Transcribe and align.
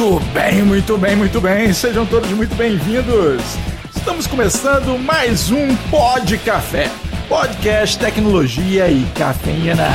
Muito 0.00 0.24
bem, 0.32 0.62
muito 0.62 0.96
bem, 0.96 1.14
muito 1.14 1.40
bem. 1.42 1.74
Sejam 1.74 2.06
todos 2.06 2.30
muito 2.30 2.54
bem-vindos. 2.54 3.42
Estamos 3.94 4.26
começando 4.26 4.98
mais 4.98 5.50
um 5.50 5.76
Pod 5.90 6.38
Café, 6.38 6.90
podcast 7.28 7.98
tecnologia 7.98 8.88
e 8.88 9.04
cafeína. 9.14 9.88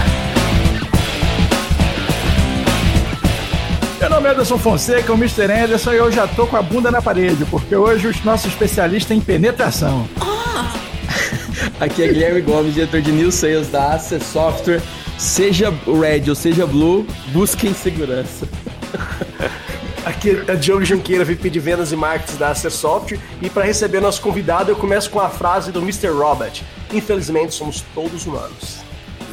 Meu 3.99 4.09
nome 4.11 4.27
é 4.27 4.31
Anderson 4.33 4.59
Fonseca, 4.59 5.11
o 5.11 5.15
Mr. 5.15 5.51
Anderson, 5.51 5.93
e 5.93 5.97
eu 5.97 6.11
já 6.11 6.27
tô 6.27 6.45
com 6.45 6.55
a 6.55 6.61
bunda 6.61 6.91
na 6.91 7.01
parede, 7.01 7.43
porque 7.45 7.75
hoje 7.75 8.07
o 8.07 8.13
nosso 8.23 8.47
especialista 8.47 9.11
em 9.11 9.19
penetração. 9.19 10.07
Aqui 11.81 12.03
é 12.03 12.07
Guilherme 12.09 12.41
Gomes, 12.41 12.75
diretor 12.75 13.01
de 13.01 13.11
New 13.11 13.31
Sales 13.31 13.69
da 13.69 13.95
Access 13.95 14.23
Software. 14.23 14.83
Seja 15.17 15.73
Red 15.87 16.29
ou 16.29 16.35
seja 16.35 16.67
Blue, 16.67 17.07
busquem 17.33 17.73
segurança. 17.73 18.47
Aqui 20.25 20.51
é 20.51 20.55
Diogo 20.55 20.83
Junqueira, 20.83 21.23
VP 21.23 21.51
de 21.51 21.59
Vendas 21.59 21.91
e 21.91 21.95
Marketing 21.95 22.37
da 22.37 22.49
Acer 22.49 22.71
Software. 22.71 23.19
E 23.43 23.47
para 23.47 23.63
receber 23.63 23.99
nosso 23.99 24.19
convidado, 24.23 24.71
eu 24.71 24.75
começo 24.75 25.07
com 25.11 25.19
a 25.19 25.29
frase 25.29 25.71
do 25.71 25.79
Mr. 25.79 26.07
Robert: 26.07 26.63
Infelizmente, 26.91 27.53
somos 27.53 27.81
todos 27.93 28.25
humanos. 28.25 28.79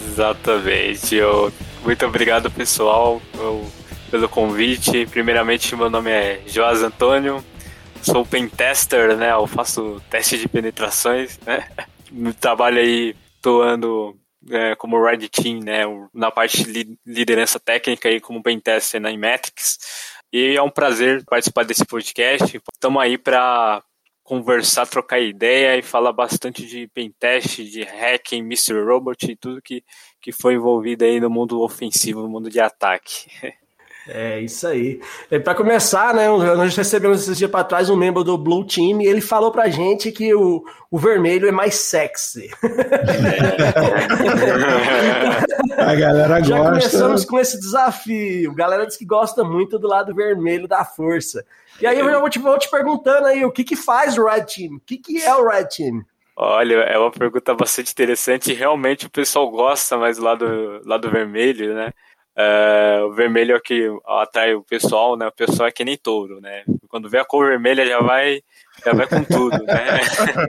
Exatamente. 0.07 1.15
Eu, 1.15 1.51
muito 1.83 2.05
obrigado, 2.05 2.51
pessoal, 2.51 3.23
eu, 3.39 3.67
pelo 4.11 4.29
convite. 4.29 5.07
Primeiramente, 5.07 5.75
meu 5.75 5.89
nome 5.89 6.11
é 6.11 6.43
Joás 6.47 6.83
Antônio, 6.83 7.43
sou 8.03 8.27
pentester, 8.27 9.17
né? 9.17 9.33
Eu 9.33 9.47
faço 9.47 9.99
teste 10.11 10.37
de 10.37 10.47
penetrações, 10.47 11.41
né? 11.47 11.71
Trabalho 12.39 12.79
aí, 12.79 13.17
atuando 13.39 14.15
é, 14.51 14.75
como 14.75 15.03
Red 15.03 15.27
Team, 15.29 15.61
né? 15.61 15.85
Na 16.13 16.31
parte 16.31 16.65
de 16.65 16.99
liderança 17.07 17.59
técnica 17.59 18.11
aí 18.11 18.21
como 18.21 18.43
pentester 18.43 19.01
na 19.01 19.11
Imetrics. 19.11 20.12
E 20.33 20.57
é 20.57 20.63
um 20.63 20.71
prazer 20.71 21.23
participar 21.27 21.63
desse 21.63 21.85
podcast. 21.85 22.59
Estamos 22.73 23.03
aí 23.03 23.19
para 23.19 23.83
conversar, 24.25 24.87
trocar 24.87 25.21
ideia 25.21 25.77
e 25.77 25.83
falar 25.83 26.11
bastante 26.11 26.67
de 26.67 26.89
pentest, 26.89 27.63
de 27.65 27.83
hacking, 27.83 28.39
Mr. 28.39 28.83
Robot 28.83 29.31
e 29.31 29.37
tudo 29.37 29.61
que, 29.61 29.85
que 30.23 30.33
foi 30.33 30.55
envolvido 30.55 31.05
aí 31.05 31.21
no 31.21 31.29
mundo 31.29 31.61
ofensivo, 31.61 32.23
no 32.23 32.31
mundo 32.31 32.49
de 32.49 32.61
ataque. 32.61 33.27
É 34.09 34.41
isso 34.41 34.67
aí. 34.67 35.01
Para 35.45 35.55
começar, 35.55 36.13
né, 36.13 36.29
nós 36.29 36.77
recebemos 36.77 37.23
esses 37.23 37.39
dias 37.39 37.51
para 37.51 37.65
trás 37.65 37.89
um 37.89 37.97
membro 37.97 38.25
do 38.25 38.37
Blue 38.37 38.67
Team 38.67 39.01
e 39.01 39.07
ele 39.07 39.21
falou 39.21 39.53
pra 39.53 39.69
gente 39.69 40.11
que 40.11 40.35
o, 40.35 40.65
o 40.91 40.99
vermelho 40.99 41.47
é 41.49 41.53
mais 41.53 41.75
sexy. 41.77 42.51
A 45.79 45.95
galera 45.95 46.43
Já 46.43 46.57
gosta. 46.57 46.71
começamos 46.71 47.25
com 47.25 47.39
esse 47.39 47.59
desafio. 47.61 48.55
Galera 48.55 48.87
diz 48.87 48.97
que 48.97 49.05
gosta 49.05 49.45
muito 49.45 49.79
do 49.79 49.87
lado 49.87 50.15
vermelho 50.15 50.67
da 50.67 50.85
força. 50.85 51.45
E 51.81 51.87
aí 51.87 51.99
eu 51.99 52.11
já 52.11 52.19
vou 52.19 52.29
te, 52.29 52.39
vou 52.39 52.59
te 52.59 52.71
perguntando 52.71 53.27
aí, 53.27 53.45
o 53.45 53.51
que 53.51 53.65
que 53.65 53.77
faz 53.77 54.19
o 54.19 54.25
Red 54.25 54.45
Team? 54.45 54.77
O 54.77 54.81
que 54.81 54.99
que 54.99 55.23
é 55.23 55.35
o 55.35 55.49
Red 55.49 55.67
Team? 55.67 56.05
Olha, 56.37 56.75
é 56.77 56.99
uma 56.99 57.11
pergunta 57.11 57.55
bastante 57.55 57.93
interessante. 57.93 58.53
Realmente 58.53 59.07
o 59.07 59.11
pessoal 59.11 59.51
gosta 59.51 59.97
mais 59.97 60.17
do 60.17 60.25
lado, 60.25 60.81
lado 60.85 61.11
vermelho, 61.11 61.75
né? 61.75 61.93
Uh, 62.35 63.07
o 63.07 63.13
vermelho 63.13 63.55
é 63.55 63.61
que 63.61 63.89
atrai 64.07 64.55
o 64.55 64.63
pessoal, 64.63 65.17
né? 65.17 65.27
O 65.27 65.33
pessoal 65.33 65.69
é 65.69 65.73
que 65.73 65.85
nem 65.85 65.97
touro, 65.97 66.41
né? 66.41 66.65
Quando 66.89 67.09
vê 67.09 67.19
a 67.19 67.25
cor 67.25 67.49
vermelha 67.49 67.85
já 67.85 68.01
vai, 68.01 68.43
já 68.85 68.93
vai 68.93 69.07
com 69.07 69.23
tudo, 69.25 69.63
né? 69.65 70.01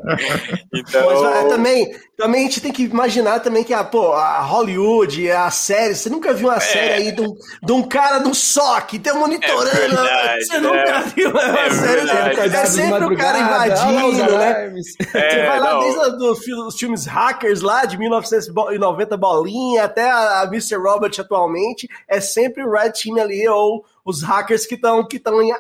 então... 0.74 1.24
Mas, 1.24 1.36
é, 1.36 1.50
também, 1.50 1.96
também 2.18 2.42
a 2.42 2.44
gente 2.44 2.62
tem 2.62 2.72
que 2.72 2.84
imaginar 2.84 3.40
também 3.42 3.64
que 3.64 3.74
a, 3.74 3.84
pô, 3.84 4.14
a 4.14 4.42
Hollywood, 4.42 5.30
a 5.30 5.52
série, 5.52 5.94
você 5.94 6.10
nunca 6.10 6.34
viu 6.34 6.48
uma 6.48 6.58
é. 6.58 6.60
série 6.60 6.94
aí 6.94 7.12
de 7.12 7.22
um, 7.22 7.36
de 7.62 7.72
um 7.72 7.84
cara 7.84 8.20
no 8.20 8.34
SOC, 8.34 9.00
tem 9.00 9.14
um 9.14 9.20
monitorando, 9.20 9.68
é 9.70 9.88
verdade, 9.88 10.46
você 10.46 10.60
nunca 10.60 10.78
é. 10.78 11.02
viu 11.16 11.30
uma 11.30 11.60
é 11.60 11.70
série 11.70 12.02
verdade. 12.06 12.56
É 12.56 12.66
sempre 12.66 13.06
o 13.06 13.18
cara 13.18 13.40
invadindo, 13.40 14.38
né? 14.38 14.72
você 14.72 15.46
vai 15.46 15.60
lá 15.60 15.74
não. 15.74 15.80
desde 15.80 16.58
os 16.62 16.76
filmes 16.80 17.06
hackers 17.06 17.62
lá, 17.62 17.86
de 17.86 17.98
1990 17.98 19.18
bolinha, 19.18 19.84
até 19.84 20.10
a, 20.10 20.42
a 20.42 20.44
Mr. 20.46 20.78
Robert 20.78 21.14
atualmente, 21.20 21.88
é 22.08 22.20
sempre 22.20 22.64
o 22.64 22.72
Red 22.72 22.92
Team 22.92 23.18
ali, 23.18 23.48
ou 23.48 23.86
os 24.06 24.22
hackers 24.22 24.66
que 24.66 24.76
estão 24.76 25.06
que 25.08 25.22
em, 25.42 25.52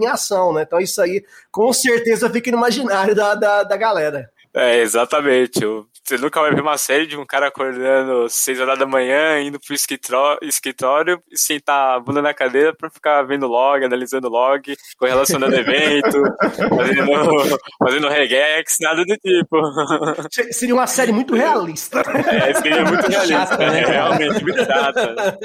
em 0.00 0.06
ação, 0.06 0.52
né? 0.52 0.62
Então 0.62 0.80
isso 0.80 1.00
aí, 1.00 1.24
com 1.50 1.72
certeza, 1.72 2.30
fica 2.30 2.50
no 2.50 2.58
imaginário 2.58 3.14
da, 3.14 3.34
da, 3.34 3.62
da 3.62 3.76
galera. 3.76 4.30
É, 4.52 4.80
exatamente. 4.80 5.60
Você 6.04 6.18
nunca 6.18 6.38
vai 6.38 6.54
ver 6.54 6.60
uma 6.60 6.76
série 6.76 7.06
de 7.06 7.16
um 7.16 7.24
cara 7.24 7.48
acordando 7.48 8.28
seis 8.28 8.60
horas 8.60 8.78
da 8.78 8.84
manhã, 8.84 9.40
indo 9.40 9.58
pro 9.58 9.74
escritório 9.74 11.18
e 11.30 11.38
sentar 11.38 11.96
a 11.96 12.00
bunda 12.00 12.20
na 12.20 12.34
cadeira 12.34 12.74
pra 12.74 12.90
ficar 12.90 13.22
vendo 13.22 13.46
log, 13.46 13.82
analisando 13.82 14.28
log, 14.28 14.76
correlacionando 14.98 15.56
evento, 15.56 16.22
fazendo, 16.68 17.58
fazendo 17.78 18.08
regex, 18.08 18.76
nada 18.82 19.02
do 19.02 19.16
tipo. 19.16 19.56
Seria 20.52 20.74
uma 20.74 20.86
série 20.86 21.10
muito 21.10 21.34
realista. 21.34 22.00
É, 22.00 22.52
seria 22.52 22.84
muito 22.84 23.08
realista, 23.08 23.56
né? 23.56 23.80
É, 23.80 23.86
realmente, 23.86 24.42
muito 24.42 24.62
chata. 24.62 25.38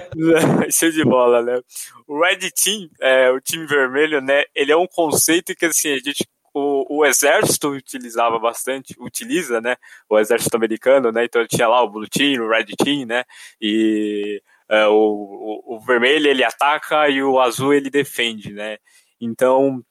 Show 0.72 0.90
de 0.90 1.04
bola, 1.04 1.40
né? 1.40 1.60
O 2.08 2.20
Red 2.20 2.50
Team, 2.50 2.88
é, 3.00 3.30
o 3.30 3.40
time 3.40 3.64
vermelho, 3.64 4.20
né? 4.20 4.42
Ele 4.56 4.72
é 4.72 4.76
um 4.76 4.88
conceito 4.88 5.54
que 5.54 5.66
assim, 5.66 5.92
a 5.92 5.98
gente 5.98 6.26
o, 6.52 6.98
o 6.98 7.06
exército 7.06 7.70
utilizava 7.70 8.38
bastante, 8.38 8.94
utiliza, 8.98 9.60
né, 9.60 9.76
o 10.08 10.18
exército 10.18 10.56
americano, 10.56 11.12
né, 11.12 11.24
então 11.24 11.46
tinha 11.46 11.68
lá 11.68 11.82
o 11.82 11.90
Blue 11.90 12.08
Team, 12.08 12.42
o 12.42 12.48
Red 12.48 12.66
Team, 12.76 13.06
né, 13.06 13.24
e 13.60 14.42
uh, 14.70 14.90
o, 14.90 15.74
o, 15.74 15.76
o 15.76 15.80
vermelho 15.80 16.28
ele 16.28 16.44
ataca 16.44 17.08
e 17.08 17.22
o 17.22 17.40
azul 17.40 17.72
ele 17.72 17.90
defende, 17.90 18.52
né, 18.52 18.78
então 19.20 19.84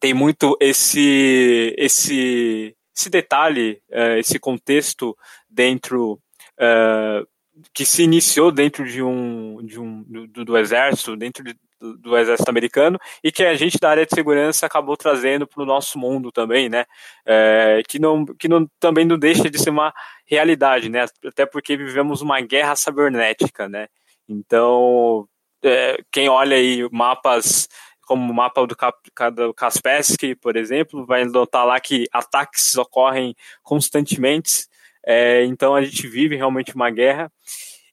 tem 0.00 0.12
muito 0.12 0.56
esse, 0.60 1.74
esse, 1.78 2.76
esse 2.94 3.10
detalhe, 3.10 3.80
uh, 3.90 4.18
esse 4.18 4.38
contexto 4.38 5.16
dentro 5.48 6.20
uh, 6.60 7.26
que 7.72 7.84
se 7.84 8.02
iniciou 8.02 8.52
dentro 8.52 8.84
de 8.86 9.02
um, 9.02 9.64
de 9.64 9.80
um 9.80 10.02
do, 10.02 10.44
do 10.44 10.58
exército, 10.58 11.16
dentro 11.16 11.42
de, 11.42 11.56
do, 11.80 11.96
do, 11.98 12.16
exército 12.18 12.48
americano 12.48 12.98
e 13.22 13.30
que 13.30 13.44
a 13.44 13.54
gente 13.54 13.78
da 13.78 13.90
área 13.90 14.06
de 14.06 14.14
segurança 14.14 14.66
acabou 14.66 14.96
trazendo 14.96 15.46
para 15.46 15.62
o 15.62 15.66
nosso 15.66 15.98
mundo 15.98 16.32
também, 16.32 16.68
né? 16.68 16.84
É, 17.24 17.82
que 17.88 17.98
não, 17.98 18.24
que 18.24 18.48
não, 18.48 18.68
também 18.80 19.04
não 19.04 19.18
deixa 19.18 19.50
de 19.50 19.58
ser 19.58 19.70
uma 19.70 19.92
realidade, 20.26 20.88
né? 20.88 21.06
Até 21.24 21.46
porque 21.46 21.76
vivemos 21.76 22.22
uma 22.22 22.40
guerra 22.40 22.76
cibernética, 22.76 23.68
né? 23.68 23.88
Então, 24.28 25.28
é, 25.62 25.98
quem 26.10 26.28
olha 26.28 26.56
aí 26.56 26.88
mapas 26.90 27.68
como 28.06 28.30
o 28.30 28.34
mapa 28.34 28.64
do, 28.64 28.76
Cap, 28.76 28.96
do 29.34 29.52
Kaspersky, 29.52 30.36
por 30.36 30.56
exemplo, 30.56 31.04
vai 31.04 31.24
notar 31.24 31.66
lá 31.66 31.78
que 31.80 32.06
ataques 32.12 32.76
ocorrem 32.76 33.34
constantemente. 33.64 34.68
É, 35.04 35.44
então 35.44 35.74
a 35.74 35.82
gente 35.82 36.06
vive 36.06 36.36
realmente 36.36 36.74
uma 36.74 36.88
guerra. 36.88 37.30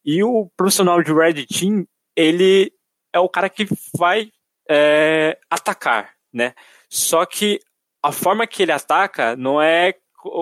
E 0.06 0.24
o 0.24 0.50
profissional 0.56 1.02
de 1.02 1.12
Red 1.12 1.46
Team, 1.48 1.86
ele 2.16 2.72
é 3.14 3.20
o 3.20 3.30
cara 3.30 3.50
que 3.50 3.68
vai 3.96 4.32
é, 4.70 5.38
atacar, 5.50 6.14
né? 6.34 6.54
Só 6.90 7.26
que 7.26 7.60
a 8.02 8.12
forma 8.12 8.46
que 8.46 8.64
ele 8.64 8.72
ataca 8.72 9.36
não 9.36 9.62
é, 9.62 9.94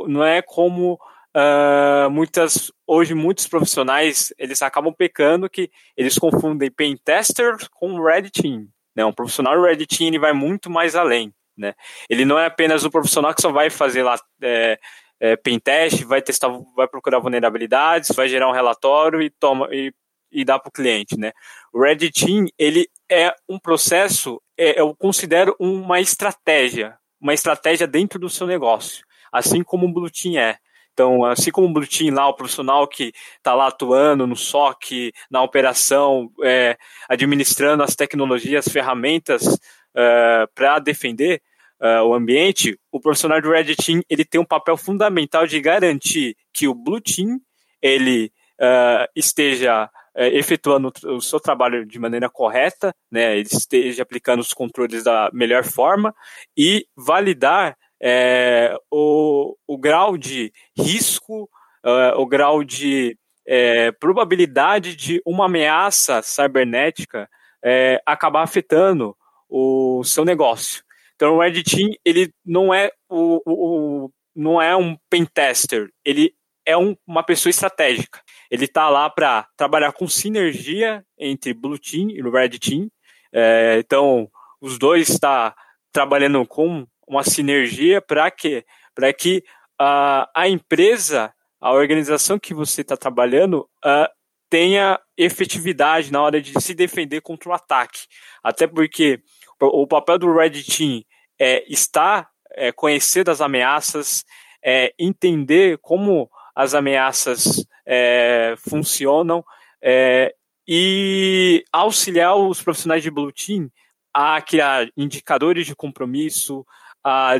não 0.08 0.24
é 0.24 0.42
como 0.42 1.00
uh, 1.36 2.10
muitas 2.10 2.72
hoje 2.86 3.14
muitos 3.14 3.48
profissionais 3.48 4.34
eles 4.38 4.62
acabam 4.62 4.94
pecando 4.94 5.50
que 5.50 5.72
eles 5.96 6.18
confundem 6.18 6.72
pen 6.72 6.98
tester 6.98 7.56
com 7.72 8.02
red 8.02 8.30
team. 8.30 8.68
Né? 8.96 9.06
Um 9.06 9.14
profissional 9.14 9.62
red 9.62 9.86
team 9.86 10.08
ele 10.08 10.20
vai 10.20 10.34
muito 10.34 10.70
mais 10.70 10.96
além, 10.96 11.34
né? 11.58 11.74
Ele 12.10 12.26
não 12.26 12.38
é 12.38 12.46
apenas 12.46 12.84
o 12.84 12.92
profissional 12.92 13.34
que 13.34 13.42
só 13.42 13.52
vai 13.52 13.70
fazer 13.70 14.04
lá 14.04 14.20
é, 14.42 14.80
é, 15.20 15.36
pen 15.36 15.60
test, 15.60 16.04
vai 16.04 16.22
testar, 16.22 16.50
vai 16.76 16.88
procurar 16.88 17.20
vulnerabilidades, 17.20 18.16
vai 18.16 18.28
gerar 18.28 18.50
um 18.50 18.54
relatório 18.54 19.22
e 19.22 19.30
toma 19.30 19.70
e 19.72 19.94
e 20.32 20.46
dá 20.46 20.58
para 20.58 20.70
o 20.70 20.72
cliente, 20.72 21.18
né? 21.18 21.32
O 21.74 21.82
Red 21.82 22.10
Team, 22.12 22.46
ele 22.58 22.88
é 23.10 23.34
um 23.48 23.60
processo, 23.60 24.42
é, 24.58 24.80
eu 24.80 24.96
considero 24.96 25.56
uma 25.60 26.00
estratégia, 26.00 26.98
uma 27.20 27.34
estratégia 27.34 27.88
dentro 27.88 28.20
do 28.20 28.30
seu 28.30 28.48
negócio, 28.48 29.06
assim 29.32 29.64
como 29.64 29.88
o 29.88 29.94
Blue 29.94 30.10
Team 30.10 30.40
é. 30.40 30.58
Então, 30.94 31.24
assim 31.24 31.52
como 31.52 31.68
o 31.68 31.74
Blue 31.74 31.88
Team 31.88 32.14
lá, 32.14 32.28
o 32.28 32.34
profissional 32.34 32.88
que 32.88 33.14
está 33.38 33.54
lá 33.54 33.68
atuando 33.68 34.28
no 34.28 34.36
SOC, 34.36 35.12
na 35.30 35.42
operação, 35.42 36.30
é, 36.44 36.78
administrando 37.10 37.84
as 37.84 37.96
tecnologias, 37.96 38.68
as 38.68 38.74
ferramentas 38.74 39.58
é, 39.96 40.48
para 40.54 40.80
defender 40.80 41.42
é, 41.82 42.02
o 42.02 42.14
ambiente, 42.14 42.80
o 42.92 43.00
profissional 43.00 43.42
do 43.42 43.50
Red 43.50 43.76
Team 43.76 44.02
ele 44.10 44.24
tem 44.24 44.40
um 44.40 44.46
papel 44.46 44.78
fundamental 44.78 45.48
de 45.48 45.60
garantir 45.60 46.36
que 46.54 46.68
o 46.68 46.76
Blue 46.76 47.02
Team 47.02 47.40
ele 47.82 48.32
é, 48.60 49.10
esteja 49.16 49.90
efetuando 50.16 50.92
o 51.06 51.22
seu 51.22 51.40
trabalho 51.40 51.86
de 51.86 51.98
maneira 52.00 52.30
correta, 52.30 52.94
né, 53.12 53.38
ele 53.38 53.48
esteja 53.52 54.04
aplicando 54.04 54.42
os 54.42 54.54
controles 54.54 55.04
da 55.04 55.30
melhor 55.34 55.64
forma 55.64 56.14
e 56.58 56.86
validar 56.96 57.78
é, 58.02 58.76
o, 58.90 59.56
o 59.68 59.78
grau 59.78 60.18
de 60.18 60.52
risco, 60.78 61.50
uh, 61.86 62.20
o 62.20 62.26
grau 62.26 62.64
de 62.64 63.18
é, 63.46 63.92
probabilidade 63.92 64.96
de 64.96 65.22
uma 65.26 65.46
ameaça 65.46 66.22
cibernética 66.22 67.30
é, 67.64 68.02
acabar 68.06 68.44
afetando 68.44 69.16
o 69.48 70.04
seu 70.04 70.26
negócio. 70.26 70.84
Então, 71.16 71.36
o 71.36 71.42
Red 71.42 71.64
Team 71.64 71.90
ele 72.04 72.34
não 72.44 72.74
é 72.74 72.92
o, 73.08 73.42
o, 73.46 74.06
o 74.06 74.12
não 74.36 74.62
é 74.62 74.76
um 74.76 74.98
pentester, 75.10 75.90
ele 76.04 76.34
é 76.66 76.76
um, 76.78 76.96
uma 77.06 77.24
pessoa 77.24 77.52
estratégica. 77.52 78.22
Ele 78.52 78.66
está 78.66 78.90
lá 78.90 79.10
para 79.10 79.48
trabalhar 79.56 79.94
com 79.94 80.08
sinergia 80.10 81.06
entre 81.18 81.54
Blue 81.54 81.80
Team 81.80 82.10
e 82.10 82.22
Red 82.22 82.60
Team. 82.60 82.92
É, 83.34 83.78
então, 83.80 84.30
os 84.60 84.78
dois 84.78 85.08
está 85.08 85.56
trabalhando 85.94 86.46
com 86.46 86.86
uma 87.08 87.24
sinergia 87.24 88.02
para 88.02 88.30
que 88.30 88.66
para 88.94 89.14
que 89.14 89.42
uh, 89.82 90.28
a 90.36 90.50
empresa, 90.50 91.34
a 91.62 91.72
organização 91.72 92.38
que 92.38 92.54
você 92.54 92.82
está 92.82 92.98
trabalhando 92.98 93.70
uh, 93.86 94.08
tenha 94.50 95.00
efetividade 95.18 96.12
na 96.12 96.22
hora 96.22 96.42
de 96.42 96.62
se 96.62 96.74
defender 96.74 97.22
contra 97.22 97.50
o 97.50 97.54
ataque. 97.54 98.02
Até 98.44 98.68
porque 98.68 99.22
o 99.62 99.88
papel 99.88 100.20
do 100.20 100.34
Red 100.34 100.62
Team 100.64 101.04
é 101.40 101.64
estar, 101.72 102.30
é, 102.52 102.72
conhecer 102.72 103.24
das 103.24 103.40
ameaças, 103.40 104.26
é, 104.64 104.94
entender 105.00 105.78
como 105.78 106.30
as 106.56 106.74
ameaças 106.74 107.66
é, 107.86 108.56
funcionam 108.58 109.44
é, 109.82 110.34
e 110.68 111.64
auxiliar 111.72 112.36
os 112.36 112.62
profissionais 112.62 113.04
de 113.04 113.12
Blue 113.12 113.32
Team 113.32 113.70
a 114.14 114.42
criar 114.42 114.88
indicadores 114.96 115.66
de 115.66 115.76
compromisso, 115.76 116.66
a, 117.04 117.36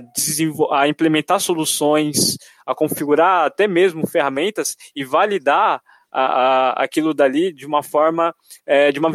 a 0.72 0.88
implementar 0.88 1.40
soluções, 1.40 2.38
a 2.66 2.74
configurar 2.74 3.46
até 3.46 3.68
mesmo 3.68 4.08
ferramentas 4.08 4.76
e 4.96 5.04
validar 5.04 5.82
a, 6.12 6.24
a, 6.24 6.84
aquilo 6.84 7.14
dali 7.14 7.54
de 7.54 7.66
uma 7.66 7.82
forma, 7.82 8.36
é, 8.66 8.92
de 8.92 9.00
uma 9.00 9.12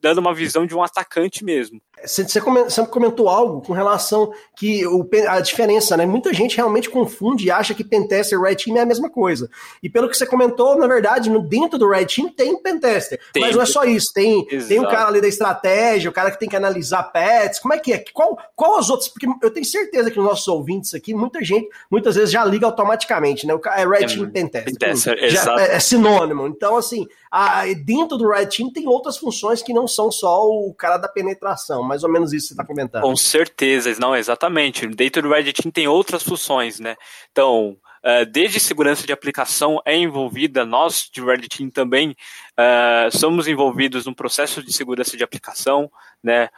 dando 0.00 0.18
uma 0.18 0.34
visão 0.34 0.66
de 0.66 0.74
um 0.74 0.82
atacante 0.82 1.44
mesmo. 1.44 1.80
Você 2.04 2.86
comentou 2.86 3.28
algo 3.28 3.62
com 3.62 3.72
relação 3.72 4.30
que 4.54 4.86
o, 4.86 5.08
a 5.28 5.40
diferença, 5.40 5.96
né? 5.96 6.04
Muita 6.04 6.32
gente 6.32 6.56
realmente 6.56 6.90
confunde 6.90 7.46
e 7.46 7.50
acha 7.50 7.74
que 7.74 7.82
Pentester 7.82 8.38
e 8.38 8.42
Red 8.42 8.56
Team 8.56 8.76
é 8.76 8.82
a 8.82 8.86
mesma 8.86 9.08
coisa. 9.08 9.48
E 9.82 9.88
pelo 9.88 10.08
que 10.08 10.16
você 10.16 10.26
comentou, 10.26 10.76
na 10.76 10.86
verdade, 10.86 11.30
no, 11.30 11.40
dentro 11.40 11.78
do 11.78 11.88
Red 11.88 12.06
Team 12.06 12.28
tem 12.28 12.60
Pentester. 12.62 13.18
Tem. 13.32 13.42
Mas 13.42 13.56
não 13.56 13.62
é 13.62 13.66
só 13.66 13.84
isso. 13.84 14.12
Tem, 14.12 14.44
tem 14.44 14.78
o 14.78 14.88
cara 14.88 15.08
ali 15.08 15.22
da 15.22 15.28
estratégia, 15.28 16.10
o 16.10 16.12
cara 16.12 16.30
que 16.30 16.38
tem 16.38 16.48
que 16.48 16.56
analisar 16.56 17.02
pets. 17.04 17.58
Como 17.58 17.72
é 17.72 17.78
que 17.78 17.94
é? 17.94 18.04
Qual, 18.12 18.38
qual 18.54 18.78
as 18.78 18.90
outras? 18.90 19.08
Porque 19.08 19.26
eu 19.42 19.50
tenho 19.50 19.64
certeza 19.64 20.10
que 20.10 20.18
nos 20.18 20.26
nossos 20.26 20.48
ouvintes 20.48 20.92
aqui, 20.92 21.14
muita 21.14 21.42
gente, 21.42 21.68
muitas 21.90 22.14
vezes 22.14 22.30
já 22.30 22.44
liga 22.44 22.66
automaticamente, 22.66 23.46
né? 23.46 23.54
O 23.54 23.58
cara 23.58 23.80
é 23.80 23.86
Red 23.86 24.04
é, 24.04 24.06
Team 24.06 24.30
Pentester. 24.30 24.78
Pentester 24.78 25.30
já, 25.30 25.54
é, 25.58 25.76
é 25.76 25.80
sinônimo. 25.80 26.35
Então, 26.44 26.76
assim, 26.76 27.06
a, 27.30 27.62
dentro 27.84 28.18
do 28.18 28.28
Red 28.28 28.46
Team 28.46 28.72
tem 28.72 28.88
outras 28.88 29.16
funções 29.16 29.62
que 29.62 29.72
não 29.72 29.86
são 29.86 30.10
só 30.10 30.44
o 30.44 30.74
cara 30.74 30.96
da 30.96 31.06
penetração 31.06 31.84
mais 31.84 32.02
ou 32.02 32.10
menos 32.10 32.32
isso 32.32 32.48
que 32.48 32.48
você 32.48 32.54
está 32.54 32.64
comentando. 32.64 33.02
Com 33.02 33.16
certeza, 33.16 33.94
não, 34.00 34.16
exatamente. 34.16 34.86
Dentro 34.88 35.22
do 35.22 35.28
Red 35.28 35.52
Team 35.52 35.70
tem 35.70 35.86
outras 35.86 36.22
funções, 36.22 36.80
né? 36.80 36.96
Então, 37.30 37.76
uh, 38.04 38.26
desde 38.30 38.58
segurança 38.58 39.06
de 39.06 39.12
aplicação 39.12 39.80
é 39.84 39.96
envolvida, 39.96 40.64
nós 40.64 41.08
de 41.12 41.22
Red 41.22 41.42
Team 41.48 41.70
também 41.70 42.10
uh, 42.10 43.16
somos 43.16 43.46
envolvidos 43.46 44.04
no 44.04 44.14
processo 44.14 44.62
de 44.62 44.72
segurança 44.72 45.16
de 45.16 45.22
aplicação, 45.22 45.90
né? 46.22 46.48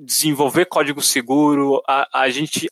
Desenvolver 0.00 0.66
código 0.66 1.00
seguro, 1.00 1.80
a, 1.86 2.22
a 2.22 2.28
gente 2.30 2.68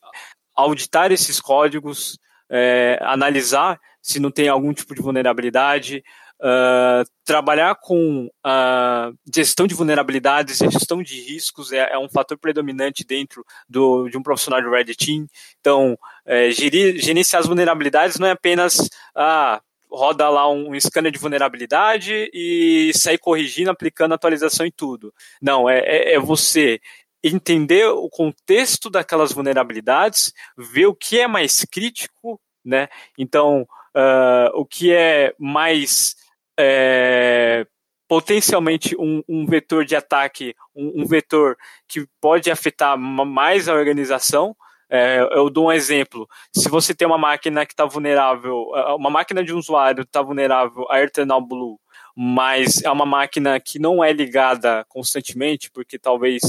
auditar 0.57 1.13
esses 1.13 1.41
códigos, 1.41 2.19
é, 2.51 2.99
analisar 3.03 3.79
se 4.03 4.19
não 4.19 4.31
tem 4.31 4.49
algum 4.49 4.73
tipo 4.73 4.95
de 4.95 5.03
vulnerabilidade, 5.03 6.03
Uh, 6.43 7.05
trabalhar 7.23 7.75
com 7.75 8.27
uh, 8.27 9.19
gestão 9.33 9.67
de 9.67 9.75
vulnerabilidades 9.75 10.61
e 10.63 10.71
gestão 10.71 11.03
de 11.03 11.21
riscos 11.21 11.71
é, 11.71 11.93
é, 11.93 11.99
um 11.99 12.09
fator 12.09 12.39
predominante 12.39 13.05
dentro 13.05 13.45
do, 13.69 14.09
de 14.09 14.17
um 14.17 14.23
profissional 14.23 14.61
de 14.63 14.69
Red 14.69 14.95
Team. 14.95 15.27
Então, 15.61 15.99
é, 16.25 16.51
gerir, 16.51 16.99
gerenciar 16.99 17.41
as 17.41 17.47
vulnerabilidades 17.47 18.19
não 18.19 18.27
é 18.27 18.31
apenas 18.31 18.89
ah, 19.15 19.61
roda 19.91 20.29
lá 20.29 20.51
um, 20.51 20.71
um 20.71 20.81
scanner 20.81 21.13
de 21.13 21.19
vulnerabilidade 21.19 22.31
e 22.33 22.91
sair 22.95 23.19
corrigindo, 23.19 23.71
aplicando 23.71 24.15
atualização 24.15 24.65
em 24.65 24.71
tudo. 24.71 25.13
Não, 25.43 25.69
é, 25.69 25.81
é, 25.81 26.15
é 26.15 26.19
você 26.19 26.81
entender 27.23 27.87
o 27.87 28.09
contexto 28.09 28.89
daquelas 28.89 29.33
vulnerabilidades, 29.33 30.33
ver 30.57 30.87
o 30.87 30.95
que 30.95 31.19
é 31.19 31.27
mais 31.27 31.65
crítico, 31.65 32.41
né? 32.65 32.89
Então, 33.19 33.67
uh, 33.95 34.51
o 34.55 34.65
que 34.65 34.93
é 34.93 35.35
mais 35.39 36.15
é, 36.61 37.67
potencialmente 38.09 38.97
um, 38.99 39.23
um, 39.29 39.47
vetor 39.47 39.85
de 39.85 39.97
ataque, 39.97 40.55
um, 40.75 41.03
um, 41.03 41.07
vetor 41.07 41.57
que 41.89 42.07
pode 42.21 42.51
afetar 42.51 42.99
mais 42.99 43.69
a 43.69 43.75
organização. 43.75 44.55
É, 44.89 45.21
eu 45.33 45.49
dou 45.49 45.69
um 45.69 45.73
exemplo. 45.73 46.29
Se 46.55 46.69
você 46.69 46.93
tem 46.93 47.07
uma 47.07 47.19
máquina 47.19 47.65
que 47.65 47.73
está 47.73 47.85
vulnerável, 47.85 48.67
uma 48.97 49.11
máquina 49.11 49.45
de 49.45 49.55
um 49.55 49.59
usuário 49.59 50.03
está 50.03 50.21
vulnerável 50.21 50.85
a 50.91 51.01
Eternal 51.01 51.41
Blue, 51.41 51.79
mas 52.17 52.83
é 52.83 52.91
uma 52.91 53.07
máquina 53.07 53.59
que 53.61 53.79
não 53.79 54.03
é 54.03 54.13
ligada 54.13 54.85
constantemente, 54.89 55.71
porque 55.71 55.99
talvez 55.99 56.43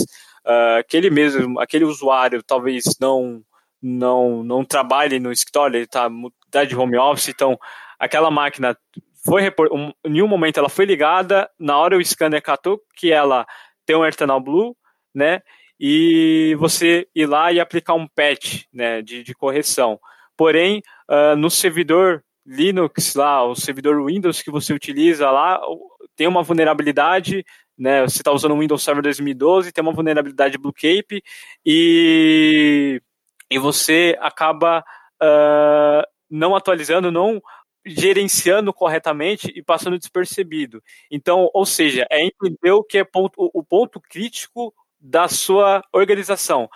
uh, 0.45 0.79
aquele 0.79 1.09
mesmo, 1.09 1.59
aquele 1.59 1.85
usuário 1.85 2.41
talvez 2.43 2.83
não 2.99 3.43
não 3.81 4.43
não 4.43 4.65
trabalhe 4.65 5.19
no 5.19 5.31
escritório, 5.31 5.77
ele 5.77 5.85
está 5.85 6.09
tá 6.49 6.63
de 6.63 6.75
home 6.75 6.97
office, 6.97 7.29
então 7.29 7.57
aquela 7.99 8.31
máquina 8.31 8.75
foi 9.23 9.53
um, 9.71 9.91
em 10.06 10.09
nenhum 10.09 10.27
momento 10.27 10.57
ela 10.57 10.69
foi 10.69 10.85
ligada, 10.85 11.50
na 11.59 11.77
hora 11.77 11.97
o 11.97 12.03
scanner 12.03 12.41
catou 12.41 12.81
que 12.95 13.12
ela 13.12 13.45
tem 13.85 13.95
um 13.95 14.06
Eternal 14.06 14.39
Blue, 14.39 14.75
né? 15.13 15.41
E 15.79 16.56
você 16.59 17.07
ir 17.15 17.25
lá 17.25 17.51
e 17.51 17.59
aplicar 17.59 17.94
um 17.94 18.07
patch, 18.07 18.63
né, 18.71 19.01
de, 19.01 19.23
de 19.23 19.33
correção. 19.33 20.00
Porém, 20.38 20.81
uh, 21.09 21.35
no 21.35 21.50
servidor 21.50 22.23
Linux 22.45 23.15
lá, 23.15 23.44
o 23.44 23.56
servidor 23.56 24.03
Windows 24.06 24.41
que 24.41 24.51
você 24.51 24.73
utiliza 24.73 25.29
lá, 25.29 25.59
tem 26.15 26.27
uma 26.27 26.44
vulnerabilidade, 26.44 27.45
né? 27.77 28.01
Você 28.01 28.17
está 28.17 28.31
usando 28.31 28.53
o 28.53 28.59
Windows 28.59 28.83
Server 28.83 29.03
2012, 29.03 29.71
tem 29.71 29.81
uma 29.81 29.94
vulnerabilidade 29.94 30.57
Blue 30.57 30.74
Cape 30.74 31.24
e, 31.65 33.01
e 33.50 33.59
você 33.59 34.17
acaba 34.19 34.83
uh, 35.22 36.03
não 36.29 36.55
atualizando, 36.55 37.12
não 37.12 37.41
gerenciando 37.85 38.73
corretamente 38.73 39.51
e 39.55 39.63
passando 39.63 39.97
despercebido. 39.97 40.83
Então, 41.09 41.50
ou 41.53 41.65
seja, 41.65 42.05
é 42.09 42.23
entender 42.23 42.71
o 42.71 42.83
que 42.83 42.97
é 42.97 43.03
ponto, 43.03 43.50
o 43.53 43.63
ponto 43.63 44.00
crítico 44.00 44.73
da 45.00 45.27
sua 45.27 45.81
organização. 45.91 46.69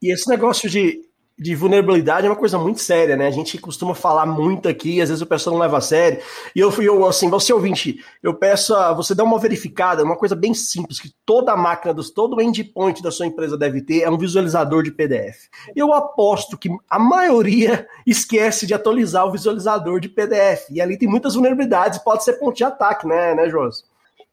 E 0.00 0.12
esse 0.12 0.28
negócio 0.28 0.70
de 0.70 1.07
de 1.38 1.54
vulnerabilidade 1.54 2.26
é 2.26 2.30
uma 2.30 2.36
coisa 2.36 2.58
muito 2.58 2.80
séria, 2.80 3.16
né? 3.16 3.28
A 3.28 3.30
gente 3.30 3.56
costuma 3.58 3.94
falar 3.94 4.26
muito 4.26 4.68
aqui, 4.68 5.00
às 5.00 5.08
vezes 5.08 5.22
o 5.22 5.26
pessoal 5.26 5.54
não 5.54 5.62
leva 5.62 5.78
a 5.78 5.80
sério. 5.80 6.20
E 6.54 6.58
eu, 6.58 6.72
eu 6.82 7.06
assim, 7.06 7.30
você 7.30 7.52
ouvinte, 7.52 8.04
eu 8.20 8.34
peço 8.34 8.74
a 8.74 8.92
você 8.92 9.14
dar 9.14 9.22
uma 9.22 9.38
verificada, 9.38 10.02
uma 10.02 10.16
coisa 10.16 10.34
bem 10.34 10.52
simples, 10.52 10.98
que 10.98 11.12
toda 11.24 11.56
máquina, 11.56 11.94
dos, 11.94 12.10
todo 12.10 12.40
endpoint 12.42 13.00
da 13.00 13.12
sua 13.12 13.26
empresa 13.26 13.56
deve 13.56 13.80
ter, 13.82 14.02
é 14.02 14.10
um 14.10 14.18
visualizador 14.18 14.82
de 14.82 14.90
PDF. 14.90 15.48
Eu 15.76 15.92
aposto 15.92 16.58
que 16.58 16.68
a 16.90 16.98
maioria 16.98 17.86
esquece 18.04 18.66
de 18.66 18.74
atualizar 18.74 19.24
o 19.24 19.30
visualizador 19.30 20.00
de 20.00 20.08
PDF. 20.08 20.68
E 20.70 20.80
ali 20.80 20.98
tem 20.98 21.08
muitas 21.08 21.34
vulnerabilidades, 21.34 22.00
pode 22.00 22.24
ser 22.24 22.34
ponto 22.34 22.56
de 22.56 22.64
ataque, 22.64 23.06
né, 23.06 23.34
né 23.34 23.48
Josi? 23.48 23.84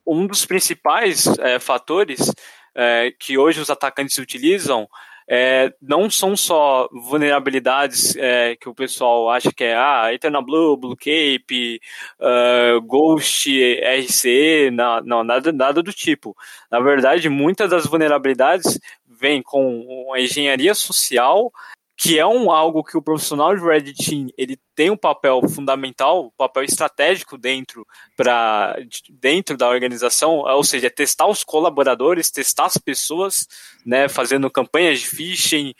Um 0.07 0.25
dos 0.25 0.43
principais 0.45 1.27
é, 1.39 1.59
fatores 1.59 2.31
é, 2.73 3.11
que 3.17 3.37
hoje 3.37 3.61
os 3.61 3.69
atacantes 3.69 4.17
utilizam 4.17 4.87
é, 5.27 5.73
não 5.81 6.09
são 6.09 6.35
só 6.35 6.87
vulnerabilidades 6.91 8.15
é, 8.15 8.55
que 8.55 8.69
o 8.69 8.75
pessoal 8.75 9.29
acha 9.29 9.51
que 9.51 9.63
é 9.63 9.75
ah, 9.75 10.13
Eternal 10.13 10.43
Blue, 10.43 10.77
Blue 10.77 10.95
Cape, 10.95 11.81
uh, 12.19 12.81
Ghost, 12.81 13.49
RC, 13.49 14.69
não, 14.71 15.01
não, 15.01 15.23
nada, 15.23 15.51
nada 15.51 15.81
do 15.81 15.91
tipo. 15.91 16.35
Na 16.69 16.79
verdade, 16.79 17.27
muitas 17.29 17.69
das 17.69 17.85
vulnerabilidades 17.85 18.79
vêm 19.07 19.41
com 19.41 19.81
uma 20.07 20.19
engenharia 20.19 20.75
social 20.75 21.51
que 21.97 22.19
é 22.19 22.25
um 22.25 22.51
algo 22.51 22.83
que 22.83 22.97
o 22.97 23.01
profissional 23.01 23.55
de 23.55 23.63
Red 23.63 23.93
Team 23.93 24.27
ele 24.37 24.59
tem 24.75 24.89
um 24.89 24.97
papel 24.97 25.41
fundamental, 25.47 26.25
um 26.25 26.31
papel 26.37 26.63
estratégico 26.63 27.37
dentro 27.37 27.87
para 28.17 28.77
dentro 29.09 29.55
da 29.55 29.69
organização, 29.69 30.39
ou 30.39 30.63
seja, 30.63 30.89
testar 30.89 31.27
os 31.27 31.43
colaboradores, 31.43 32.29
testar 32.29 32.65
as 32.65 32.77
pessoas, 32.77 33.47
né, 33.85 34.09
fazendo 34.09 34.51
campanhas 34.51 34.99
de 34.99 35.07
phishing, 35.07 35.73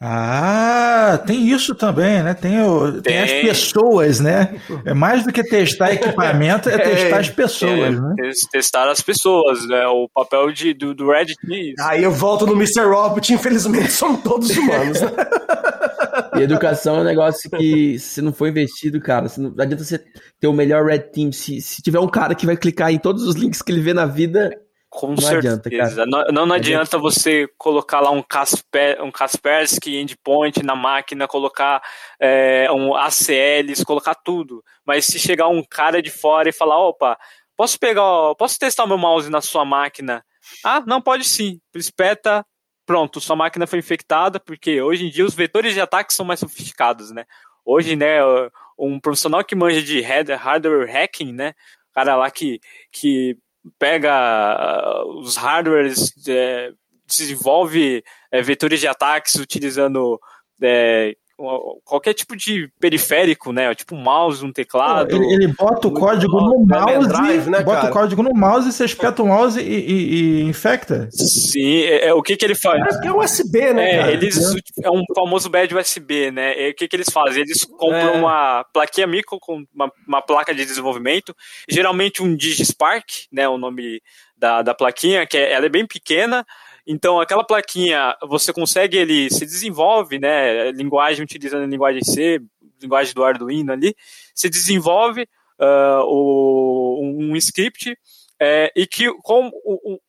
ah, 0.00 1.20
tem 1.26 1.48
isso 1.48 1.74
também, 1.74 2.22
né? 2.22 2.32
Tem, 2.32 2.62
o, 2.62 2.92
tem. 2.92 3.02
tem 3.02 3.18
as 3.18 3.32
pessoas, 3.32 4.20
né? 4.20 4.60
É 4.84 4.94
mais 4.94 5.24
do 5.24 5.32
que 5.32 5.42
testar 5.42 5.92
equipamento, 5.92 6.68
é, 6.68 6.74
é 6.76 6.78
testar 6.78 7.18
as 7.18 7.30
pessoas, 7.30 7.72
é, 7.72 7.90
né? 7.90 8.14
Testar 8.52 8.88
as 8.88 9.00
pessoas, 9.00 9.66
né? 9.66 9.88
O 9.88 10.08
papel 10.08 10.52
de, 10.52 10.72
do, 10.72 10.94
do 10.94 11.10
Red 11.10 11.34
Team. 11.44 11.74
Aí 11.80 12.04
eu 12.04 12.12
volto 12.12 12.46
no 12.46 12.52
Mr. 12.52 12.82
Robot, 12.82 13.32
infelizmente 13.32 13.90
somos 13.90 14.22
todos 14.22 14.56
humanos. 14.56 15.00
Né? 15.00 15.10
E 16.36 16.42
educação 16.42 16.98
é 16.98 17.00
um 17.00 17.04
negócio 17.04 17.50
que, 17.50 17.98
se 17.98 18.20
não 18.20 18.32
for 18.32 18.48
investido, 18.48 19.00
cara, 19.00 19.26
não, 19.38 19.50
adianta 19.58 19.82
você 19.82 20.02
ter 20.40 20.46
o 20.46 20.52
melhor 20.52 20.84
Red 20.84 21.00
Team. 21.00 21.32
Se, 21.32 21.60
se 21.60 21.82
tiver 21.82 21.98
um 21.98 22.08
cara 22.08 22.34
que 22.34 22.46
vai 22.46 22.56
clicar 22.56 22.92
em 22.92 22.98
todos 22.98 23.24
os 23.24 23.34
links 23.34 23.62
que 23.62 23.72
ele 23.72 23.80
vê 23.80 23.92
na 23.92 24.06
vida, 24.06 24.50
Com 24.90 25.08
não 25.08 25.18
certeza. 25.18 26.02
Adianta, 26.02 26.06
não, 26.06 26.24
não, 26.32 26.46
não 26.46 26.54
adianta 26.54 26.96
você 26.98 27.46
colocar 27.58 28.00
lá 28.00 28.10
um, 28.10 28.22
Kasper, 28.22 29.02
um 29.02 29.10
Kaspersky 29.10 29.96
endpoint 29.96 30.62
na 30.62 30.74
máquina, 30.74 31.28
colocar 31.28 31.82
é, 32.18 32.70
um 32.72 32.94
ACLs, 32.94 33.84
colocar 33.84 34.14
tudo. 34.14 34.64
Mas 34.86 35.04
se 35.04 35.18
chegar 35.18 35.48
um 35.48 35.62
cara 35.62 36.00
de 36.00 36.10
fora 36.10 36.48
e 36.48 36.52
falar, 36.52 36.78
opa, 36.78 37.18
posso 37.56 37.78
pegar, 37.78 38.34
posso 38.36 38.58
testar 38.58 38.86
meu 38.86 38.96
mouse 38.96 39.28
na 39.28 39.42
sua 39.42 39.64
máquina? 39.64 40.24
Ah, 40.64 40.82
não, 40.86 41.02
pode 41.02 41.24
sim. 41.24 41.60
Espeta, 41.74 42.44
pronto, 42.86 43.20
sua 43.20 43.36
máquina 43.36 43.66
foi 43.66 43.80
infectada, 43.80 44.40
porque 44.40 44.80
hoje 44.80 45.06
em 45.06 45.10
dia 45.10 45.24
os 45.24 45.34
vetores 45.34 45.74
de 45.74 45.80
ataque 45.80 46.14
são 46.14 46.24
mais 46.24 46.40
sofisticados, 46.40 47.10
né? 47.10 47.26
Hoje, 47.62 47.94
né, 47.94 48.20
um 48.78 48.98
profissional 48.98 49.44
que 49.44 49.54
manja 49.54 49.82
de 49.82 50.00
hardware 50.00 50.90
hacking, 50.90 51.32
né, 51.32 51.52
cara 51.94 52.16
lá 52.16 52.30
que, 52.30 52.60
que 52.90 53.36
pega 53.78 54.12
ah, 54.12 55.04
os 55.06 55.36
hardwares, 55.36 56.12
é, 56.28 56.72
desenvolve 57.06 58.04
é, 58.30 58.42
vetores 58.42 58.80
de 58.80 58.86
ataques 58.86 59.36
utilizando 59.36 60.20
é, 60.62 61.16
qualquer 61.84 62.14
tipo 62.14 62.36
de 62.36 62.68
periférico, 62.80 63.52
né? 63.52 63.72
Tipo 63.72 63.94
um 63.94 64.02
mouse, 64.02 64.44
um 64.44 64.52
teclado. 64.52 65.14
Ele, 65.14 65.32
ele 65.32 65.46
bota 65.46 65.86
o 65.86 65.92
código 65.92 66.40
no 66.40 66.66
mouse, 66.66 67.08
drive, 67.08 67.48
né, 67.48 67.62
bota 67.62 67.82
cara? 67.82 67.90
o 67.90 67.92
código 67.92 68.22
no 68.24 68.34
mouse, 68.34 68.72
você 68.72 68.84
espeta 68.84 69.22
o 69.22 69.26
mouse 69.26 69.60
e, 69.60 69.62
e, 69.62 70.14
e 70.14 70.42
infecta. 70.42 71.08
Sim, 71.12 71.82
é, 71.82 72.08
é, 72.08 72.14
o 72.14 72.22
que 72.22 72.36
que 72.36 72.44
ele 72.44 72.56
faz? 72.56 72.96
É, 72.96 73.06
é 73.06 73.12
USB, 73.12 73.72
né? 73.72 73.90
É, 73.90 73.98
cara? 73.98 74.12
eles 74.12 74.54
é 74.82 74.90
um 74.90 75.04
famoso 75.14 75.48
bad 75.48 75.72
USB, 75.72 76.32
né? 76.32 76.60
E 76.60 76.70
o 76.70 76.74
que 76.74 76.88
que 76.88 76.96
eles 76.96 77.08
fazem? 77.08 77.42
Eles 77.42 77.64
compram 77.64 78.14
é. 78.14 78.18
uma 78.18 78.64
plaquinha 78.72 79.06
micro 79.06 79.38
com 79.40 79.64
uma, 79.72 79.92
uma 80.06 80.20
placa 80.20 80.52
de 80.52 80.64
desenvolvimento, 80.64 81.34
geralmente 81.68 82.20
um 82.20 82.34
DigiSpark, 82.34 83.06
né? 83.32 83.48
O 83.48 83.56
nome 83.56 84.02
da, 84.36 84.62
da 84.62 84.74
plaquinha, 84.74 85.24
que 85.24 85.36
é, 85.36 85.52
ela 85.52 85.66
é 85.66 85.70
bem 85.70 85.86
pequena. 85.86 86.44
Então, 86.90 87.20
aquela 87.20 87.44
plaquinha, 87.44 88.16
você 88.22 88.50
consegue, 88.50 88.96
ele 88.96 89.28
se 89.28 89.44
desenvolve, 89.44 90.18
né? 90.18 90.70
Linguagem 90.72 91.22
utilizando 91.22 91.68
linguagem 91.68 92.02
C, 92.02 92.40
linguagem 92.80 93.12
do 93.12 93.22
Arduino 93.22 93.70
ali, 93.70 93.94
se 94.34 94.48
desenvolve 94.48 95.28
uh, 95.60 96.02
o, 96.06 96.98
um 97.02 97.36
script 97.36 97.94
é, 98.40 98.72
e 98.74 98.86
que 98.86 99.12
com 99.22 99.50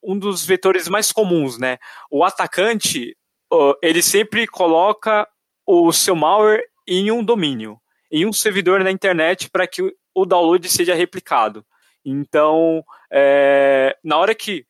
um 0.01 0.17
dos 0.17 0.45
vetores 0.45 0.87
mais 0.87 1.11
comuns, 1.11 1.57
né? 1.57 1.77
O 2.09 2.23
atacante, 2.23 3.13
uh, 3.51 3.73
ele 3.83 4.01
sempre 4.01 4.47
coloca 4.47 5.27
o 5.67 5.91
seu 5.91 6.15
malware 6.15 6.63
em 6.87 7.11
um 7.11 7.21
domínio, 7.21 7.77
em 8.09 8.25
um 8.25 8.31
servidor 8.31 8.81
na 8.85 8.91
internet 8.91 9.49
para 9.49 9.67
que 9.67 9.81
o 10.15 10.25
download 10.25 10.67
seja 10.69 10.95
replicado. 10.95 11.65
Então, 12.05 12.81
é, 13.11 13.97
na 14.01 14.17
hora 14.17 14.33
que 14.33 14.65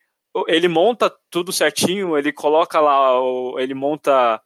ele 0.47 0.67
monta 0.67 1.13
tudo 1.29 1.51
certinho, 1.51 2.17
ele 2.17 2.31
coloca 2.31 2.79
lá, 2.79 3.11
ele 3.57 3.73
monta 3.73 4.41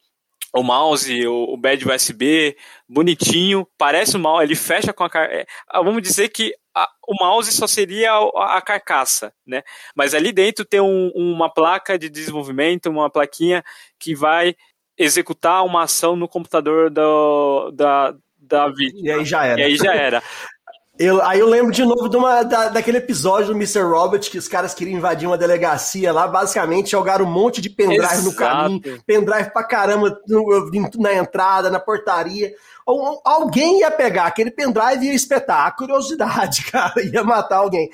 o 0.55 0.61
mouse, 0.61 1.27
o, 1.27 1.53
o 1.53 1.57
bad 1.57 1.87
USB, 1.87 2.55
bonitinho, 2.87 3.67
parece 3.77 4.15
o 4.15 4.19
mal, 4.19 4.41
ele 4.41 4.55
fecha 4.55 4.93
com 4.93 5.03
a 5.03 5.09
é, 5.15 5.45
ah, 5.67 5.81
vamos 5.81 6.01
dizer 6.01 6.29
que 6.29 6.53
a, 6.75 6.87
o 7.07 7.15
mouse 7.19 7.51
só 7.51 7.65
seria 7.65 8.11
a, 8.13 8.57
a, 8.57 8.61
carcaça, 8.61 9.33
né? 9.45 9.63
Mas 9.95 10.13
ali 10.13 10.31
dentro 10.31 10.63
tem 10.63 10.79
um, 10.79 11.11
uma 11.15 11.51
placa 11.51 11.97
de 11.97 12.09
desenvolvimento, 12.09 12.89
uma 12.89 13.09
plaquinha 13.09 13.63
que 13.99 14.15
vai 14.15 14.55
executar 14.97 15.65
uma 15.65 15.83
ação 15.83 16.15
no 16.15 16.27
computador 16.27 16.89
do, 16.89 17.71
da, 17.71 18.15
da 18.37 18.67
vítima. 18.69 19.07
E 19.07 19.11
aí 19.11 19.25
já 19.25 19.45
era. 19.45 19.59
E 19.59 19.63
aí 19.63 19.75
já 19.75 19.93
era. 19.93 20.23
Eu, 20.97 21.23
aí 21.23 21.39
eu 21.39 21.49
lembro 21.49 21.71
de 21.71 21.83
novo 21.83 22.07
de 22.07 22.15
uma, 22.15 22.43
da, 22.43 22.69
daquele 22.69 22.99
episódio 22.99 23.47
do 23.47 23.55
Mr. 23.55 23.81
Robert 23.81 24.21
que 24.21 24.37
os 24.37 24.47
caras 24.47 24.75
queriam 24.75 24.95
invadir 24.95 25.27
uma 25.27 25.37
delegacia 25.37 26.13
lá, 26.13 26.27
basicamente 26.27 26.91
jogaram 26.91 27.25
um 27.25 27.31
monte 27.31 27.61
de 27.61 27.69
pendrive 27.69 28.03
Exato. 28.03 28.23
no 28.23 28.35
caminho, 28.35 29.03
pendrive 29.03 29.49
pra 29.49 29.63
caramba 29.63 30.21
no, 30.27 30.69
na 30.99 31.13
entrada, 31.15 31.71
na 31.71 31.79
portaria. 31.79 32.53
Alguém 32.85 33.79
ia 33.79 33.89
pegar 33.89 34.25
aquele 34.25 34.51
pendrive 34.51 35.05
e 35.05 35.07
ia 35.07 35.15
espetar. 35.15 35.65
A 35.65 35.71
curiosidade, 35.71 36.65
cara, 36.69 37.01
ia 37.01 37.23
matar 37.23 37.57
alguém. 37.57 37.89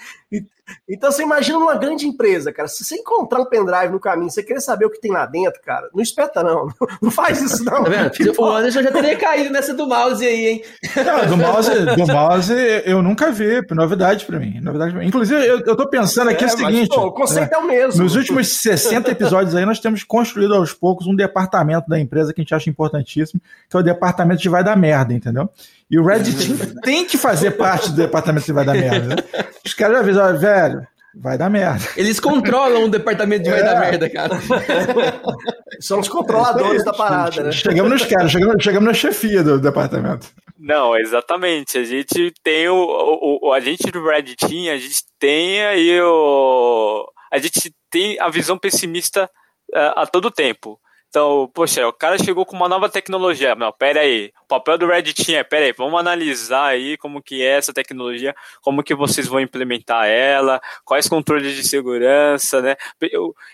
Então 0.88 1.12
você 1.12 1.24
imagina 1.24 1.58
uma 1.58 1.76
grande 1.76 2.06
empresa, 2.08 2.52
cara. 2.52 2.68
Se 2.68 2.84
você 2.84 2.96
encontrar 2.96 3.40
um 3.40 3.46
pendrive 3.46 3.92
no 3.92 4.00
caminho, 4.00 4.30
você 4.30 4.44
querer 4.44 4.62
saber 4.62 4.86
o 4.86 4.90
que 4.90 5.00
tem 5.00 5.12
lá 5.12 5.26
dentro, 5.26 5.62
cara, 5.62 5.90
não 5.94 6.02
espeta, 6.02 6.44
não. 6.44 6.70
Não 7.02 7.12
faz 7.12 7.42
isso, 7.42 7.64
não. 7.64 7.84
Tá 7.84 8.10
tipo, 8.10 8.44
o 8.44 8.52
Anderson 8.52 8.82
já 8.82 8.92
teria 8.92 9.18
caído 9.18 9.50
nessa 9.52 9.74
do 9.74 9.88
mouse 9.88 10.26
aí, 10.26 10.48
hein? 10.48 10.64
Não, 11.06 11.28
do 11.28 11.38
mouse, 11.38 11.70
do 11.96 12.08
mouse 12.08 12.54
eu 12.86 13.02
nunca 13.02 13.32
vi. 13.32 13.62
Novidade 13.72 14.26
pra 14.26 14.40
mim. 14.40 14.60
Novidade 14.60 14.92
pra 14.92 15.02
mim. 15.02 15.08
Inclusive, 15.08 15.46
eu, 15.46 15.60
eu 15.60 15.76
tô 15.76 15.88
pensando 15.88 16.30
aqui 16.30 16.44
é, 16.44 16.48
o 16.48 16.50
seguinte. 16.50 16.90
Mas, 16.90 16.90
pô, 16.90 17.08
o 17.08 17.12
conceito 17.12 17.54
é, 17.54 17.56
é, 17.56 17.58
o 17.58 17.68
mesmo. 17.68 18.04
Nos 18.04 18.16
últimos 18.16 18.48
60 18.48 19.12
episódios 19.12 19.56
aí, 19.56 19.66
nós 19.66 19.80
temos 19.80 20.04
construído 20.04 20.56
aos 20.56 20.74
poucos 20.74 21.08
um 21.08 21.16
departamento 21.16 21.88
da 21.88 22.00
empresa 22.00 22.34
que 22.34 22.42
a 22.42 22.44
gente 22.44 22.56
acha 22.56 22.70
importantíssimo, 22.70 23.42
que 23.70 23.76
é 23.76 23.80
o 23.80 23.84
departamento 23.84 24.42
de 24.42 24.50
vai 24.50 24.64
dar 24.64 24.76
merda, 24.76 25.14
entendeu? 25.14 25.50
E 25.90 25.98
o 25.98 26.06
Reddit 26.06 26.56
tem 26.84 27.06
que 27.06 27.18
fazer 27.18 27.52
parte 27.52 27.90
do 27.90 27.96
departamento 27.96 28.46
de 28.46 28.54
vai 28.54 28.66
dar 28.66 28.74
merda. 28.74 29.16
Né? 29.16 29.24
Os 29.66 29.74
caras 29.74 29.96
já 29.96 30.02
avisam, 30.02 30.40
velho, 30.40 30.88
vai 31.16 31.38
dar 31.38 31.50
merda. 31.50 31.86
Eles 31.98 32.20
controlam 32.20 32.84
o 32.84 32.90
departamento 32.90 33.44
de 33.44 33.50
vai 33.50 33.64
dar 33.64 33.76
é. 33.76 33.80
merda, 33.80 34.10
cara. 34.10 34.30
São 35.82 36.00
os 36.00 36.08
controladores 36.08 36.84
da 36.84 36.94
parada, 36.94 37.44
né? 37.44 37.52
Chegamos 37.52 37.92
nos 37.92 38.06
caras, 38.06 38.32
chegamos, 38.32 38.64
chegamos 38.64 38.88
na 38.88 38.94
chefia 38.94 39.44
do 39.44 39.60
departamento. 39.60 40.28
Não, 40.60 40.96
exatamente. 40.96 41.78
A 41.78 41.84
gente 41.84 42.34
tem 42.44 42.68
o, 42.68 42.76
o, 42.76 43.48
o 43.48 43.54
a 43.54 43.60
gente 43.60 43.90
do 43.90 44.04
Reddit, 44.06 44.70
a 44.70 44.78
gente 44.78 45.04
tem 45.18 45.66
aí 45.66 46.00
o 46.02 47.12
a 47.32 47.38
gente 47.38 47.74
tem 47.90 48.20
a 48.20 48.30
visão 48.30 48.58
pessimista 48.58 49.30
uh, 49.74 49.94
a 49.96 50.08
todo 50.08 50.32
tempo. 50.32 50.80
Então, 51.10 51.50
poxa, 51.56 51.88
o 51.88 51.92
cara 51.94 52.20
chegou 52.20 52.46
com 52.46 52.56
uma 52.56 52.70
nova 52.70 52.88
tecnologia. 52.88 53.56
Não, 53.56 53.72
pera 53.72 54.02
aí. 54.02 54.32
O 54.44 54.48
papel 54.48 54.78
do 54.78 54.86
Reddit 54.86 55.34
é, 55.34 55.44
pera 55.44 55.66
aí, 55.66 55.74
vamos 55.74 56.00
analisar 56.00 56.66
aí 56.68 56.98
como 56.98 57.22
que 57.22 57.42
é 57.42 57.58
essa 57.58 57.74
tecnologia, 57.74 58.36
como 58.62 58.84
que 58.84 58.94
vocês 58.94 59.28
vão 59.28 59.40
implementar 59.40 60.06
ela, 60.08 60.62
quais 60.86 61.08
controles 61.10 61.56
de 61.56 61.68
segurança, 61.68 62.62
né? 62.62 62.76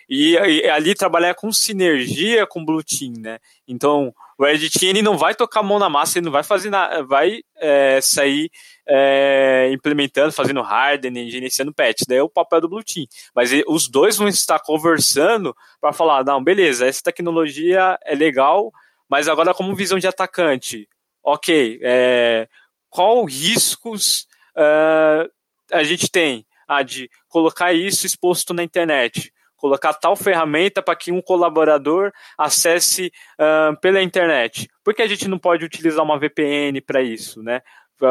E, 0.09 0.33
e 0.33 0.69
ali 0.69 0.93
trabalhar 0.93 1.33
com 1.33 1.51
sinergia 1.51 2.45
com 2.45 2.61
o 2.61 2.65
Blue 2.65 2.83
Team, 2.83 3.13
né? 3.19 3.39
Então, 3.65 4.13
o 4.37 4.43
Reddit 4.43 4.85
ele 4.85 5.01
não 5.01 5.17
vai 5.17 5.33
tocar 5.33 5.61
a 5.61 5.63
mão 5.63 5.79
na 5.79 5.89
massa, 5.89 6.17
ele 6.17 6.25
não 6.25 6.31
vai 6.31 6.43
fazer 6.43 6.69
nada, 6.69 7.03
vai 7.03 7.41
é, 7.57 7.99
sair 8.01 8.49
é, 8.87 9.69
implementando, 9.71 10.31
fazendo 10.31 10.61
hardening, 10.61 11.29
gerenciando 11.29 11.73
patch. 11.73 12.01
Daí 12.07 12.17
é 12.17 12.23
o 12.23 12.29
papel 12.29 12.61
do 12.61 12.69
Blue 12.69 12.83
Team. 12.83 13.05
Mas 13.33 13.51
ele, 13.51 13.63
os 13.67 13.87
dois 13.87 14.17
vão 14.17 14.27
estar 14.27 14.59
conversando 14.59 15.55
para 15.79 15.93
falar, 15.93 16.23
não, 16.25 16.43
beleza, 16.43 16.85
essa 16.85 17.01
tecnologia 17.01 17.97
é 18.03 18.13
legal, 18.13 18.71
mas 19.09 19.27
agora 19.27 19.53
como 19.53 19.75
visão 19.75 19.97
de 19.97 20.07
atacante, 20.07 20.87
ok, 21.23 21.79
é, 21.81 22.47
qual 22.89 23.25
riscos 23.25 24.27
uh, 24.55 25.29
a 25.71 25.83
gente 25.83 26.09
tem 26.09 26.45
ah, 26.67 26.81
de 26.81 27.09
colocar 27.27 27.73
isso 27.73 28.05
exposto 28.05 28.53
na 28.53 28.63
internet? 28.63 29.33
Colocar 29.65 29.95
tal 29.95 30.15
ferramenta 30.15 30.79
para 30.79 30.95
que 30.95 31.11
um 31.11 31.21
colaborador 31.21 32.11
acesse 32.37 33.11
uh, 33.39 33.75
pela 33.81 34.01
internet. 34.01 34.69
Por 34.83 34.93
que 34.93 35.01
a 35.01 35.07
gente 35.07 35.27
não 35.27 35.39
pode 35.39 35.65
utilizar 35.65 36.05
uma 36.05 36.19
VPN 36.19 36.79
para 36.81 37.01
isso, 37.01 37.41
né? 37.41 37.61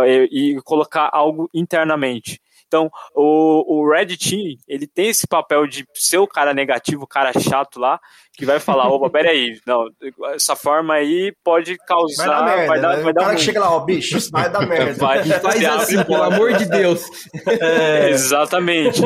E, 0.06 0.56
e 0.56 0.62
colocar 0.62 1.08
algo 1.12 1.48
internamente. 1.54 2.40
Então, 2.74 2.90
o, 3.14 3.82
o 3.82 3.88
Red 3.88 4.16
Team, 4.16 4.56
ele 4.66 4.84
tem 4.84 5.06
esse 5.06 5.28
papel 5.28 5.64
de 5.64 5.86
ser 5.94 6.18
o 6.18 6.26
cara 6.26 6.52
negativo, 6.52 7.04
o 7.04 7.06
cara 7.06 7.32
chato 7.32 7.78
lá, 7.78 8.00
que 8.32 8.44
vai 8.44 8.58
falar, 8.58 8.88
opa, 8.88 9.08
peraí, 9.08 9.60
não, 9.64 9.86
essa 10.34 10.56
forma 10.56 10.94
aí 10.94 11.32
pode 11.44 11.76
causar... 11.86 12.26
Vai 12.26 12.34
dar 12.34 12.44
merda, 12.44 12.66
vai 12.66 12.80
dar, 12.80 12.96
né? 12.96 13.02
vai 13.04 13.12
dar 13.12 13.20
o 13.20 13.24
cara 13.26 13.36
que 13.36 13.42
chega 13.42 13.60
lá, 13.60 13.76
ó, 13.76 13.78
bicho, 13.78 14.18
vai 14.32 14.50
dar 14.50 14.62
merda. 14.66 14.94
Vai, 14.94 15.22
faz 15.22 15.64
assim, 15.64 16.02
pelo 16.02 16.22
amor 16.24 16.52
de 16.54 16.66
Deus. 16.66 17.04
É. 17.46 18.10
Exatamente. 18.10 19.02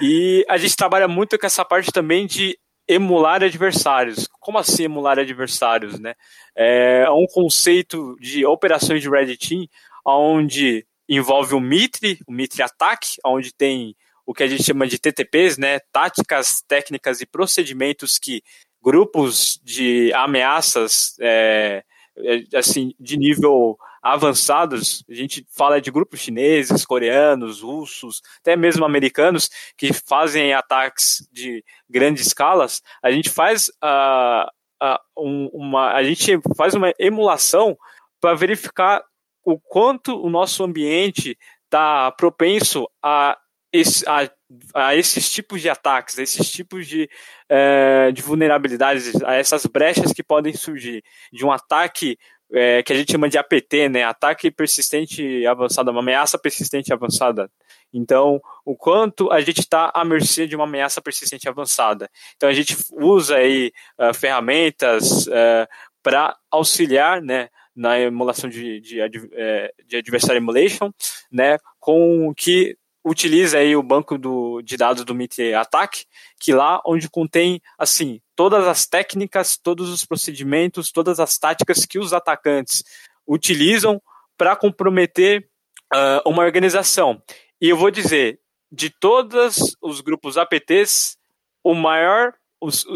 E 0.00 0.44
a 0.48 0.56
gente 0.56 0.76
trabalha 0.76 1.08
muito 1.08 1.38
com 1.38 1.46
essa 1.46 1.64
parte 1.64 1.90
também 1.90 2.26
de 2.26 2.56
emular 2.86 3.42
adversários. 3.42 4.28
Como 4.40 4.58
assim 4.58 4.84
emular 4.84 5.18
adversários, 5.18 5.98
né? 5.98 6.14
É 6.56 7.08
um 7.10 7.26
conceito 7.32 8.14
de 8.20 8.44
operações 8.44 9.02
de 9.02 9.08
Red 9.08 9.36
Team 9.36 9.66
onde 10.06 10.86
envolve 11.08 11.54
o 11.54 11.60
Mitre, 11.60 12.20
o 12.26 12.32
Mitre 12.32 12.62
Ataque, 12.62 13.16
onde 13.24 13.52
tem 13.52 13.96
o 14.26 14.34
que 14.34 14.42
a 14.42 14.46
gente 14.46 14.62
chama 14.62 14.86
de 14.86 14.98
TTPs, 14.98 15.56
né, 15.56 15.78
táticas, 15.90 16.62
técnicas 16.68 17.20
e 17.22 17.26
procedimentos 17.26 18.18
que 18.18 18.42
grupos 18.82 19.58
de 19.64 20.12
ameaças 20.12 21.16
é, 21.18 21.82
é, 22.18 22.58
assim 22.58 22.94
de 23.00 23.16
nível 23.16 23.78
avançados, 24.02 25.04
a 25.08 25.14
gente 25.14 25.46
fala 25.50 25.80
de 25.80 25.90
grupos 25.90 26.20
chineses, 26.20 26.84
coreanos, 26.84 27.62
russos, 27.62 28.22
até 28.40 28.56
mesmo 28.56 28.84
americanos 28.84 29.50
que 29.76 29.92
fazem 29.92 30.52
ataques 30.52 31.28
de 31.32 31.64
grandes 31.88 32.26
escalas, 32.26 32.82
a 33.02 33.10
gente 33.10 33.30
faz 33.30 33.68
uh, 33.82 34.46
uh, 34.82 34.98
um, 35.16 35.48
uma 35.52 35.92
a 35.92 36.02
gente 36.02 36.38
faz 36.56 36.74
uma 36.74 36.92
emulação 36.98 37.76
para 38.20 38.34
verificar 38.34 39.02
o 39.50 39.58
quanto 39.58 40.20
o 40.20 40.28
nosso 40.28 40.62
ambiente 40.62 41.38
está 41.64 42.12
propenso 42.12 42.86
a 43.02 43.38
esse, 43.72 44.04
a, 44.06 44.28
a, 44.74 44.94
esses 44.94 45.32
tipos 45.32 45.62
de 45.62 45.70
ataques, 45.70 46.18
a 46.18 46.22
esses 46.22 46.50
tipos 46.50 46.86
de, 46.86 47.08
é, 47.48 48.12
de 48.12 48.20
vulnerabilidades, 48.20 49.22
a 49.22 49.36
essas 49.36 49.64
brechas 49.64 50.12
que 50.12 50.22
podem 50.22 50.52
surgir 50.52 51.02
de 51.32 51.46
um 51.46 51.50
ataque 51.52 52.18
é, 52.52 52.82
que 52.82 52.92
a 52.92 52.96
gente 52.96 53.10
chama 53.10 53.28
de 53.28 53.38
APT, 53.38 53.88
né? 53.88 54.04
Ataque 54.04 54.50
persistente 54.50 55.46
avançado, 55.46 55.90
uma 55.90 56.00
ameaça 56.00 56.38
persistente 56.38 56.92
avançada. 56.92 57.50
Então, 57.90 58.40
o 58.66 58.76
quanto 58.76 59.32
a 59.32 59.40
gente 59.40 59.60
está 59.60 59.90
à 59.94 60.04
mercê 60.04 60.46
de 60.46 60.56
uma 60.56 60.64
ameaça 60.64 61.00
persistente 61.00 61.48
avançada. 61.48 62.10
Então, 62.36 62.50
a 62.50 62.52
gente 62.52 62.76
usa 62.92 63.36
aí 63.36 63.72
uh, 63.98 64.12
ferramentas 64.12 65.26
uh, 65.26 65.66
para 66.02 66.36
auxiliar, 66.50 67.22
né? 67.22 67.48
Na 67.80 68.00
emulação 68.00 68.50
de, 68.50 68.80
de, 68.80 69.00
é, 69.32 69.72
de 69.86 69.96
adversary 69.98 70.38
emulation, 70.38 70.90
né, 71.30 71.58
com 71.78 72.34
que 72.34 72.76
utiliza 73.04 73.58
aí 73.58 73.76
o 73.76 73.82
banco 73.82 74.18
do, 74.18 74.60
de 74.62 74.76
dados 74.76 75.04
do 75.04 75.14
MIT 75.14 75.54
Attack, 75.54 76.04
que 76.40 76.52
lá 76.52 76.82
onde 76.84 77.08
contém, 77.08 77.60
assim, 77.78 78.20
todas 78.34 78.66
as 78.66 78.86
técnicas, 78.86 79.56
todos 79.56 79.90
os 79.90 80.04
procedimentos, 80.04 80.90
todas 80.90 81.20
as 81.20 81.38
táticas 81.38 81.86
que 81.86 81.98
os 81.98 82.12
atacantes 82.12 82.82
utilizam 83.26 84.02
para 84.36 84.56
comprometer 84.56 85.48
uh, 85.94 86.28
uma 86.28 86.42
organização. 86.42 87.22
E 87.60 87.68
eu 87.68 87.76
vou 87.76 87.90
dizer, 87.90 88.40
de 88.70 88.90
todos 88.90 89.76
os 89.80 90.00
grupos 90.00 90.36
APTs, 90.36 91.16
o 91.64 91.74
maior, 91.74 92.34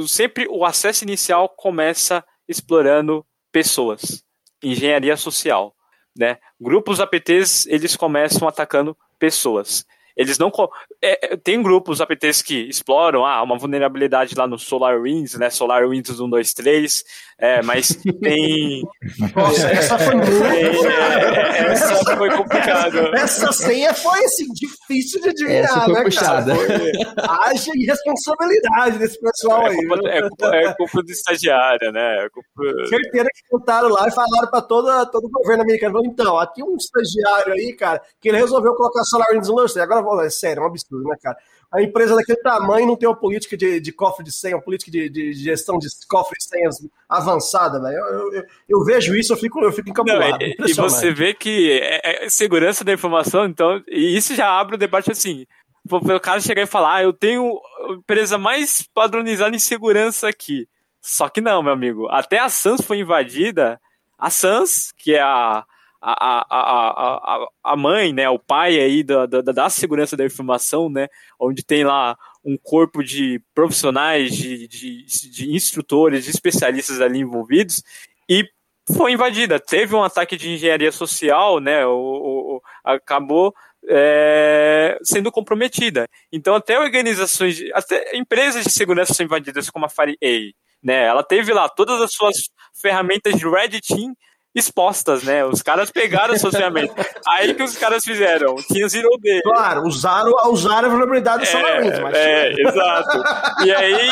sempre 0.06 0.46
o 0.48 0.64
acesso 0.64 1.04
inicial 1.04 1.48
começa 1.48 2.24
explorando 2.48 3.24
pessoas, 3.50 4.24
engenharia 4.62 5.16
social, 5.16 5.74
né? 6.16 6.38
Grupos 6.60 7.00
APTs, 7.00 7.66
eles 7.66 7.96
começam 7.96 8.46
atacando 8.46 8.96
pessoas. 9.18 9.86
Eles 10.16 10.38
não. 10.38 10.50
É, 11.00 11.32
é, 11.32 11.36
tem 11.36 11.62
grupos 11.62 12.00
APTs 12.00 12.42
que 12.42 12.68
exploram 12.68 13.24
ah, 13.24 13.42
uma 13.42 13.58
vulnerabilidade 13.58 14.34
lá 14.34 14.46
no 14.46 14.58
SolarWinds, 14.58 15.34
né? 15.38 15.50
SolarWinds 15.50 16.20
1, 16.20 16.28
2, 16.28 16.52
3. 16.52 17.04
É, 17.38 17.62
mas 17.62 17.88
tem. 18.20 18.82
Nossa, 19.34 19.68
essa 19.68 19.98
foi 19.98 20.14
muito. 20.14 20.44
É, 20.44 21.72
essa 21.72 22.16
foi 22.16 22.30
complicada. 22.30 23.10
Essa 23.14 23.52
senha 23.52 23.94
foi 23.94 24.24
assim, 24.24 24.46
difícil 24.52 25.20
de 25.22 25.30
adivinhar, 25.30 25.64
essa 25.64 25.80
foi 25.80 25.94
né, 25.94 26.02
puxada. 26.04 26.54
Cara? 26.54 27.48
Haja 27.48 27.72
irresponsabilidade 27.74 28.98
desse 28.98 29.18
pessoal 29.20 29.66
é 29.66 29.70
aí. 29.70 29.86
Culpa, 29.86 30.08
é, 30.08 30.28
culpa, 30.28 30.46
é 30.54 30.74
culpa 30.74 31.02
do 31.02 31.10
estagiário, 31.10 31.92
né? 31.92 32.24
É 32.24 32.28
culpa... 32.28 32.86
Certeza 32.88 33.28
que 33.34 33.42
contaram 33.50 33.88
lá 33.88 34.06
e 34.06 34.12
falaram 34.12 34.50
para 34.50 34.62
todo 34.62 34.88
o 34.88 35.30
governo 35.30 35.62
americano: 35.62 36.00
então, 36.04 36.38
aqui 36.38 36.62
um 36.62 36.76
estagiário 36.76 37.54
aí, 37.54 37.74
cara, 37.74 38.00
que 38.20 38.28
ele 38.28 38.38
resolveu 38.38 38.74
colocar 38.74 39.02
SolarWinds 39.04 39.48
1, 39.48 39.54
2, 39.54 39.72
3. 39.72 39.84
Agora 39.84 40.01
é 40.20 40.30
sério, 40.30 40.60
é 40.60 40.64
um 40.64 40.68
absurdo, 40.68 41.08
né, 41.08 41.16
cara? 41.22 41.36
A 41.72 41.80
empresa 41.80 42.14
daquele 42.14 42.38
tamanho 42.38 42.86
não 42.86 42.96
tem 42.96 43.08
uma 43.08 43.16
política 43.16 43.56
de, 43.56 43.80
de 43.80 43.92
cofre 43.92 44.22
de 44.22 44.30
senha, 44.30 44.56
uma 44.56 44.62
política 44.62 44.90
de, 44.90 45.08
de 45.08 45.32
gestão 45.32 45.78
de 45.78 45.88
cofre 46.06 46.36
de 46.38 46.44
senhas 46.44 46.76
avançada, 47.08 47.80
velho. 47.80 47.96
Eu, 47.96 48.32
eu, 48.34 48.44
eu, 48.68 48.84
vejo 48.84 49.14
isso, 49.14 49.32
eu 49.32 49.38
fico, 49.38 49.58
eu 49.60 49.72
fico 49.72 49.88
encabulado. 49.88 50.38
Não, 50.58 50.66
e, 50.68 50.74
você 50.74 51.10
vê 51.10 51.32
que 51.32 51.72
é, 51.80 52.26
é 52.26 52.28
segurança 52.28 52.84
da 52.84 52.92
informação, 52.92 53.46
então, 53.46 53.82
e 53.88 54.14
isso 54.14 54.34
já 54.34 54.48
abre 54.50 54.74
o 54.74 54.78
debate 54.78 55.10
assim. 55.10 55.46
O 55.90 56.20
cara 56.20 56.40
chegar 56.40 56.62
e 56.62 56.66
falar, 56.66 56.96
ah, 56.96 57.02
eu 57.02 57.12
tenho 57.12 57.58
a 57.88 57.92
empresa 57.94 58.36
mais 58.36 58.86
padronizada 58.94 59.56
em 59.56 59.58
segurança 59.58 60.28
aqui. 60.28 60.68
Só 61.00 61.28
que 61.28 61.40
não, 61.40 61.62
meu 61.62 61.72
amigo. 61.72 62.06
Até 62.08 62.38
a 62.38 62.48
SANS 62.48 62.82
foi 62.82 62.98
invadida. 62.98 63.80
A 64.16 64.30
SANS, 64.30 64.92
que 64.96 65.14
é 65.14 65.20
a, 65.20 65.64
a, 66.02 66.44
a, 66.50 67.44
a, 67.44 67.48
a 67.62 67.76
mãe, 67.76 68.12
né, 68.12 68.28
o 68.28 68.38
pai 68.38 68.78
aí 68.80 69.04
da, 69.04 69.24
da, 69.24 69.40
da 69.40 69.70
segurança 69.70 70.16
da 70.16 70.26
informação, 70.26 70.88
né, 70.88 71.06
onde 71.38 71.62
tem 71.62 71.84
lá 71.84 72.16
um 72.44 72.56
corpo 72.56 73.04
de 73.04 73.40
profissionais, 73.54 74.34
de, 74.34 74.66
de, 74.66 75.06
de 75.30 75.54
instrutores, 75.54 76.24
de 76.24 76.30
especialistas 76.30 77.00
ali 77.00 77.20
envolvidos, 77.20 77.84
e 78.28 78.44
foi 78.96 79.12
invadida. 79.12 79.60
Teve 79.60 79.94
um 79.94 80.02
ataque 80.02 80.36
de 80.36 80.50
engenharia 80.50 80.90
social, 80.90 81.60
né, 81.60 81.86
o, 81.86 81.92
o 82.56 82.62
acabou 82.84 83.54
é, 83.88 84.98
sendo 85.04 85.30
comprometida. 85.30 86.08
Então, 86.32 86.56
até 86.56 86.80
organizações, 86.80 87.60
até 87.74 88.16
empresas 88.16 88.64
de 88.64 88.72
segurança 88.72 89.14
são 89.14 89.24
invadidas, 89.24 89.70
como 89.70 89.86
a 89.86 89.88
FireA, 89.88 90.52
né, 90.82 91.04
ela 91.04 91.22
teve 91.22 91.52
lá 91.52 91.68
todas 91.68 92.00
as 92.00 92.12
suas 92.12 92.50
ferramentas 92.74 93.34
de 93.34 93.48
Red 93.48 93.80
Team 93.80 94.16
expostas, 94.54 95.22
né? 95.22 95.44
Os 95.44 95.62
caras 95.62 95.90
pegaram 95.90 96.36
suas 96.38 96.54
ferramentas. 96.54 97.06
Aí 97.26 97.54
que 97.54 97.62
os 97.62 97.76
caras 97.76 98.04
fizeram? 98.04 98.54
Tinha 98.56 98.86
Zero 98.88 99.08
Day. 99.20 99.40
Claro, 99.42 99.86
usaram, 99.86 100.32
usaram 100.50 100.88
a 100.88 100.90
vulnerabilidade 100.90 101.44
do 101.44 101.48
é, 101.48 101.50
SolarWinds. 101.50 102.00
Mas... 102.00 102.14
É, 102.14 102.52
exato. 102.52 103.22
E 103.64 103.72
aí, 103.74 104.10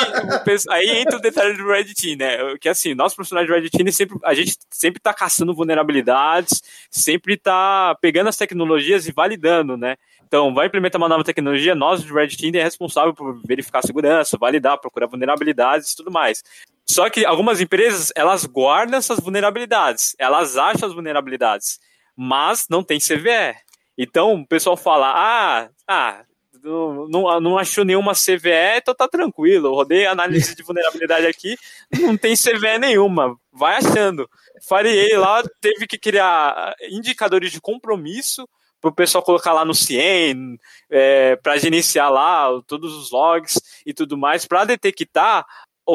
aí 0.70 0.98
entra 1.00 1.18
o 1.18 1.20
detalhe 1.20 1.56
do 1.56 1.66
Red 1.66 1.92
Team, 1.94 2.16
né? 2.16 2.56
Que 2.60 2.68
assim, 2.68 2.94
nós 2.94 3.14
profissionais 3.14 3.46
de 3.46 3.52
Red 3.52 3.68
Team, 3.68 3.90
sempre, 3.92 4.18
a 4.24 4.34
gente 4.34 4.56
sempre 4.70 5.00
tá 5.00 5.12
caçando 5.12 5.54
vulnerabilidades, 5.54 6.62
sempre 6.90 7.36
tá 7.36 7.94
pegando 8.00 8.28
as 8.28 8.36
tecnologias 8.36 9.06
e 9.06 9.12
validando, 9.12 9.76
né? 9.76 9.96
Então, 10.30 10.54
vai 10.54 10.68
implementar 10.68 11.00
uma 11.00 11.08
nova 11.08 11.24
tecnologia, 11.24 11.74
nós 11.74 12.04
de 12.04 12.12
Red 12.12 12.28
Team 12.28 12.52
é 12.54 12.62
responsável 12.62 13.12
por 13.12 13.40
verificar 13.44 13.80
a 13.80 13.82
segurança, 13.82 14.38
validar, 14.38 14.78
procurar 14.78 15.08
vulnerabilidades 15.08 15.90
e 15.90 15.96
tudo 15.96 16.08
mais. 16.08 16.44
Só 16.90 17.08
que 17.08 17.24
algumas 17.24 17.60
empresas, 17.60 18.12
elas 18.16 18.44
guardam 18.44 18.98
essas 18.98 19.20
vulnerabilidades, 19.20 20.16
elas 20.18 20.56
acham 20.56 20.88
as 20.88 20.94
vulnerabilidades, 20.94 21.78
mas 22.16 22.66
não 22.68 22.82
tem 22.82 22.98
CVE. 22.98 23.54
Então, 23.96 24.34
o 24.34 24.46
pessoal 24.46 24.76
fala, 24.76 25.12
ah, 25.14 25.68
ah 25.86 26.24
não, 26.64 27.40
não 27.40 27.56
achou 27.56 27.84
nenhuma 27.84 28.12
CVE, 28.12 28.78
então 28.78 28.92
tá 28.92 29.06
tranquilo. 29.06 29.72
rodei 29.72 30.04
análise 30.04 30.56
de 30.56 30.64
vulnerabilidade 30.64 31.26
aqui, 31.26 31.56
não 32.00 32.16
tem 32.16 32.34
CVE 32.34 32.78
nenhuma. 32.80 33.36
Vai 33.52 33.76
achando. 33.76 34.28
Farei 34.68 35.16
lá, 35.16 35.44
teve 35.60 35.86
que 35.86 35.96
criar 35.96 36.74
indicadores 36.90 37.52
de 37.52 37.60
compromisso 37.60 38.48
para 38.80 38.90
o 38.90 38.94
pessoal 38.94 39.22
colocar 39.22 39.52
lá 39.52 39.64
no 39.64 39.74
CIEM, 39.74 40.58
é, 40.90 41.36
para 41.36 41.56
gerenciar 41.56 42.10
lá 42.10 42.48
todos 42.66 42.94
os 42.94 43.10
logs 43.12 43.60
e 43.86 43.92
tudo 43.92 44.16
mais, 44.16 44.46
para 44.46 44.64
detectar 44.64 45.46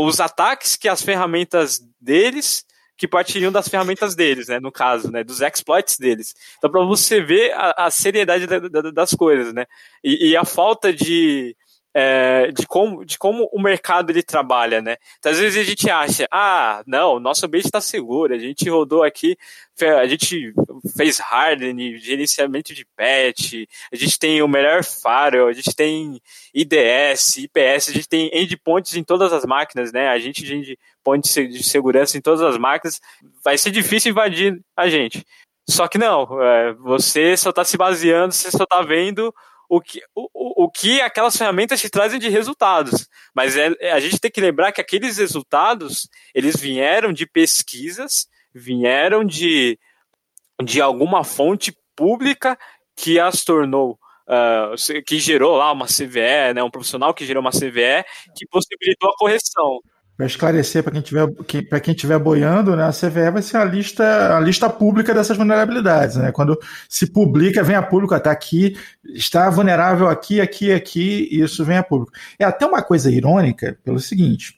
os 0.04 0.20
ataques 0.20 0.76
que 0.76 0.90
as 0.90 1.02
ferramentas 1.02 1.80
deles 2.00 2.66
que 2.98 3.08
partiriam 3.08 3.52
das 3.52 3.68
ferramentas 3.68 4.16
deles, 4.16 4.48
né, 4.48 4.60
no 4.60 4.72
caso, 4.72 5.12
né, 5.12 5.24
dos 5.24 5.42
exploits 5.42 5.98
deles. 5.98 6.34
Então, 6.58 6.70
para 6.70 6.84
você 6.86 7.22
ver 7.22 7.52
a, 7.54 7.86
a 7.88 7.92
seriedade 7.92 8.48
da, 8.48 8.60
da, 8.60 8.92
das 8.92 9.14
coisas, 9.14 9.54
né, 9.54 9.66
e, 10.04 10.30
e 10.30 10.38
a 10.38 10.46
falta 10.46 10.94
de, 10.94 11.56
é, 11.98 12.52
de, 12.52 12.68
como, 12.68 13.06
de 13.06 13.18
como 13.18 13.50
o 13.54 13.62
mercado 13.62 14.10
ele 14.12 14.22
trabalha, 14.22 14.82
né? 14.82 14.98
Então, 15.18 15.32
às 15.32 15.40
vezes 15.40 15.58
a 15.58 15.64
gente 15.64 15.90
acha, 15.90 16.28
ah, 16.30 16.84
não, 16.86 17.22
nosso 17.22 17.46
ambiente 17.46 17.68
está 17.68 17.80
seguro, 17.80 18.34
a 18.34 18.38
gente 18.38 18.70
rodou 18.70 19.02
aqui, 19.02 19.38
a 19.82 20.06
gente 20.06 20.54
fez 20.98 21.22
hardening, 21.22 21.98
gerenciamento 21.98 22.74
de 22.74 22.86
patch, 22.98 23.66
a 23.94 23.96
gente 23.96 24.20
tem 24.20 24.42
o 24.42 24.48
melhor 24.48 24.84
firewall, 24.84 25.48
a 25.48 25.54
gente 25.54 25.74
tem 25.74 26.22
IDS, 26.54 27.38
IPS, 27.38 27.88
a 27.88 27.94
gente 27.94 28.10
tem 28.10 28.30
endpoints 28.34 28.94
em 28.98 29.04
todas 29.04 29.32
as 29.32 29.46
máquinas, 29.46 29.94
né? 29.94 30.10
A 30.10 30.20
gente 30.20 30.46
tem 30.46 30.60
endpoint 30.60 31.48
de 31.48 31.64
segurança 31.64 32.18
em 32.18 32.22
todas 32.22 32.42
as 32.42 32.58
máquinas, 32.58 33.00
vai 33.42 33.58
ser 33.58 33.72
difícil 33.72 34.12
invadir 34.12 34.60
a 34.76 34.90
gente. 34.90 35.26
Só 35.66 35.88
que 35.88 35.98
não, 35.98 36.42
é, 36.44 36.74
você 36.74 37.38
só 37.38 37.52
está 37.52 37.64
se 37.64 37.78
baseando, 37.78 38.34
você 38.34 38.52
só 38.52 38.66
está 38.66 38.82
vendo 38.82 39.34
o 39.70 39.82
que, 39.82 40.02
o, 40.14 40.66
o 40.66 40.70
que 40.70 41.02
aquelas 41.02 41.36
ferramentas 41.36 41.82
te 41.82 41.90
trazem 41.90 42.20
de 42.20 42.30
resultados. 42.30 43.08
Mas 43.34 43.56
é, 43.58 43.74
é, 43.80 43.92
a 43.92 44.00
gente 44.00 44.20
tem 44.20 44.32
que 44.32 44.42
lembrar 44.42 44.72
que 44.72 44.82
aqueles 44.82 45.18
resultados, 45.18 46.10
eles 46.34 46.56
vieram 46.56 47.12
de 47.12 47.26
pesquisas, 47.26 48.28
vieram 48.54 49.24
de, 49.24 49.78
de 50.64 50.82
alguma 50.82 51.24
fonte 51.24 51.76
pública 51.96 52.58
que 52.96 53.20
as 53.20 53.44
tornou, 53.44 54.00
uh, 54.28 55.04
que 55.04 55.20
gerou 55.20 55.58
lá 55.58 55.72
uma 55.72 55.86
CVE, 55.88 56.54
né, 56.56 56.64
um 56.64 56.72
profissional 56.72 57.14
que 57.14 57.26
gerou 57.26 57.42
uma 57.42 57.52
CVE, 57.52 58.06
que 58.36 58.46
possibilitou 58.48 59.10
a 59.10 59.18
correção. 59.18 59.82
Para 60.18 60.26
esclarecer 60.26 60.82
para 60.82 60.94
quem 60.94 61.02
estiver 61.02 61.28
para 61.70 61.80
quem 61.80 61.94
tiver 61.94 62.18
boiando, 62.18 62.76
né, 62.76 62.86
a 62.86 62.92
CVE 62.92 63.32
vai 63.32 63.42
ser 63.42 63.58
a 63.58 63.66
lista, 63.66 64.38
a 64.38 64.40
lista 64.40 64.70
pública 64.70 65.14
dessas 65.14 65.36
vulnerabilidades. 65.36 66.16
Né? 66.16 66.32
Quando 66.32 66.58
se 66.88 67.08
publica, 67.08 67.64
vem 67.64 67.76
a 67.76 67.82
público, 67.82 68.16
até 68.16 68.30
aqui, 68.30 68.78
está 69.04 69.50
vulnerável 69.50 70.08
aqui, 70.08 70.40
aqui, 70.40 70.72
aqui, 70.72 71.28
e 71.30 71.42
isso 71.42 71.66
vem 71.66 71.78
a 71.78 71.84
público. 71.84 72.14
É 72.40 72.46
até 72.46 72.66
uma 72.66 72.82
coisa 72.82 73.12
irônica, 73.12 73.78
pelo 73.84 74.00
seguinte. 74.00 74.58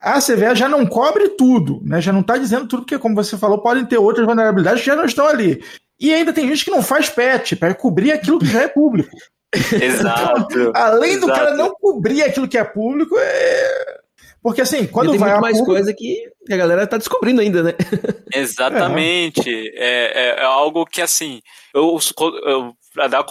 A 0.00 0.20
CVE 0.20 0.54
já 0.54 0.68
não 0.68 0.86
cobre 0.86 1.30
tudo, 1.30 1.80
né? 1.84 2.00
já 2.00 2.12
não 2.12 2.20
está 2.20 2.36
dizendo 2.36 2.66
tudo, 2.66 2.82
porque, 2.82 2.98
como 2.98 3.14
você 3.14 3.36
falou, 3.36 3.58
podem 3.58 3.84
ter 3.84 3.98
outras 3.98 4.26
vulnerabilidades 4.26 4.80
que 4.80 4.86
já 4.86 4.96
não 4.96 5.04
estão 5.04 5.26
ali. 5.26 5.62
E 6.00 6.14
ainda 6.14 6.32
tem 6.32 6.46
gente 6.48 6.64
que 6.64 6.70
não 6.70 6.82
faz 6.82 7.08
patch 7.08 7.54
para 7.54 7.74
cobrir 7.74 8.12
aquilo 8.12 8.38
que 8.38 8.46
já 8.46 8.62
é 8.62 8.68
público. 8.68 9.16
Exato. 9.80 10.46
Então, 10.52 10.72
além 10.74 11.12
exato. 11.12 11.26
do 11.26 11.32
cara 11.32 11.56
não 11.56 11.74
cobrir 11.74 12.22
aquilo 12.22 12.46
que 12.46 12.58
é 12.58 12.64
público, 12.64 13.16
é 13.18 13.98
Porque 14.42 14.60
assim, 14.60 14.86
quando 14.86 15.10
tem 15.10 15.18
vai 15.18 15.30
muito 15.30 15.42
mais 15.42 15.58
público... 15.58 15.74
coisa 15.74 15.94
que 15.94 16.30
a 16.50 16.56
galera 16.56 16.86
tá 16.86 16.96
descobrindo 16.96 17.40
ainda, 17.40 17.62
né? 17.62 17.72
Exatamente. 18.32 19.50
É. 19.74 20.36
É, 20.36 20.40
é, 20.40 20.44
algo 20.44 20.86
que 20.86 21.02
assim, 21.02 21.40
eu, 21.74 21.98
eu 22.44 22.74
para 22.94 23.06
dar 23.06 23.24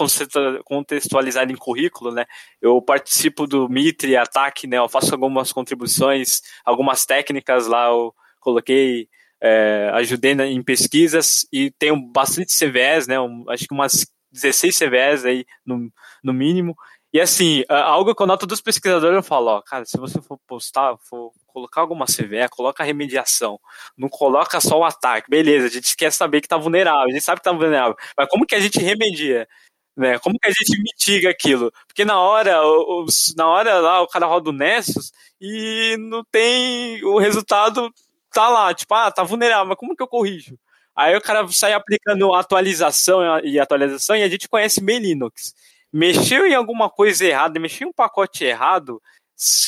contextualizado 0.64 1.52
em 1.52 1.56
currículo, 1.56 2.12
né? 2.12 2.26
Eu 2.62 2.82
participo 2.82 3.46
do 3.46 3.68
Mitre 3.68 4.16
Ataque, 4.16 4.68
né? 4.68 4.78
Eu 4.78 4.88
faço 4.88 5.14
algumas 5.14 5.52
contribuições, 5.52 6.42
algumas 6.64 7.06
técnicas 7.06 7.68
lá, 7.68 7.88
eu 7.88 8.14
coloquei, 8.40 9.10
é, 9.42 9.90
ajudei 9.94 10.34
em 10.34 10.64
pesquisas 10.64 11.46
e 11.52 11.72
tenho 11.72 12.00
bastante 12.02 12.58
CVEs, 12.58 13.08
né? 13.08 13.20
Um, 13.20 13.44
acho 13.50 13.68
que 13.68 13.74
umas 13.74 14.06
16 14.32 14.78
CVEs 14.78 15.26
aí 15.26 15.46
no, 15.66 15.92
no 16.24 16.34
mínimo. 16.34 16.76
E 17.18 17.20
assim, 17.20 17.64
algo 17.68 18.14
que 18.14 18.22
eu 18.22 18.28
noto 18.28 18.46
dos 18.46 18.62
pesquisadores, 18.62 19.16
eu 19.16 19.24
falo, 19.24 19.48
ó, 19.48 19.62
cara, 19.64 19.84
se 19.86 19.98
você 19.98 20.22
for 20.22 20.38
postar, 20.46 20.96
for 21.00 21.32
colocar 21.48 21.82
alguma 21.82 22.06
CVE, 22.06 22.48
coloca 22.52 22.84
remediação. 22.84 23.60
Não 23.98 24.08
coloca 24.08 24.62
só 24.62 24.78
o 24.78 24.84
ataque. 24.84 25.28
Beleza, 25.28 25.66
a 25.66 25.70
gente 25.72 25.98
quer 25.98 26.12
saber 26.12 26.42
que 26.42 26.48
tá 26.48 26.58
vulnerável, 26.58 27.08
a 27.08 27.12
gente 27.12 27.24
sabe 27.24 27.40
que 27.42 27.46
tá 27.46 27.52
vulnerável. 27.52 27.96
Mas 28.16 28.30
como 28.30 28.46
que 28.46 28.54
a 28.54 28.60
gente 28.60 28.78
remedia? 28.78 29.48
Né? 29.96 30.20
Como 30.20 30.38
que 30.38 30.48
a 30.48 30.52
gente 30.52 30.80
mitiga 30.80 31.32
aquilo? 31.32 31.72
Porque 31.88 32.06
na 32.06 32.20
hora, 32.20 32.62
os, 32.64 33.34
na 33.36 33.48
hora 33.48 33.80
lá, 33.80 34.00
o 34.04 34.08
cara 34.08 34.28
roda 34.28 34.52
o 34.52 34.54
Nessus 34.54 35.12
e 35.42 35.98
não 35.98 36.24
tem. 36.24 37.04
O 37.04 37.18
resultado 37.18 37.92
tá 38.32 38.48
lá, 38.48 38.72
tipo, 38.76 38.94
ah, 38.94 39.12
tá 39.12 39.24
vulnerável, 39.24 39.66
mas 39.66 39.78
como 39.80 39.96
que 39.96 40.04
eu 40.04 40.08
corrijo? 40.08 40.56
Aí 40.96 41.18
o 41.18 41.22
cara 41.22 41.48
sai 41.48 41.74
aplicando 41.74 42.36
atualização 42.36 43.40
e 43.44 43.60
atualização 43.60 44.16
e 44.16 44.22
a 44.22 44.30
gente 44.30 44.48
conhece 44.48 44.80
bem 44.80 45.00
Linux 45.00 45.56
mexeu 45.98 46.46
em 46.46 46.54
alguma 46.54 46.92
coisa 46.92 47.26
errada, 47.26 47.60
mexeu 47.60 47.88
em 47.88 47.90
um 47.90 47.94
pacote 47.94 48.44
errado, 48.44 49.02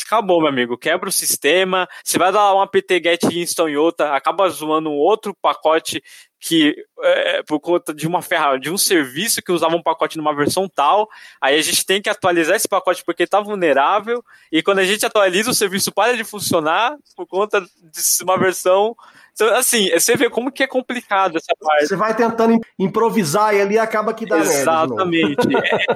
acabou, 0.06 0.40
meu 0.40 0.50
amigo. 0.50 0.78
Quebra 0.78 1.10
o 1.10 1.12
sistema. 1.12 1.88
Você 2.04 2.20
vai 2.20 2.32
dar 2.32 2.54
um 2.54 2.62
apt 2.62 3.02
get 3.04 3.24
install 3.24 3.70
em 3.70 3.76
outra, 3.76 4.16
acaba 4.16 4.48
zoando 4.50 4.92
um 4.92 4.98
outro 4.98 5.36
pacote 5.42 6.04
que 6.40 6.76
é, 7.02 7.44
por 7.44 7.60
conta 7.60 7.94
de 7.94 8.08
uma 8.08 8.22
ferramenta, 8.22 8.62
de 8.62 8.72
um 8.72 8.78
serviço 8.78 9.42
que 9.42 9.52
usava 9.52 9.76
um 9.76 9.84
pacote 9.84 10.18
numa 10.18 10.36
versão 10.36 10.70
tal, 10.70 11.10
aí 11.42 11.58
a 11.58 11.62
gente 11.62 11.86
tem 11.86 12.02
que 12.02 12.10
atualizar 12.10 12.56
esse 12.56 12.68
pacote 12.68 13.04
porque 13.04 13.24
está 13.24 13.42
vulnerável, 13.42 14.24
e 14.52 14.64
quando 14.64 14.80
a 14.80 14.86
gente 14.86 15.06
atualiza 15.06 15.52
o 15.52 15.54
serviço 15.54 15.92
para 15.92 16.16
de 16.16 16.24
funcionar 16.24 16.96
por 17.16 17.28
conta 17.28 17.62
de 17.62 18.24
uma 18.24 18.38
versão 18.38 18.96
então, 19.42 19.56
assim, 19.56 19.90
você 19.90 20.18
vê 20.18 20.30
como 20.30 20.52
que 20.52 20.64
é 20.64 20.68
complicado 20.68 21.38
essa 21.38 21.54
parte. 21.58 21.88
Você 21.88 21.96
vai 21.96 22.14
tentando 22.14 22.60
improvisar 22.78 23.56
e 23.56 23.62
ali 23.62 23.80
acaba 23.80 24.14
que 24.14 24.26
dá 24.26 24.38
Exatamente. 24.38 25.48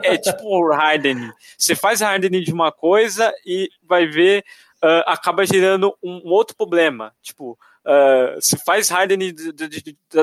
é, 0.02 0.14
é, 0.14 0.18
tipo 0.18 0.44
o 0.46 0.72
hardening. 0.72 1.30
Você 1.58 1.76
faz 1.76 2.02
hardening 2.02 2.42
de 2.42 2.54
uma 2.54 2.72
coisa 2.72 3.34
e 3.46 3.70
vai 3.86 4.08
ver, 4.08 4.46
uh, 4.82 5.04
acaba 5.06 5.46
gerando 5.46 5.94
um 6.02 6.22
outro 6.24 6.56
problema. 6.56 7.12
Tipo, 7.22 7.60
uh, 7.86 8.42
se 8.42 8.58
faz 8.64 8.92
hardening 8.92 9.34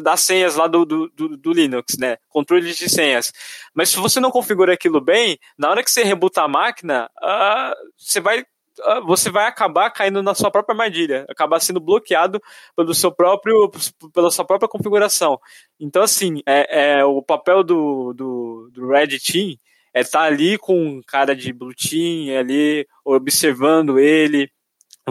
das 0.02 0.20
senhas 0.20 0.56
lá 0.56 0.66
do, 0.66 0.84
do, 0.84 1.08
do, 1.08 1.52
Linux, 1.52 1.96
né? 1.98 2.16
Controle 2.28 2.72
de 2.72 2.88
senhas. 2.88 3.32
Mas 3.74 3.90
se 3.90 3.98
você 3.98 4.20
não 4.20 4.30
configura 4.30 4.74
aquilo 4.74 5.00
bem, 5.00 5.38
na 5.58 5.70
hora 5.70 5.82
que 5.82 5.90
você 5.90 6.02
rebuta 6.02 6.42
a 6.42 6.48
máquina, 6.48 7.10
uh, 7.22 7.74
você 7.96 8.20
vai 8.20 8.44
ah, 8.82 9.00
você 9.00 9.30
vai 9.30 9.46
acabar 9.46 9.90
caindo 9.90 10.22
na 10.22 10.34
sua 10.34 10.50
própria 10.50 10.72
armadilha, 10.72 11.26
acabar 11.28 11.60
sendo 11.60 11.80
bloqueado 11.80 12.40
pelo 12.74 12.94
seu 12.94 13.12
próprio, 13.12 13.70
pela 14.14 14.30
sua 14.30 14.44
própria 14.44 14.68
configuração. 14.68 15.38
Então, 15.78 16.02
assim, 16.02 16.40
é, 16.46 17.00
é 17.00 17.04
o 17.04 17.22
papel 17.22 17.62
do, 17.62 18.14
do, 18.14 18.70
do 18.72 18.88
Red 18.88 19.18
Team 19.18 19.56
é 19.92 20.00
estar 20.00 20.20
tá 20.20 20.24
ali 20.24 20.56
com 20.56 20.80
um 20.80 21.02
cara 21.06 21.34
de 21.34 21.52
Blue 21.52 21.74
Team, 21.74 22.38
ali 22.38 22.86
observando 23.04 23.98
ele, 23.98 24.50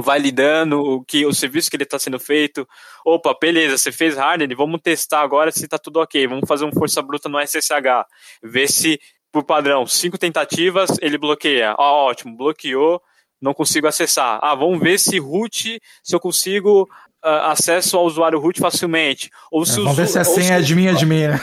validando 0.02 0.80
o 0.80 1.04
que 1.04 1.26
o 1.26 1.34
serviço 1.34 1.70
que 1.70 1.76
ele 1.76 1.84
está 1.84 2.00
sendo 2.00 2.20
feito. 2.20 2.68
Opa, 3.06 3.36
beleza, 3.40 3.78
você 3.78 3.92
fez 3.92 4.18
hardening, 4.18 4.56
vamos 4.56 4.82
testar 4.82 5.22
agora 5.22 5.52
se 5.52 5.66
está 5.66 5.78
tudo 5.78 6.00
ok. 6.00 6.28
Vamos 6.28 6.48
fazer 6.48 6.66
um 6.66 6.72
força 6.72 7.02
bruta 7.02 7.30
no 7.30 7.40
SSH, 7.40 8.06
ver 8.44 8.68
se 8.68 9.00
por 9.32 9.44
padrão 9.44 9.86
cinco 9.86 10.18
tentativas 10.18 10.92
ele 11.02 11.18
bloqueia. 11.18 11.76
Ó, 11.78 12.10
ótimo, 12.10 12.36
bloqueou 12.36 13.02
não 13.42 13.54
consigo 13.54 13.88
acessar. 13.88 14.40
Ah, 14.42 14.56
vamos 14.56 14.80
ver 14.80 15.00
se 15.00 15.18
root, 15.18 15.82
se 16.04 16.16
eu 16.16 16.20
consigo 16.20 16.84
uh, 17.24 17.50
acesso 17.52 17.98
ao 17.98 18.06
usuário 18.06 18.40
root 18.40 18.60
facilmente. 18.60 19.30
Ou 19.52 19.66
se 19.66 19.80
é, 19.80 19.84
vamos 19.84 19.98
ver 19.98 20.08
se 20.08 20.20
a 20.20 20.24
senha 20.24 20.56
é 20.60 20.62
de 20.62 20.76
mim, 20.76 20.88
é 20.88 20.94
de 20.94 21.06
mim, 21.06 21.28
né? 21.28 21.40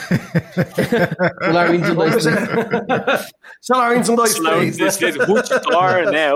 Larwinds 1.51 1.89
1, 1.89 1.95
2, 1.95 2.23
3. 2.23 2.35
Larwinds 3.69 4.09
1, 4.09 4.15
2, 4.15 4.97
3. 4.97 5.17
Root 5.17 5.49
Tor, 5.61 6.11
né? 6.11 6.29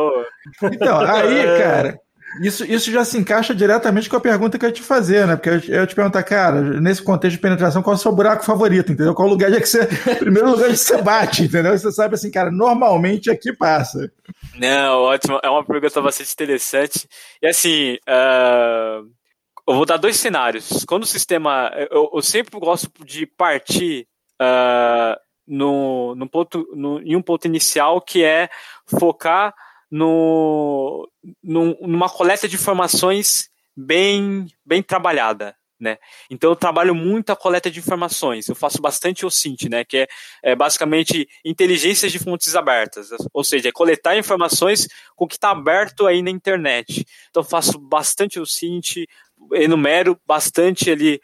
Então, 0.64 1.00
aí, 1.00 1.44
cara... 1.60 2.00
Isso, 2.40 2.64
isso 2.64 2.90
já 2.92 3.04
se 3.04 3.18
encaixa 3.18 3.54
diretamente 3.54 4.10
com 4.10 4.16
a 4.16 4.22
pergunta 4.22 4.58
que 4.58 4.64
eu 4.64 4.70
ia 4.70 4.74
te 4.74 4.82
fazer, 4.82 5.28
né? 5.28 5.36
Porque 5.36 5.50
eu, 5.50 5.80
eu 5.80 5.88
te 5.88 5.94
perguntar, 5.94 6.24
cara, 6.24 6.62
nesse 6.80 7.04
contexto 7.04 7.36
de 7.36 7.42
penetração, 7.42 7.82
qual 7.82 7.94
é 7.94 7.98
o 7.98 8.00
seu 8.00 8.12
buraco 8.12 8.46
favorito, 8.46 8.92
entendeu? 8.92 9.14
Qual 9.14 9.28
lugar 9.28 9.52
de 9.52 9.60
que 9.60 9.68
você. 9.68 9.86
primeiro 10.16 10.52
lugar 10.52 10.70
de 10.70 10.74
que 10.74 10.80
você 10.80 11.02
bate, 11.02 11.44
entendeu? 11.44 11.78
Você 11.78 11.92
sabe 11.92 12.16
assim, 12.16 12.32
cara, 12.32 12.50
normalmente 12.50 13.30
aqui 13.30 13.54
passa. 13.54 14.12
Não, 14.56 15.02
ótimo. 15.02 15.40
É 15.44 15.50
uma 15.50 15.66
pergunta 15.66 16.02
bastante 16.02 16.32
interessante. 16.32 17.08
E 17.42 17.48
assim, 17.48 17.96
uh, 18.08 19.06
eu 19.68 19.76
vou 19.76 19.86
dar 19.86 19.98
dois 19.98 20.16
cenários. 20.18 20.86
Quando 20.86 21.04
o 21.04 21.08
sistema. 21.08 21.70
Eu, 21.92 22.10
eu 22.14 22.22
sempre 22.22 22.58
gosto 22.60 22.90
de 23.04 23.26
partir. 23.26 24.08
Uh, 24.42 25.20
no, 25.48 26.16
no 26.16 26.30
ponto, 26.30 26.66
no, 26.74 27.02
em 27.02 27.16
um 27.16 27.22
ponto 27.22 27.46
inicial 27.46 28.00
que 28.00 28.24
é 28.24 28.50
focar 28.86 29.54
no, 29.92 31.08
no, 31.44 31.78
numa 31.82 32.10
coleta 32.10 32.48
de 32.48 32.56
informações 32.56 33.50
bem, 33.76 34.48
bem 34.66 34.82
trabalhada. 34.82 35.56
Né? 35.80 35.98
Então 36.30 36.52
eu 36.52 36.56
trabalho 36.56 36.94
muito 36.94 37.32
a 37.32 37.36
coleta 37.36 37.70
de 37.70 37.80
informações. 37.80 38.48
Eu 38.48 38.54
faço 38.54 38.80
bastante 38.80 39.26
OSINT, 39.26 39.68
né? 39.68 39.84
Que 39.84 39.98
é, 39.98 40.08
é 40.44 40.56
basicamente 40.56 41.28
inteligências 41.44 42.12
de 42.12 42.20
fontes 42.20 42.56
abertas, 42.56 43.10
ou 43.34 43.44
seja, 43.44 43.70
é 43.70 43.72
coletar 43.72 44.16
informações 44.16 44.88
com 45.16 45.26
o 45.26 45.28
que 45.28 45.38
está 45.38 45.50
aberto 45.50 46.06
aí 46.06 46.22
na 46.22 46.30
internet. 46.30 47.04
Então 47.32 47.42
eu 47.42 47.50
faço 47.50 47.80
bastante 47.80 48.40
OSINT, 48.40 49.08
enumero 49.54 50.16
bastante 50.24 50.92
ali 50.92 51.20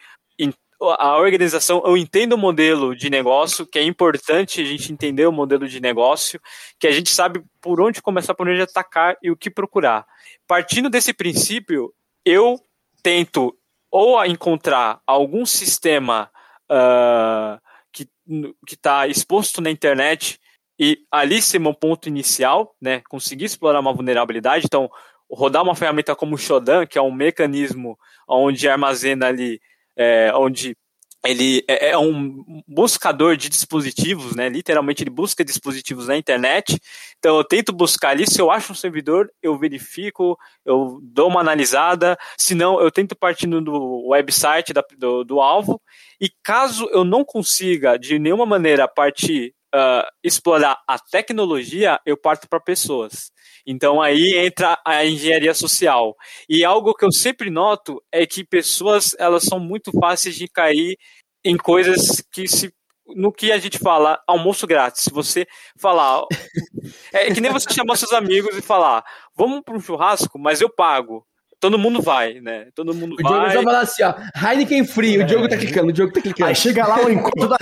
a 0.79 1.17
organização, 1.17 1.81
eu 1.85 1.97
entendo 1.97 2.33
o 2.33 2.37
modelo 2.37 2.95
de 2.95 3.09
negócio, 3.09 3.65
que 3.65 3.79
é 3.79 3.83
importante 3.83 4.61
a 4.61 4.65
gente 4.65 4.91
entender 4.91 5.25
o 5.25 5.31
modelo 5.31 5.67
de 5.67 5.79
negócio, 5.79 6.39
que 6.79 6.87
a 6.87 6.91
gente 6.91 7.09
sabe 7.09 7.43
por 7.61 7.81
onde 7.81 8.01
começar, 8.01 8.35
por 8.35 8.47
onde 8.47 8.61
atacar 8.61 9.17
e 9.21 9.31
o 9.31 9.35
que 9.35 9.49
procurar. 9.49 10.05
Partindo 10.47 10.89
desse 10.89 11.13
princípio, 11.13 11.93
eu 12.23 12.59
tento 13.01 13.57
ou 13.89 14.23
encontrar 14.25 15.01
algum 15.07 15.45
sistema 15.45 16.29
uh, 16.69 17.59
que 17.91 18.07
está 18.69 19.07
exposto 19.07 19.61
na 19.61 19.71
internet 19.71 20.39
e 20.79 20.99
ali 21.11 21.41
ser 21.41 21.57
meu 21.57 21.73
ponto 21.73 22.07
inicial, 22.07 22.75
né, 22.79 23.01
conseguir 23.09 23.45
explorar 23.45 23.79
uma 23.79 23.93
vulnerabilidade. 23.93 24.65
Então, 24.65 24.89
rodar 25.29 25.63
uma 25.63 25.75
ferramenta 25.75 26.15
como 26.15 26.35
o 26.35 26.37
Shodan, 26.37 26.85
que 26.85 26.97
é 26.97 27.01
um 27.01 27.11
mecanismo 27.11 27.97
onde 28.27 28.69
armazena 28.69 29.27
ali 29.27 29.59
é, 29.97 30.31
onde 30.33 30.75
ele 31.25 31.63
é, 31.67 31.89
é 31.89 31.97
um 31.97 32.61
buscador 32.67 33.35
de 33.35 33.49
dispositivos, 33.49 34.35
né? 34.35 34.47
Literalmente 34.47 35.03
ele 35.03 35.09
busca 35.09 35.43
dispositivos 35.43 36.07
na 36.07 36.15
internet. 36.15 36.79
Então 37.17 37.37
eu 37.37 37.43
tento 37.43 37.73
buscar 37.73 38.09
ali, 38.09 38.25
se 38.25 38.39
eu 38.39 38.51
acho 38.51 38.71
um 38.71 38.75
servidor, 38.75 39.29
eu 39.41 39.57
verifico, 39.57 40.37
eu 40.63 40.99
dou 41.01 41.27
uma 41.27 41.41
analisada. 41.41 42.17
Se 42.37 42.55
não, 42.55 42.79
eu 42.79 42.91
tento 42.91 43.15
partir 43.15 43.47
do 43.47 44.07
website 44.07 44.73
da, 44.73 44.83
do, 44.97 45.23
do 45.23 45.41
alvo. 45.41 45.81
E 46.21 46.29
caso 46.43 46.87
eu 46.91 47.03
não 47.03 47.25
consiga 47.25 47.97
de 47.97 48.19
nenhuma 48.19 48.45
maneira 48.45 48.87
partir 48.87 49.53
uh, 49.75 50.07
explorar 50.23 50.77
a 50.87 50.97
tecnologia, 50.99 51.99
eu 52.05 52.17
parto 52.17 52.47
para 52.49 52.59
pessoas. 52.59 53.31
Então 53.65 54.01
aí 54.01 54.35
entra 54.37 54.79
a 54.85 55.05
engenharia 55.05 55.53
social. 55.53 56.15
E 56.49 56.63
algo 56.63 56.93
que 56.93 57.05
eu 57.05 57.11
sempre 57.11 57.49
noto 57.49 58.01
é 58.11 58.25
que 58.25 58.43
pessoas 58.43 59.15
elas 59.19 59.43
são 59.43 59.59
muito 59.59 59.91
fáceis 59.99 60.35
de 60.35 60.47
cair 60.47 60.97
em 61.43 61.57
coisas 61.57 62.21
que 62.31 62.47
se 62.47 62.73
no 63.15 63.31
que 63.31 63.53
a 63.53 63.57
gente 63.57 63.79
fala 63.79 64.21
almoço 64.27 64.67
grátis. 64.67 65.03
Se 65.03 65.11
você 65.11 65.47
falar 65.79 66.23
é 67.13 67.33
que 67.33 67.39
nem 67.39 67.51
você 67.51 67.73
chamar 67.73 67.95
seus 67.95 68.11
amigos 68.11 68.57
e 68.57 68.61
falar, 68.61 69.03
vamos 69.35 69.61
para 69.63 69.75
um 69.75 69.79
churrasco, 69.79 70.37
mas 70.37 70.59
eu 70.59 70.69
pago 70.69 71.25
todo 71.59 71.77
mundo 71.79 72.01
vai, 72.01 72.39
né? 72.39 72.67
Todo 72.75 72.93
mundo 72.93 73.15
o 73.19 73.23
vai. 73.23 73.31
O 73.31 73.35
Diogo 73.35 73.53
já 73.53 73.63
fala 73.63 73.79
assim, 73.81 74.03
ó, 74.03 74.13
Heineken 74.35 74.85
Free, 74.85 75.19
é. 75.19 75.23
o 75.23 75.25
Diogo 75.25 75.49
tá 75.49 75.57
clicando, 75.57 75.89
o 75.89 75.93
Diogo 75.93 76.13
tá 76.13 76.21
clicando. 76.21 76.49
Aí 76.49 76.55
chega 76.55 76.87
lá 76.87 77.03
o 77.03 77.09
encontro 77.09 77.47
da 77.47 77.57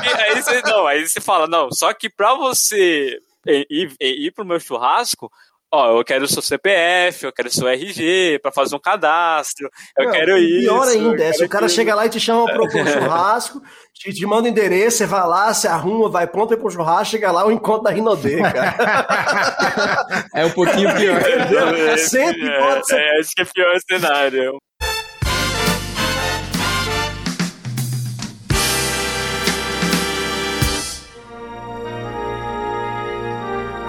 que 0.00 0.08
aí 0.08 0.42
você, 0.42 0.62
não, 0.62 0.86
aí 0.86 1.08
você 1.08 1.20
fala, 1.20 1.46
não, 1.46 1.68
só 1.72 1.92
que 1.92 2.08
pra 2.08 2.34
você 2.34 3.18
ir, 3.46 3.94
ir 4.00 4.32
pro 4.32 4.44
meu 4.44 4.60
churrasco, 4.60 5.30
ó, 5.72 5.98
eu 5.98 6.04
quero 6.04 6.24
o 6.24 6.28
seu 6.28 6.42
CPF, 6.42 7.24
eu 7.24 7.32
quero 7.32 7.48
o 7.48 7.52
seu 7.52 7.68
RG 7.68 8.38
para 8.42 8.50
fazer 8.50 8.74
um 8.74 8.80
cadastro, 8.80 9.70
eu 9.96 10.06
não, 10.06 10.12
quero 10.12 10.36
isso. 10.36 10.60
Pior 10.60 10.88
ainda, 10.88 11.24
é, 11.24 11.32
se 11.32 11.44
o 11.44 11.48
cara 11.48 11.66
aquilo. 11.66 11.76
chega 11.76 11.94
lá 11.94 12.06
e 12.06 12.10
te 12.10 12.20
chama 12.20 12.46
para 12.46 12.62
um 12.62 12.68
churrasco, 12.86 13.62
te, 13.94 14.12
te 14.12 14.26
manda 14.26 14.48
endereço, 14.48 14.98
você 14.98 15.06
vai 15.06 15.26
lá, 15.26 15.52
você 15.52 15.68
arruma, 15.68 16.08
vai 16.08 16.26
pronto 16.26 16.56
para 16.56 16.66
um 16.66 16.70
churrasco, 16.70 17.12
chega 17.12 17.30
lá, 17.30 17.46
o 17.46 17.52
encontro 17.52 17.84
da 17.84 17.90
Rinodê, 17.90 18.40
cara. 18.50 20.26
é 20.34 20.44
um 20.44 20.50
pouquinho 20.50 20.94
pior. 20.96 21.20
É, 21.20 21.96
sempre 21.96 22.48
é, 22.48 22.58
pode 22.58 22.86
ser. 22.86 22.98
É, 22.98 23.20
acho 23.20 23.30
que 23.34 23.42
é 23.42 23.44
pior 23.44 23.74
o 23.74 23.80
cenário. 23.80 24.58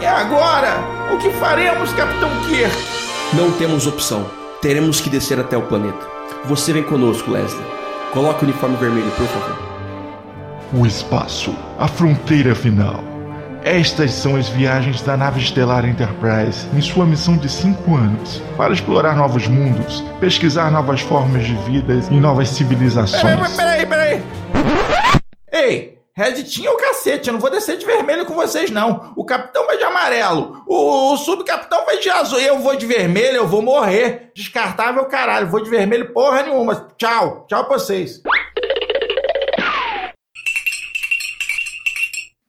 E 0.01 0.05
agora? 0.05 0.79
O 1.13 1.19
que 1.19 1.29
faremos, 1.29 1.93
Capitão 1.93 2.29
Kirk? 2.47 2.75
Não 3.35 3.51
temos 3.51 3.85
opção. 3.85 4.25
Teremos 4.59 4.99
que 4.99 5.11
descer 5.11 5.39
até 5.39 5.55
o 5.55 5.61
planeta. 5.61 6.07
Você 6.45 6.73
vem 6.73 6.81
conosco, 6.81 7.29
Leslie. 7.29 7.63
Coloque 8.11 8.43
o 8.43 8.47
uniforme 8.47 8.77
vermelho, 8.77 9.11
por 9.11 9.27
favor. 9.27 9.59
O 10.73 10.87
espaço, 10.87 11.55
a 11.77 11.87
fronteira 11.87 12.55
final. 12.55 13.03
Estas 13.63 14.11
são 14.13 14.35
as 14.35 14.49
viagens 14.49 15.03
da 15.03 15.15
nave 15.15 15.39
estelar 15.39 15.85
Enterprise 15.85 16.65
em 16.75 16.81
sua 16.81 17.05
missão 17.05 17.37
de 17.37 17.47
cinco 17.47 17.95
anos 17.95 18.41
para 18.57 18.73
explorar 18.73 19.15
novos 19.15 19.47
mundos, 19.47 20.03
pesquisar 20.19 20.71
novas 20.71 21.01
formas 21.01 21.45
de 21.45 21.53
vida 21.69 21.93
e 22.09 22.19
novas 22.19 22.49
civilizações. 22.49 23.21
Peraí, 23.55 23.85
peraí, 23.85 23.85
peraí! 23.85 24.23
Ei! 25.51 26.00
Red 26.21 26.43
tinha 26.43 26.71
o 26.71 26.77
cacete, 26.77 27.29
eu 27.29 27.33
não 27.33 27.39
vou 27.39 27.49
descer 27.49 27.77
de 27.77 27.85
vermelho 27.85 28.27
com 28.27 28.35
vocês, 28.35 28.69
não. 28.69 29.11
O 29.15 29.25
capitão 29.25 29.65
vai 29.65 29.75
de 29.75 29.83
amarelo, 29.83 30.63
o, 30.67 31.13
o 31.13 31.17
subcapitão 31.17 31.83
vai 31.83 31.97
de 31.97 32.11
azul, 32.11 32.39
eu 32.39 32.59
vou 32.59 32.75
de 32.75 32.85
vermelho, 32.85 33.37
eu 33.37 33.47
vou 33.47 33.63
morrer. 33.63 34.31
Descartável, 34.35 35.03
caralho, 35.05 35.49
vou 35.49 35.63
de 35.63 35.69
vermelho 35.69 36.13
porra 36.13 36.43
nenhuma. 36.43 36.93
Tchau, 36.95 37.47
tchau 37.49 37.65
pra 37.65 37.79
vocês. 37.79 38.21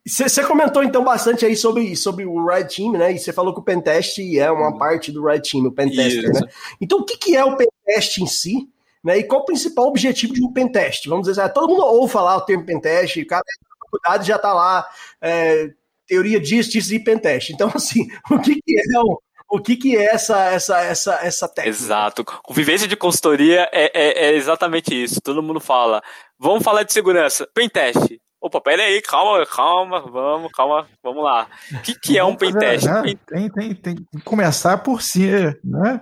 Você 0.07 0.45
comentou 0.45 0.85
então 0.85 1.03
bastante 1.03 1.47
aí 1.47 1.57
sobre, 1.57 1.97
sobre 1.97 2.27
o 2.27 2.45
Red 2.45 2.65
Team, 2.65 2.93
né? 2.93 3.13
E 3.13 3.19
você 3.19 3.33
falou 3.33 3.55
que 3.55 3.61
o 3.61 3.65
Pentest 3.65 4.19
é 4.37 4.51
uma 4.51 4.77
parte 4.77 5.11
do 5.11 5.25
Red 5.25 5.41
Team, 5.41 5.65
o 5.65 5.73
Pentester, 5.73 6.31
né? 6.31 6.41
Então 6.79 6.99
o 6.99 7.05
que, 7.05 7.17
que 7.17 7.35
é 7.35 7.43
o 7.43 7.57
Pentest 7.57 8.19
em 8.19 8.27
si? 8.27 8.69
Né? 9.03 9.19
E 9.19 9.25
qual 9.25 9.43
o 9.43 9.45
principal 9.45 9.87
objetivo 9.87 10.33
de 10.33 10.45
um 10.45 10.53
pentest? 10.53 11.09
Vamos 11.09 11.27
dizer, 11.27 11.53
todo 11.53 11.69
mundo 11.69 11.85
ouve 11.85 12.13
falar 12.13 12.37
o 12.37 12.43
termo 12.43 12.65
pentest, 12.65 13.21
o 13.21 13.27
cara 13.27 13.43
na 13.45 13.87
faculdade 13.87 14.29
já 14.29 14.37
está 14.37 14.53
lá, 14.53 14.89
é, 15.21 15.71
teoria 16.07 16.41
disso, 16.41 16.71
disso 16.71 16.95
e 16.95 17.03
pentest. 17.03 17.51
Então, 17.51 17.71
assim, 17.75 18.07
o 18.31 18.39
que, 18.39 18.55
que 18.55 18.75
é 18.79 19.01
o, 19.01 19.21
o 19.51 19.61
que, 19.61 19.77
que 19.77 19.97
é 19.97 20.05
essa, 20.05 20.45
essa, 20.47 20.81
essa, 20.81 21.15
essa 21.23 21.49
técnica? 21.49 21.77
Exato. 21.77 22.25
Convivência 22.25 22.89
de 22.89 22.97
consultoria 22.97 23.69
é, 23.73 23.91
é, 23.93 24.27
é, 24.27 24.35
exatamente 24.35 24.95
isso. 24.95 25.21
Todo 25.21 25.43
mundo 25.43 25.61
fala. 25.61 26.03
Vamos 26.39 26.63
falar 26.63 26.85
de 26.85 26.93
segurança. 26.93 27.47
Pentest. 27.55 28.19
Opa, 28.41 28.61
pera 28.61 28.83
aí, 28.83 29.01
calma, 29.01 29.47
calma, 29.47 30.01
vamos, 30.01 30.51
calma, 30.51 30.89
vamos 31.01 31.23
lá. 31.23 31.47
O 31.71 31.81
que, 31.81 31.95
que 31.95 32.19
é 32.19 32.25
um 32.25 32.35
pentest? 32.35 32.87
Né? 32.87 33.15
Tem, 33.29 33.49
tem, 33.49 33.75
tem 33.75 33.95
que 33.95 34.21
começar 34.25 34.79
por 34.79 35.01
si, 35.01 35.31
né? 35.63 36.01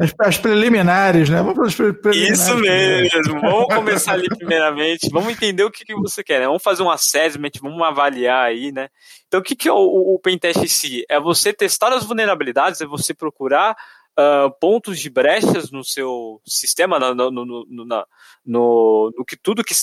As, 0.00 0.14
as, 0.20 0.38
preliminares, 0.38 1.28
né? 1.28 1.38
Vamos 1.38 1.54
para 1.54 1.66
as 1.66 1.74
preliminares. 1.74 2.40
Isso 2.40 2.56
mesmo. 2.56 3.40
Vamos 3.40 3.74
começar 3.74 4.12
ali 4.14 4.28
primeiramente. 4.28 5.08
Vamos 5.10 5.32
entender 5.32 5.64
o 5.64 5.70
que, 5.70 5.84
que 5.84 5.94
você 5.94 6.24
quer, 6.24 6.40
né? 6.40 6.46
Vamos 6.46 6.62
fazer 6.62 6.82
um 6.82 6.90
assessment, 6.90 7.50
vamos 7.60 7.82
avaliar 7.82 8.46
aí, 8.46 8.72
né? 8.72 8.88
Então, 9.28 9.40
o 9.40 9.42
que, 9.42 9.54
que 9.54 9.68
é 9.68 9.72
o, 9.72 9.76
o, 9.76 10.14
o 10.14 10.18
pentest 10.18 10.62
em 10.62 10.68
si? 10.68 11.04
É 11.08 11.20
você 11.20 11.52
testar 11.52 11.92
as 11.92 12.04
vulnerabilidades, 12.04 12.80
é 12.80 12.86
você 12.86 13.12
procurar 13.12 13.76
uh, 14.18 14.50
pontos 14.60 14.98
de 14.98 15.10
brechas 15.10 15.70
no 15.70 15.84
seu 15.84 16.40
sistema, 16.46 16.98
no, 16.98 17.14
no, 17.14 17.30
no, 17.30 17.44
no, 17.44 17.84
no, 18.44 19.12
no 19.16 19.24
que 19.24 19.36
tudo 19.36 19.64
que 19.64 19.74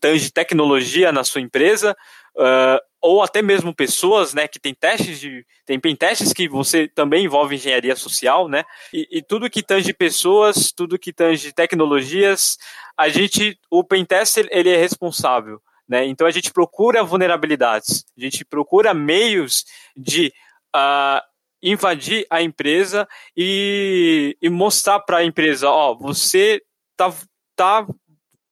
tange 0.00 0.30
tecnologia 0.30 1.12
na 1.12 1.24
sua 1.24 1.40
empresa, 1.40 1.96
uh, 2.36 2.80
ou 3.06 3.22
até 3.22 3.40
mesmo 3.40 3.74
pessoas, 3.74 4.34
né, 4.34 4.48
que 4.48 4.58
tem 4.58 4.74
testes 4.74 5.20
de, 5.20 5.46
tem 5.64 5.78
testes 5.94 6.32
que 6.32 6.48
você 6.48 6.88
também 6.88 7.24
envolve 7.24 7.54
engenharia 7.54 7.94
social, 7.94 8.48
né, 8.48 8.64
e, 8.92 9.06
e, 9.18 9.22
tudo 9.22 9.48
que 9.48 9.62
tange 9.62 9.92
pessoas, 9.92 10.72
tudo 10.72 10.98
que 10.98 11.12
tange 11.12 11.52
tecnologias, 11.52 12.58
a 12.96 13.08
gente, 13.08 13.58
o 13.70 13.84
pentest 13.84 14.36
ele 14.50 14.70
é 14.70 14.76
responsável, 14.76 15.60
né, 15.88 16.04
então 16.04 16.26
a 16.26 16.30
gente 16.30 16.52
procura 16.52 17.04
vulnerabilidades, 17.04 18.04
a 18.16 18.20
gente 18.20 18.44
procura 18.44 18.92
meios 18.92 19.64
de 19.96 20.32
uh, 20.74 21.20
invadir 21.62 22.26
a 22.28 22.42
empresa 22.42 23.08
e, 23.36 24.36
e 24.42 24.48
mostrar 24.48 25.00
para 25.00 25.18
a 25.18 25.24
empresa, 25.24 25.70
ó, 25.70 25.94
você 25.94 26.60
tá, 26.96 27.14
tá, 27.54 27.86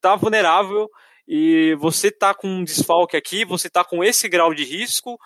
tá 0.00 0.16
vulnerável 0.16 0.88
e 1.26 1.74
você 1.76 2.08
está 2.08 2.34
com 2.34 2.48
um 2.48 2.64
desfalque 2.64 3.16
aqui, 3.16 3.44
você 3.44 3.66
está 3.68 3.82
com 3.82 4.04
esse 4.04 4.28
grau 4.28 4.54
de 4.54 4.64
risco, 4.64 5.18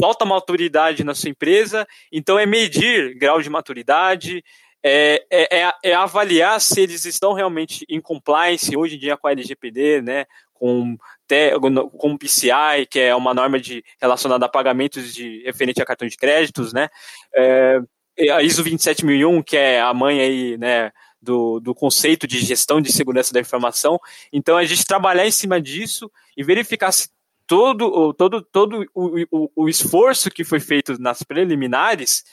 falta 0.00 0.24
maturidade 0.24 1.04
na 1.04 1.14
sua 1.14 1.30
empresa, 1.30 1.86
então 2.10 2.38
é 2.38 2.46
medir 2.46 3.14
grau 3.18 3.40
de 3.40 3.50
maturidade, 3.50 4.42
é, 4.82 5.24
é, 5.30 5.60
é, 5.60 5.72
é 5.84 5.94
avaliar 5.94 6.60
se 6.60 6.80
eles 6.80 7.04
estão 7.04 7.32
realmente 7.32 7.84
em 7.88 8.00
compliance 8.00 8.76
hoje 8.76 8.96
em 8.96 8.98
dia 8.98 9.16
com 9.16 9.28
a 9.28 9.32
LGPD, 9.32 10.02
né, 10.02 10.24
com, 10.54 10.96
com 11.98 12.12
o 12.12 12.18
PCI, 12.18 12.86
que 12.90 12.98
é 12.98 13.14
uma 13.14 13.34
norma 13.34 13.60
de, 13.60 13.84
relacionada 14.00 14.46
a 14.46 14.48
pagamentos 14.48 15.14
de, 15.14 15.42
referente 15.44 15.80
a 15.80 15.86
cartão 15.86 16.08
de 16.08 16.16
créditos, 16.16 16.72
né, 16.72 16.88
é, 17.34 17.78
a 18.32 18.42
ISO 18.42 18.62
27001, 18.62 19.42
que 19.42 19.56
é 19.56 19.80
a 19.80 19.92
mãe 19.94 20.20
aí, 20.20 20.58
né, 20.58 20.90
do, 21.22 21.60
do 21.60 21.74
conceito 21.74 22.26
de 22.26 22.40
gestão 22.40 22.80
de 22.80 22.92
segurança 22.92 23.32
da 23.32 23.40
informação. 23.40 23.98
Então, 24.32 24.56
a 24.56 24.64
gente 24.64 24.84
trabalhar 24.84 25.26
em 25.26 25.30
cima 25.30 25.60
disso 25.60 26.10
e 26.36 26.42
verificar 26.42 26.90
se 26.90 27.08
todo, 27.46 28.12
todo, 28.14 28.42
todo 28.42 28.84
o, 28.94 29.24
o, 29.30 29.50
o 29.54 29.68
esforço 29.68 30.30
que 30.30 30.44
foi 30.44 30.58
feito 30.58 31.00
nas 31.00 31.22
preliminares 31.22 32.24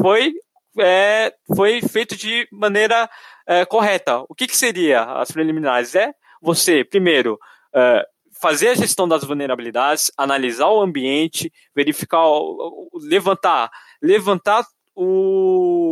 foi, 0.00 0.34
é, 0.78 1.32
foi 1.54 1.80
feito 1.82 2.16
de 2.16 2.48
maneira 2.50 3.08
é, 3.46 3.64
correta. 3.64 4.24
O 4.28 4.34
que, 4.34 4.46
que 4.46 4.56
seria 4.56 5.04
as 5.04 5.30
preliminares? 5.30 5.94
É 5.94 6.12
você, 6.42 6.84
primeiro, 6.84 7.38
é, 7.74 8.06
fazer 8.40 8.68
a 8.68 8.74
gestão 8.74 9.06
das 9.08 9.24
vulnerabilidades, 9.24 10.10
analisar 10.18 10.68
o 10.68 10.82
ambiente, 10.82 11.52
verificar, 11.74 12.24
levantar, 12.94 13.70
levantar 14.02 14.66
o, 14.94 15.83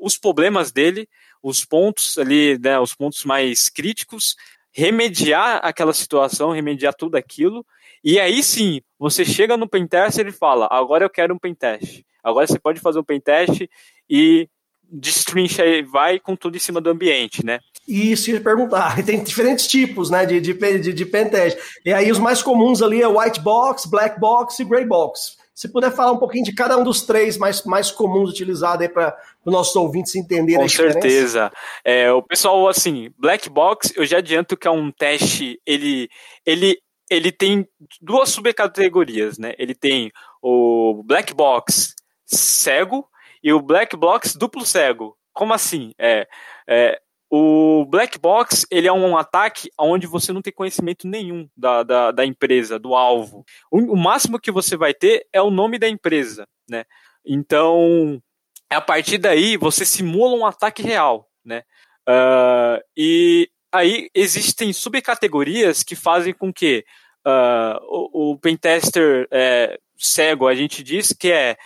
os 0.00 0.16
problemas 0.16 0.72
dele, 0.72 1.08
os 1.42 1.64
pontos 1.64 2.18
ali, 2.18 2.58
né, 2.58 2.78
os 2.78 2.94
pontos 2.94 3.24
mais 3.24 3.68
críticos, 3.68 4.34
remediar 4.72 5.60
aquela 5.62 5.92
situação, 5.92 6.52
remediar 6.52 6.94
tudo 6.94 7.16
aquilo, 7.16 7.64
e 8.02 8.18
aí 8.18 8.42
sim, 8.42 8.80
você 8.98 9.24
chega 9.24 9.56
no 9.56 9.68
pentest 9.68 10.16
e 10.16 10.20
ele 10.22 10.32
fala, 10.32 10.66
agora 10.70 11.04
eu 11.04 11.10
quero 11.10 11.34
um 11.34 11.38
pentest. 11.38 12.02
Agora 12.22 12.46
você 12.46 12.58
pode 12.58 12.80
fazer 12.80 12.98
um 12.98 13.04
pentest 13.04 13.68
e 14.08 14.48
destrincha 14.90 15.64
e 15.64 15.82
vai 15.82 16.18
com 16.18 16.34
tudo 16.34 16.56
em 16.56 16.60
cima 16.60 16.80
do 16.80 16.90
ambiente, 16.90 17.44
né? 17.44 17.60
Isso, 17.86 18.30
ia 18.30 18.40
perguntar. 18.40 19.02
Tem 19.04 19.22
diferentes 19.22 19.66
tipos, 19.66 20.10
né, 20.10 20.26
de, 20.26 20.40
de, 20.40 20.52
de, 20.54 20.92
de 20.92 21.06
pentest. 21.06 21.58
E 21.84 21.92
aí 21.92 22.10
os 22.10 22.18
mais 22.18 22.42
comuns 22.42 22.82
ali 22.82 23.02
é 23.02 23.08
white 23.08 23.40
box, 23.40 23.86
black 23.86 24.18
box 24.18 24.58
e 24.58 24.64
gray 24.64 24.84
box. 24.84 25.36
Se 25.54 25.70
puder 25.70 25.90
falar 25.92 26.12
um 26.12 26.18
pouquinho 26.18 26.44
de 26.44 26.54
cada 26.54 26.76
um 26.76 26.84
dos 26.84 27.02
três 27.02 27.36
mais, 27.36 27.64
mais 27.64 27.90
comuns 27.90 28.30
utilizados 28.30 28.82
aí 28.82 28.88
para 28.88 29.16
os 29.44 29.52
nossos 29.52 29.76
ouvintes 29.76 30.14
entenderem 30.14 30.62
Com 30.62 30.68
certeza. 30.68 31.52
É, 31.84 32.10
o 32.12 32.22
pessoal, 32.22 32.68
assim, 32.68 33.12
Black 33.18 33.50
Box, 33.50 33.92
eu 33.96 34.06
já 34.06 34.18
adianto 34.18 34.56
que 34.56 34.66
é 34.66 34.70
um 34.70 34.90
teste, 34.90 35.60
ele, 35.66 36.08
ele, 36.46 36.78
ele 37.10 37.30
tem 37.30 37.68
duas 38.00 38.30
subcategorias, 38.30 39.38
né? 39.38 39.54
Ele 39.58 39.74
tem 39.74 40.10
o 40.40 41.02
Black 41.04 41.34
Box 41.34 41.94
cego 42.24 43.06
e 43.42 43.52
o 43.52 43.60
Black 43.60 43.96
Box 43.96 44.34
duplo 44.36 44.64
cego. 44.64 45.16
Como 45.32 45.52
assim? 45.52 45.92
É, 45.98 46.26
é 46.68 47.00
o 47.30 47.86
black 47.86 48.18
box 48.18 48.66
ele 48.70 48.88
é 48.88 48.92
um 48.92 49.16
ataque 49.16 49.70
onde 49.78 50.04
você 50.04 50.32
não 50.32 50.42
tem 50.42 50.52
conhecimento 50.52 51.06
nenhum 51.06 51.48
da, 51.56 51.84
da, 51.84 52.10
da 52.10 52.26
empresa, 52.26 52.76
do 52.76 52.94
alvo. 52.96 53.44
O, 53.70 53.94
o, 53.94 53.96
máximo 53.96 54.40
que 54.40 54.50
você 54.50 54.76
vai 54.76 54.92
ter 54.92 55.24
é 55.32 55.40
o 55.40 55.50
nome 55.50 55.78
da 55.78 55.88
empresa, 55.88 56.48
né? 56.68 56.84
Então, 57.24 58.20
a 58.68 58.80
partir 58.80 59.18
daí 59.18 59.56
você 59.56 59.84
simula 59.84 60.36
um 60.36 60.44
ataque 60.44 60.82
real, 60.82 61.30
né? 61.44 61.62
Uh, 62.08 62.82
e 62.96 63.48
aí 63.70 64.10
existem 64.12 64.72
subcategorias 64.72 65.84
que 65.84 65.94
fazem 65.94 66.34
com 66.34 66.52
que 66.52 66.84
uh, 67.24 67.78
o, 67.82 68.32
o 68.32 68.38
pentester 68.38 69.28
é, 69.30 69.78
cego, 69.96 70.48
a 70.48 70.54
gente 70.56 70.82
diz 70.82 71.12
que 71.12 71.30
é, 71.30 71.56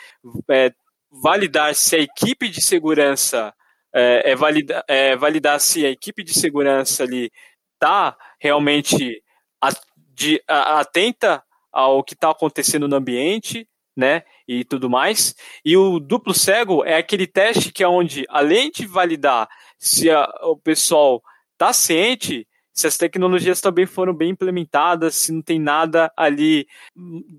é 0.51 0.73
validar 1.11 1.75
se 1.75 1.97
a 1.97 2.01
equipe 2.01 2.51
de 2.51 2.61
segurança 2.61 3.55
é, 3.95 4.35
é, 4.89 5.11
é 5.13 5.17
validar 5.17 5.61
se 5.61 5.87
a 5.87 5.91
equipe 5.91 6.25
de 6.25 6.35
segurança 6.35 7.05
ali 7.05 7.31
está 7.75 8.17
realmente 8.41 9.23
atenta 10.49 11.43
ao 11.73 12.03
que 12.05 12.15
está 12.15 12.31
acontecendo 12.31 12.87
no 12.87 12.97
ambiente, 12.97 13.69
né, 13.97 14.23
e 14.47 14.65
tudo 14.65 14.91
mais. 14.91 15.35
E 15.65 15.77
o 15.77 15.99
duplo 16.01 16.35
cego 16.35 16.85
é 16.85 16.97
aquele 16.97 17.27
teste 17.27 17.73
que 17.73 17.83
é 17.83 17.89
onde, 17.89 18.25
além 18.29 18.71
de 18.71 18.87
validar 18.87 19.49
se 19.79 20.11
a, 20.11 20.29
o 20.43 20.57
pessoal 20.57 21.23
está 21.53 21.73
ciente, 21.73 22.47
se 22.73 22.89
as 22.89 22.97
tecnologias 22.97 23.61
também 23.61 23.87
foram 23.87 24.13
bem 24.13 24.31
implementadas, 24.31 25.15
se 25.15 25.33
não 25.33 25.41
tem 25.41 25.61
nada 25.61 26.13
ali 26.17 26.67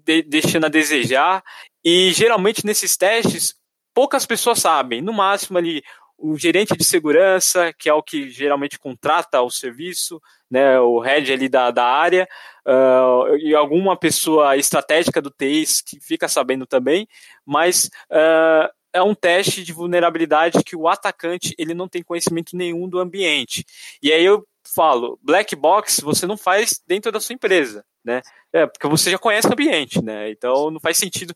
de, 0.06 0.22
deixando 0.24 0.66
a 0.66 0.70
desejar. 0.70 1.44
E 1.84 2.12
geralmente 2.14 2.66
nesses 2.66 2.96
testes, 2.96 3.54
poucas 3.94 4.26
pessoas 4.26 4.60
sabem. 4.60 5.02
No 5.02 5.12
máximo 5.12 5.58
ali 5.58 5.84
o 6.18 6.38
gerente 6.38 6.76
de 6.76 6.84
segurança, 6.84 7.74
que 7.78 7.90
é 7.90 7.94
o 7.94 8.04
que 8.04 8.30
geralmente 8.30 8.80
contrata 8.80 9.42
o 9.42 9.50
serviço, 9.50 10.22
né, 10.50 10.80
o 10.80 11.00
head 11.00 11.32
ali 11.32 11.50
da, 11.50 11.72
da 11.72 11.86
área, 11.86 12.28
uh, 12.66 13.36
e 13.38 13.54
alguma 13.54 13.98
pessoa 13.98 14.56
estratégica 14.56 15.22
do 15.22 15.30
TI 15.30 15.66
que 15.86 16.00
fica 16.00 16.28
sabendo 16.28 16.66
também, 16.66 17.08
mas 17.46 17.90
uh, 18.12 18.70
é 18.94 19.02
um 19.02 19.14
teste 19.14 19.64
de 19.64 19.74
vulnerabilidade 19.74 20.64
que 20.64 20.76
o 20.76 20.88
atacante 20.88 21.54
ele 21.58 21.74
não 21.74 21.88
tem 21.88 22.02
conhecimento 22.02 22.56
nenhum 22.56 22.88
do 22.88 23.00
ambiente. 23.00 23.66
E 24.02 24.12
aí 24.12 24.24
eu 24.24 24.48
falo, 24.74 25.20
black 25.22 25.56
box 25.56 26.00
você 26.02 26.26
não 26.26 26.38
faz 26.38 26.82
dentro 26.88 27.12
da 27.12 27.20
sua 27.20 27.34
empresa, 27.34 27.86
né? 28.04 28.22
É, 28.56 28.66
porque 28.66 28.88
você 28.88 29.12
já 29.12 29.18
conhece 29.18 29.50
o 29.50 29.52
ambiente, 29.52 30.02
né? 30.02 30.30
Então 30.32 30.72
não 30.72 30.80
faz 30.80 30.98
sentido 30.98 31.36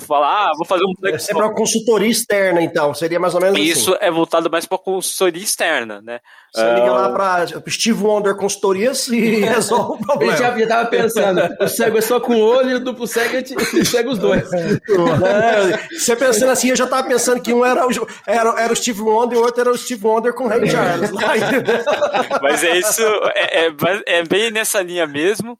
falar, 0.00 0.48
ah, 0.48 0.52
vou 0.56 0.66
fazer 0.66 0.82
um. 0.82 0.92
Deve 1.00 1.20
ser 1.20 1.32
para 1.32 1.48
consultoria 1.50 2.10
externa, 2.10 2.60
então. 2.60 2.92
Seria 2.94 3.20
mais 3.20 3.32
ou 3.32 3.40
menos 3.40 3.60
Isso 3.60 3.94
assim. 3.94 4.04
é 4.04 4.10
voltado 4.10 4.50
mais 4.50 4.66
para 4.66 4.76
consultoria 4.76 5.40
externa, 5.40 6.02
né? 6.02 6.18
Você 6.52 6.64
uh... 6.64 6.74
liga 6.74 6.90
lá 6.90 7.12
para 7.12 7.46
Steve 7.68 8.02
Wonder 8.02 8.34
Consultorias 8.34 9.06
e 9.06 9.20
resolve 9.46 10.02
o 10.02 10.04
problema. 10.04 10.32
Ele 10.32 10.42
já, 10.42 10.58
estava 10.58 10.88
pensando, 10.88 11.48
o 11.60 11.68
cego 11.68 11.98
é 11.98 12.00
só 12.00 12.18
com 12.18 12.34
o 12.34 12.40
olho 12.40 12.70
e 12.70 12.74
o 12.74 12.80
duplo 12.80 13.06
cego 13.06 13.36
e 13.36 13.84
cega 13.84 14.10
os 14.10 14.18
dois. 14.18 14.52
É, 14.52 15.88
você 15.96 16.16
pensando 16.16 16.50
assim, 16.50 16.70
eu 16.70 16.76
já 16.76 16.84
estava 16.84 17.06
pensando 17.06 17.40
que 17.40 17.54
um 17.54 17.64
era 17.64 17.86
o, 17.86 17.90
era, 18.26 18.60
era 18.60 18.72
o 18.72 18.76
Steve 18.76 19.00
Wonder 19.00 19.38
e 19.38 19.40
o 19.40 19.44
outro 19.44 19.60
era 19.60 19.70
o 19.70 19.78
Steve 19.78 20.04
Wonder 20.04 20.34
com 20.34 20.46
o 20.46 20.48
Ray 20.48 20.68
Charles. 20.68 21.12
Mas 22.42 22.64
é 22.64 22.78
isso, 22.78 23.02
é, 23.32 23.66
é, 23.66 23.72
é 24.06 24.24
bem 24.24 24.50
nessa 24.50 24.82
linha 24.82 25.06
mesmo. 25.06 25.56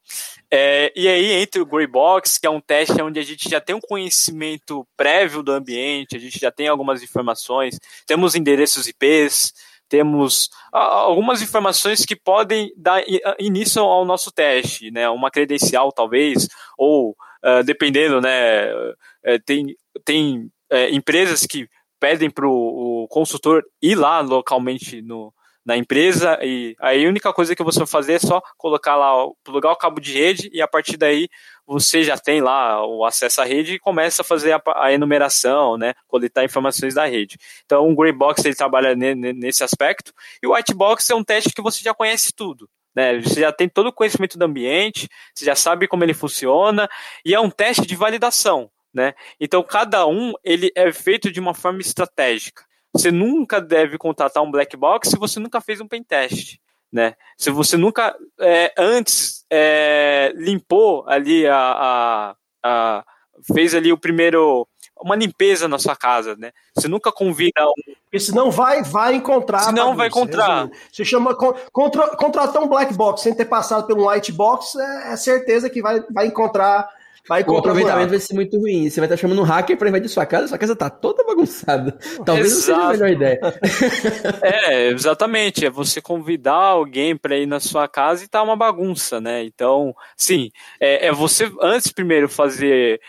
É, 0.51 0.88
e 0.95 1.07
aí 1.07 1.31
entra 1.33 1.61
o 1.61 1.65
Grey 1.65 1.87
Box, 1.87 2.39
que 2.39 2.47
é 2.47 2.49
um 2.49 2.61
teste 2.61 3.01
onde 3.01 3.19
a 3.19 3.23
gente 3.23 3.49
já 3.49 3.59
tem 3.59 3.75
um 3.75 3.81
conhecimento 3.81 4.87
prévio 4.95 5.43
do 5.43 5.51
ambiente, 5.51 6.15
a 6.15 6.19
gente 6.19 6.39
já 6.39 6.51
tem 6.51 6.67
algumas 6.67 7.03
informações, 7.03 7.79
temos 8.05 8.35
endereços 8.35 8.87
IPs, 8.87 9.53
temos 9.89 10.49
algumas 10.71 11.41
informações 11.41 12.05
que 12.05 12.15
podem 12.15 12.71
dar 12.77 13.03
início 13.39 13.81
ao 13.81 14.05
nosso 14.05 14.31
teste, 14.31 14.91
né? 14.91 15.09
Uma 15.09 15.31
credencial, 15.31 15.91
talvez, 15.91 16.47
ou 16.77 17.15
uh, 17.43 17.63
dependendo, 17.65 18.21
né? 18.21 18.71
Uh, 18.71 19.39
tem 19.45 19.75
tem 20.05 20.51
uh, 20.71 20.89
empresas 20.91 21.45
que 21.45 21.67
pedem 21.99 22.29
para 22.29 22.47
o 22.47 23.07
consultor 23.09 23.63
ir 23.81 23.95
lá 23.95 24.21
localmente 24.21 25.01
no, 25.01 25.33
na 25.69 25.77
empresa 25.77 26.39
e 26.41 26.75
aí 26.79 27.05
a 27.05 27.07
única 27.07 27.31
coisa 27.31 27.55
que 27.55 27.61
você 27.61 27.77
vai 27.77 27.87
fazer 27.87 28.13
é 28.13 28.19
só 28.19 28.41
colocar 28.57 28.95
lá, 28.95 29.13
plugar 29.43 29.71
o 29.71 29.75
cabo 29.75 30.01
de 30.01 30.13
rede 30.13 30.49
e 30.51 30.63
a 30.63 30.67
partir 30.67 30.97
daí 30.97 31.29
você 31.63 32.01
já 32.01 32.17
tem 32.17 32.41
lá 32.41 32.83
o 32.83 33.05
acesso 33.05 33.39
à 33.39 33.45
rede 33.45 33.75
e 33.75 33.79
começa 33.79 34.23
a 34.23 34.25
fazer 34.25 34.51
a, 34.53 34.61
a 34.77 34.91
enumeração, 34.91 35.77
né, 35.77 35.93
coletar 36.07 36.43
informações 36.43 36.95
da 36.95 37.05
rede. 37.05 37.37
Então 37.65 37.87
o 37.87 37.95
Grey 37.95 38.11
Box 38.11 38.43
ele 38.43 38.55
trabalha 38.55 38.95
ne, 38.95 39.13
nesse 39.13 39.63
aspecto 39.63 40.11
e 40.41 40.47
o 40.47 40.55
White 40.55 40.73
Box 40.73 41.07
é 41.11 41.13
um 41.13 41.23
teste 41.23 41.53
que 41.53 41.61
você 41.61 41.83
já 41.83 41.93
conhece 41.93 42.33
tudo. 42.35 42.67
Né, 42.95 43.21
você 43.21 43.41
já 43.41 43.51
tem 43.51 43.69
todo 43.69 43.89
o 43.89 43.93
conhecimento 43.93 44.39
do 44.39 44.45
ambiente, 44.45 45.07
você 45.35 45.45
já 45.45 45.53
sabe 45.55 45.87
como 45.87 46.03
ele 46.03 46.15
funciona 46.15 46.89
e 47.23 47.35
é 47.35 47.39
um 47.39 47.51
teste 47.51 47.85
de 47.85 47.95
validação. 47.95 48.71
Né? 48.91 49.13
Então 49.39 49.61
cada 49.61 50.07
um 50.07 50.33
ele 50.43 50.71
é 50.75 50.91
feito 50.91 51.31
de 51.31 51.39
uma 51.39 51.53
forma 51.53 51.79
estratégica. 51.79 52.67
Você 52.93 53.11
nunca 53.11 53.61
deve 53.61 53.97
contratar 53.97 54.43
um 54.43 54.51
black 54.51 54.75
box 54.75 55.09
se 55.09 55.17
você 55.17 55.39
nunca 55.39 55.61
fez 55.61 55.79
um 55.79 55.87
pen 55.87 56.03
test. 56.03 56.57
Né? 56.91 57.15
Se 57.37 57.51
você 57.51 57.77
nunca 57.77 58.15
é, 58.39 58.73
antes 58.77 59.45
é, 59.49 60.33
limpou 60.35 61.07
ali 61.07 61.45
a, 61.45 61.55
a, 61.55 62.35
a, 62.63 63.05
fez 63.53 63.75
ali 63.75 63.93
o 63.93 63.97
primeiro 63.97 64.67
uma 64.99 65.15
limpeza 65.15 65.67
na 65.67 65.79
sua 65.79 65.95
casa, 65.95 66.35
né? 66.35 66.51
Você 66.75 66.89
nunca 66.89 67.09
convida 67.09 67.63
um... 67.65 67.93
Porque 68.03 68.19
senão 68.19 68.51
vai 68.51 68.83
vai 68.83 69.15
encontrar. 69.15 69.59
Senão 69.59 69.95
vai 69.95 70.07
encontrar. 70.07 70.69
Você 70.91 71.05
chama 71.05 71.33
contra, 71.71 72.15
contratar 72.17 72.61
um 72.61 72.67
black 72.67 72.93
box 72.93 73.21
sem 73.21 73.33
ter 73.33 73.45
passado 73.45 73.87
pelo 73.87 74.09
white 74.09 74.31
box 74.33 74.75
é, 74.75 75.13
é 75.13 75.15
certeza 75.15 75.69
que 75.69 75.81
vai, 75.81 76.03
vai 76.11 76.27
encontrar 76.27 76.89
Vai 77.27 77.43
o 77.43 77.57
aproveitamento 77.57 78.09
vai 78.09 78.19
ser 78.19 78.33
muito 78.33 78.57
ruim. 78.59 78.89
Você 78.89 78.99
vai 78.99 79.07
estar 79.07 79.17
chamando 79.17 79.41
um 79.41 79.45
hacker 79.45 79.77
para 79.77 79.89
invadir 79.89 80.09
sua 80.09 80.25
casa, 80.25 80.47
sua 80.47 80.57
casa 80.57 80.75
tá 80.75 80.89
toda 80.89 81.23
bagunçada. 81.23 81.97
Talvez 82.25 82.51
Exato. 82.51 82.71
não 82.71 82.77
seja 82.77 82.87
a 82.87 82.91
melhor 82.91 83.09
ideia. 83.09 83.39
é, 84.41 84.87
exatamente. 84.89 85.65
É 85.65 85.69
você 85.69 86.01
convidar 86.01 86.53
alguém 86.53 87.15
para 87.15 87.37
ir 87.37 87.45
na 87.45 87.59
sua 87.59 87.87
casa 87.87 88.23
e 88.23 88.27
tá 88.27 88.41
uma 88.41 88.55
bagunça, 88.55 89.19
né? 89.19 89.43
Então, 89.43 89.93
sim, 90.17 90.51
é, 90.79 91.07
é 91.07 91.11
você 91.11 91.51
antes 91.61 91.91
primeiro 91.91 92.27
fazer 92.27 92.99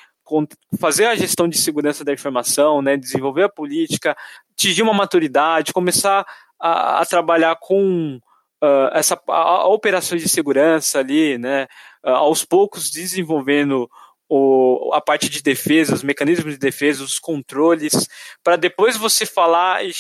fazer 0.78 1.06
a 1.06 1.16
gestão 1.16 1.48
de 1.48 1.58
segurança 1.58 2.04
da 2.04 2.12
informação, 2.12 2.80
né, 2.80 2.96
desenvolver 2.96 3.42
a 3.42 3.48
política, 3.48 4.16
atingir 4.52 4.82
uma 4.82 4.94
maturidade, 4.94 5.72
começar 5.72 6.24
a, 6.56 7.00
a 7.00 7.06
trabalhar 7.06 7.56
com 7.56 8.20
uh, 8.62 8.90
essa 8.92 9.20
a, 9.28 9.32
a 9.32 9.68
operações 9.68 10.22
de 10.22 10.28
segurança 10.28 11.00
ali, 11.00 11.38
né, 11.38 11.66
aos 12.02 12.44
poucos 12.44 12.90
desenvolvendo 12.90 13.90
o, 14.28 14.90
a 14.92 15.00
parte 15.00 15.28
de 15.28 15.42
defesa, 15.42 15.94
os 15.94 16.04
mecanismos 16.04 16.52
de 16.54 16.58
defesa, 16.58 17.02
os 17.02 17.18
controles, 17.18 18.08
para 18.44 18.56
depois 18.56 18.96
você 18.96 19.26
falar 19.26 19.84
e 19.84 19.92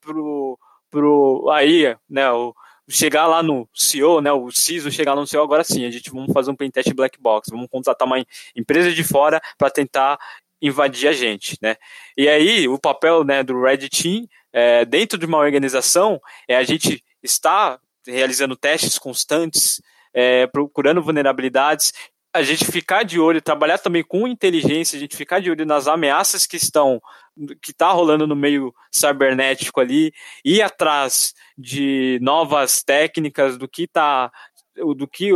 pro, 0.00 0.58
pro 0.90 1.50
aí, 1.50 1.96
né, 2.08 2.30
o, 2.30 2.54
chegar 2.88 3.26
lá 3.26 3.42
no 3.42 3.68
CEO, 3.74 4.20
né, 4.20 4.32
o 4.32 4.50
CISO 4.50 4.90
chegar 4.92 5.16
no 5.16 5.26
CEO, 5.26 5.42
agora 5.42 5.64
sim, 5.64 5.84
a 5.84 5.90
gente 5.90 6.10
vamos 6.10 6.32
fazer 6.32 6.50
um 6.50 6.56
pentest 6.56 6.92
black 6.94 7.20
box, 7.20 7.50
vamos 7.50 7.68
contratar 7.68 8.06
uma 8.06 8.24
empresa 8.54 8.92
de 8.92 9.02
fora 9.02 9.40
para 9.58 9.70
tentar 9.70 10.18
invadir 10.62 11.08
a 11.08 11.12
gente, 11.12 11.58
né? 11.60 11.76
E 12.16 12.28
aí 12.28 12.66
o 12.68 12.78
papel 12.78 13.22
né, 13.24 13.42
do 13.42 13.60
Red 13.60 13.88
Team 13.88 14.26
é, 14.52 14.84
dentro 14.84 15.18
de 15.18 15.26
uma 15.26 15.38
organização 15.38 16.20
é 16.48 16.56
a 16.56 16.62
gente 16.62 17.04
estar 17.22 17.78
realizando 18.06 18.56
testes 18.56 18.98
constantes, 18.98 19.82
é, 20.14 20.46
procurando 20.46 21.02
vulnerabilidades 21.02 21.92
a 22.34 22.42
gente 22.42 22.64
ficar 22.64 23.04
de 23.04 23.20
olho, 23.20 23.40
trabalhar 23.40 23.78
também 23.78 24.02
com 24.02 24.26
inteligência, 24.26 24.96
a 24.96 25.00
gente 25.00 25.16
ficar 25.16 25.40
de 25.40 25.48
olho 25.48 25.64
nas 25.64 25.86
ameaças 25.86 26.48
que 26.48 26.56
estão, 26.56 27.00
que 27.62 27.70
está 27.70 27.92
rolando 27.92 28.26
no 28.26 28.34
meio 28.34 28.74
cibernético 28.90 29.80
ali, 29.80 30.12
ir 30.44 30.60
atrás 30.60 31.32
de 31.56 32.18
novas 32.20 32.82
técnicas, 32.82 33.56
do 33.56 33.68
que 33.68 33.86
tá, 33.86 34.32
do 34.74 35.06
que 35.06 35.30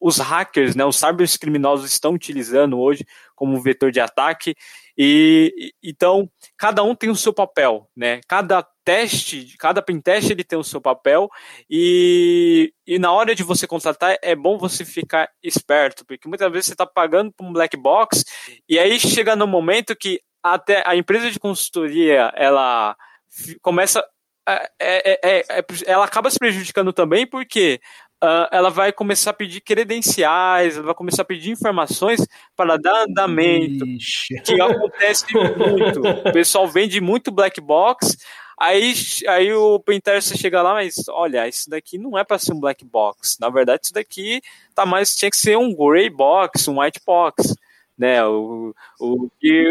os 0.00 0.18
hackers, 0.18 0.74
né, 0.74 0.84
os 0.84 0.96
cybercriminosos 0.96 1.90
estão 1.90 2.12
utilizando 2.12 2.78
hoje 2.78 3.04
como 3.34 3.60
vetor 3.60 3.90
de 3.90 4.00
ataque. 4.00 4.54
E 4.98 5.72
então 5.82 6.30
cada 6.56 6.82
um 6.82 6.94
tem 6.94 7.10
o 7.10 7.16
seu 7.16 7.32
papel, 7.32 7.86
né? 7.94 8.20
Cada 8.26 8.66
teste, 8.82 9.54
cada 9.58 9.82
pentest 9.82 10.30
ele 10.30 10.44
tem 10.44 10.58
o 10.58 10.64
seu 10.64 10.80
papel 10.80 11.28
e, 11.68 12.72
e 12.86 12.98
na 12.98 13.12
hora 13.12 13.34
de 13.34 13.42
você 13.42 13.66
contratar 13.66 14.16
é 14.22 14.34
bom 14.34 14.56
você 14.56 14.84
ficar 14.84 15.28
esperto, 15.42 16.04
porque 16.06 16.28
muitas 16.28 16.50
vezes 16.50 16.66
você 16.66 16.72
está 16.72 16.86
pagando 16.86 17.32
por 17.32 17.44
um 17.44 17.52
black 17.52 17.76
box 17.76 18.24
e 18.68 18.78
aí 18.78 18.98
chega 18.98 19.36
no 19.36 19.46
momento 19.46 19.94
que 19.94 20.22
até 20.42 20.82
a 20.86 20.96
empresa 20.96 21.30
de 21.30 21.40
consultoria 21.40 22.32
ela 22.34 22.96
começa 23.60 24.02
é, 24.48 24.70
é, 24.80 25.20
é, 25.22 25.58
é 25.58 25.64
ela 25.86 26.04
acaba 26.04 26.30
se 26.30 26.38
prejudicando 26.38 26.92
também 26.92 27.26
porque 27.26 27.80
Uh, 28.22 28.48
ela 28.50 28.70
vai 28.70 28.92
começar 28.92 29.30
a 29.30 29.34
pedir 29.34 29.60
credenciais, 29.60 30.76
ela 30.76 30.86
vai 30.86 30.94
começar 30.94 31.20
a 31.20 31.24
pedir 31.24 31.50
informações 31.50 32.26
para 32.56 32.78
dar 32.78 33.04
andamento, 33.04 33.86
Ixi. 33.86 34.40
que 34.42 34.60
acontece 34.60 35.26
muito. 35.34 36.00
O 36.00 36.32
pessoal 36.32 36.66
vende 36.66 36.98
muito 37.00 37.30
black 37.30 37.60
box, 37.60 38.16
Aí, 38.58 38.94
aí 39.28 39.52
o 39.52 39.78
Pinterest 39.78 40.36
chega 40.38 40.62
lá, 40.62 40.72
mas 40.72 40.94
olha, 41.10 41.46
isso 41.46 41.68
daqui 41.68 41.98
não 41.98 42.16
é 42.16 42.24
para 42.24 42.38
ser 42.38 42.54
um 42.54 42.60
black 42.60 42.82
box. 42.86 43.36
Na 43.38 43.50
verdade, 43.50 43.82
isso 43.84 43.92
daqui 43.92 44.40
tá 44.74 44.86
mais 44.86 45.14
tinha 45.14 45.30
que 45.30 45.36
ser 45.36 45.58
um 45.58 45.74
gray 45.74 46.08
box, 46.08 46.66
um 46.68 46.80
white 46.80 47.00
box. 47.06 47.54
Né, 47.98 48.22
o, 48.26 48.74
o, 49.00 49.28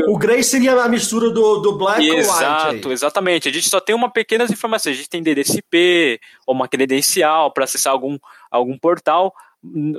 o 0.08 0.18
gray 0.18 0.44
seria 0.44 0.74
a 0.82 0.90
mistura 0.90 1.30
do, 1.30 1.60
do 1.60 1.78
black 1.78 2.02
e, 2.02 2.10
Exato, 2.10 2.92
exatamente. 2.92 3.48
A 3.48 3.52
gente 3.52 3.70
só 3.70 3.80
tem 3.80 3.96
uma 3.96 4.10
pequenas 4.10 4.50
informações. 4.50 4.96
A 4.96 4.98
gente 4.98 5.10
tem 5.10 5.22
IP, 5.22 6.20
ou 6.48 6.56
uma 6.56 6.68
credencial 6.68 7.52
para 7.52 7.66
acessar 7.66 7.94
algum, 7.94 8.18
algum 8.50 8.80
portal, 8.80 9.32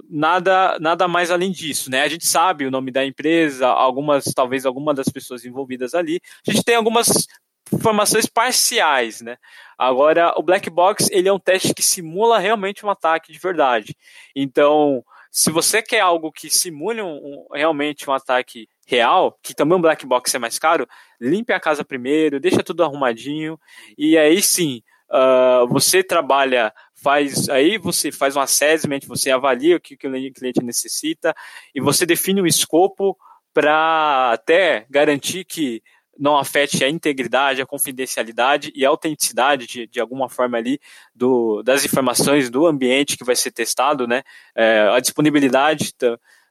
nada 0.08 0.78
nada 0.80 1.08
mais 1.08 1.30
além 1.30 1.50
disso, 1.50 1.90
né? 1.90 2.02
A 2.02 2.08
gente 2.08 2.26
sabe 2.26 2.66
o 2.66 2.70
nome 2.70 2.90
da 2.90 3.04
empresa, 3.04 3.66
algumas 3.66 4.24
talvez 4.34 4.66
alguma 4.66 4.94
das 4.94 5.08
pessoas 5.08 5.44
envolvidas 5.44 5.94
ali. 5.94 6.20
A 6.46 6.52
gente 6.52 6.64
tem 6.64 6.76
algumas 6.76 7.26
informações 7.72 8.26
parciais, 8.26 9.20
né? 9.20 9.36
Agora, 9.76 10.34
o 10.36 10.42
black 10.42 10.70
box 10.70 11.08
ele 11.10 11.28
é 11.28 11.32
um 11.32 11.38
teste 11.38 11.74
que 11.74 11.82
simula 11.82 12.38
realmente 12.38 12.84
um 12.86 12.90
ataque 12.90 13.32
de 13.32 13.38
verdade. 13.38 13.96
Então, 14.34 15.04
se 15.36 15.50
você 15.50 15.82
quer 15.82 16.00
algo 16.00 16.32
que 16.32 16.48
simule 16.48 17.02
um, 17.02 17.14
um, 17.14 17.46
realmente 17.52 18.08
um 18.08 18.12
ataque 18.14 18.66
real, 18.86 19.38
que 19.42 19.54
também 19.54 19.76
um 19.76 19.80
black 19.82 20.06
box 20.06 20.34
é 20.34 20.38
mais 20.38 20.58
caro, 20.58 20.88
limpe 21.20 21.52
a 21.52 21.60
casa 21.60 21.84
primeiro, 21.84 22.40
deixa 22.40 22.62
tudo 22.62 22.82
arrumadinho, 22.82 23.60
e 23.98 24.16
aí 24.16 24.40
sim, 24.40 24.82
uh, 25.10 25.68
você 25.68 26.02
trabalha, 26.02 26.72
faz, 26.94 27.50
aí 27.50 27.76
você 27.76 28.10
faz 28.10 28.34
um 28.34 28.40
assessment, 28.40 29.00
você 29.06 29.30
avalia 29.30 29.76
o 29.76 29.80
que 29.80 29.92
o 29.92 29.98
cliente 29.98 30.64
necessita, 30.64 31.34
e 31.74 31.82
você 31.82 32.06
define 32.06 32.40
o 32.40 32.46
escopo 32.46 33.14
para 33.52 34.32
até 34.32 34.86
garantir 34.88 35.44
que 35.44 35.82
não 36.18 36.36
afete 36.36 36.84
a 36.84 36.88
integridade, 36.88 37.60
a 37.60 37.66
confidencialidade 37.66 38.72
e 38.74 38.84
a 38.84 38.88
autenticidade 38.88 39.66
de, 39.66 39.86
de 39.86 40.00
alguma 40.00 40.28
forma 40.28 40.56
ali 40.56 40.80
do, 41.14 41.62
das 41.62 41.84
informações 41.84 42.50
do 42.50 42.66
ambiente 42.66 43.16
que 43.16 43.24
vai 43.24 43.36
ser 43.36 43.50
testado, 43.50 44.06
né? 44.06 44.22
É, 44.54 44.88
a 44.92 45.00
disponibilidade 45.00 45.92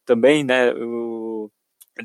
também, 0.06 0.44
né? 0.44 0.72
O, 0.74 1.50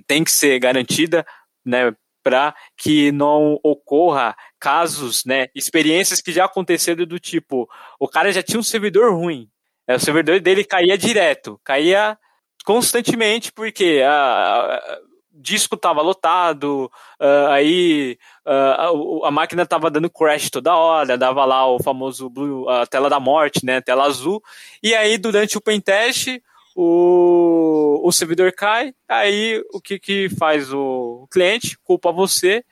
tem 0.06 0.24
que 0.24 0.30
ser 0.30 0.58
garantida, 0.58 1.26
né? 1.64 1.94
Para 2.22 2.54
que 2.76 3.10
não 3.12 3.58
ocorra 3.62 4.36
casos, 4.58 5.24
né? 5.24 5.48
Experiências 5.54 6.20
que 6.20 6.32
já 6.32 6.44
aconteceram 6.44 7.06
do 7.06 7.18
tipo, 7.18 7.68
o 7.98 8.08
cara 8.08 8.32
já 8.32 8.42
tinha 8.42 8.60
um 8.60 8.62
servidor 8.62 9.14
ruim, 9.14 9.48
é, 9.86 9.96
o 9.96 10.00
servidor 10.00 10.40
dele 10.40 10.64
caía 10.64 10.96
direto, 10.96 11.60
caía 11.64 12.18
constantemente 12.64 13.50
porque 13.52 14.02
a, 14.06 14.98
disco 15.40 15.74
estava 15.74 16.02
lotado, 16.02 16.90
uh, 17.18 17.48
aí 17.50 18.18
uh, 18.46 19.24
a, 19.24 19.28
a, 19.28 19.30
máquina 19.30 19.62
estava 19.62 19.90
dando 19.90 20.10
crash 20.10 20.50
toda 20.50 20.76
hora, 20.76 21.16
dava 21.16 21.44
lá 21.44 21.66
o 21.66 21.82
famoso 21.82 22.28
blue, 22.28 22.68
a 22.68 22.86
tela 22.86 23.08
da 23.08 23.18
morte, 23.18 23.64
né, 23.64 23.80
tela 23.80 24.04
azul, 24.04 24.42
e 24.82 24.94
aí 24.94 25.16
durante 25.16 25.56
o 25.56 25.60
pentest 25.60 26.40
o, 26.76 28.00
o 28.04 28.12
servidor 28.12 28.52
cai, 28.52 28.94
aí 29.08 29.62
o 29.72 29.80
que 29.80 29.98
que 29.98 30.28
faz 30.38 30.72
o 30.72 31.26
cliente? 31.30 31.78
Culpa 31.82 32.12
você, 32.12 32.64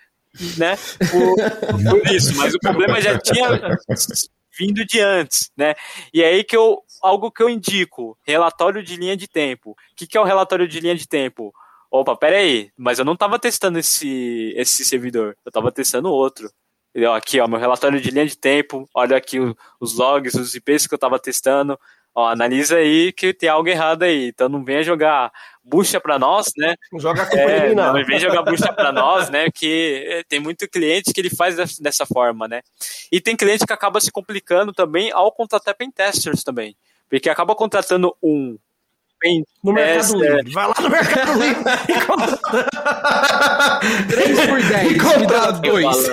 né, 0.57 0.77
por, 1.11 1.35
por 1.91 2.15
isso, 2.15 2.37
mas 2.37 2.55
o 2.55 2.59
problema 2.59 3.01
já 3.01 3.19
tinha 3.19 3.49
vindo 4.59 4.85
de 4.85 5.01
antes, 5.01 5.51
né, 5.57 5.75
e 6.13 6.23
aí 6.23 6.45
que 6.45 6.57
eu, 6.57 6.83
algo 7.03 7.31
que 7.31 7.43
eu 7.43 7.49
indico, 7.49 8.19
relatório 8.27 8.83
de 8.83 8.97
linha 8.97 9.17
de 9.17 9.27
tempo. 9.27 9.71
O 9.71 9.77
que, 9.97 10.07
que 10.07 10.19
é 10.19 10.21
o 10.21 10.25
relatório 10.25 10.69
de 10.69 10.81
linha 10.81 10.95
de 10.95 11.07
tempo? 11.07 11.53
Opa, 11.91 12.17
pera 12.17 12.37
aí, 12.37 12.71
mas 12.77 12.99
eu 12.99 13.05
não 13.05 13.15
estava 13.15 13.39
testando 13.39 13.79
esse, 13.79 14.53
esse 14.57 14.85
servidor, 14.85 15.37
eu 15.45 15.51
estava 15.51 15.73
testando 15.73 16.11
outro. 16.11 16.51
Entendeu? 16.91 17.13
Aqui, 17.13 17.39
ó, 17.39 17.47
meu 17.47 17.59
relatório 17.59 18.01
de 18.01 18.11
linha 18.11 18.27
de 18.27 18.37
tempo, 18.37 18.89
olha 18.95 19.17
aqui 19.17 19.39
os 19.79 19.97
logs, 19.97 20.35
os 20.35 20.55
IPs 20.55 20.87
que 20.87 20.95
eu 20.95 20.97
estava 20.97 21.19
testando, 21.19 21.79
ó, 22.15 22.29
analisa 22.29 22.77
aí 22.77 23.13
que 23.13 23.33
tem 23.33 23.49
algo 23.49 23.69
errado 23.69 24.03
aí, 24.03 24.29
então 24.29 24.49
não 24.49 24.65
venha 24.65 24.83
jogar 24.83 25.31
bucha 25.63 26.01
para 26.01 26.19
nós, 26.19 26.47
né? 26.57 26.75
Não 26.91 26.99
joga 26.99 27.23
a 27.23 27.27
culpa 27.27 27.43
é, 27.43 27.75
não. 27.75 27.93
Não 27.93 28.05
vem 28.05 28.19
jogar 28.19 28.43
bucha 28.43 28.73
para 28.73 28.91
nós, 28.91 29.29
né? 29.29 29.51
Que 29.55 30.05
é, 30.09 30.23
tem 30.25 30.41
muito 30.41 30.69
cliente 30.69 31.13
que 31.13 31.21
ele 31.21 31.31
faz 31.31 31.79
dessa 31.79 32.07
forma, 32.07 32.49
né? 32.49 32.63
E 33.13 33.21
tem 33.21 33.37
cliente 33.37 33.67
que 33.67 33.73
acaba 33.73 34.01
se 34.01 34.11
complicando 34.11 34.73
também 34.73 35.13
ao 35.13 35.31
contratar 35.31 35.75
pentesters 35.75 36.43
também. 36.43 36.75
Porque 37.09 37.29
acaba 37.29 37.55
contratando 37.55 38.15
um 38.23 38.59
No 39.63 39.73
Mercado 39.73 40.25
é, 40.25 40.29
Livre. 40.29 40.53
Vai 40.53 40.67
lá 40.67 40.75
no 40.81 40.91
Mercado 40.91 41.33
Livre 41.39 41.63
e 41.89 42.07
compra. 42.07 42.39
3 44.09 44.47
por 44.47 44.63
10. 44.63 44.93
E 44.93 44.99
compra 44.99 45.53
dois. 45.53 46.09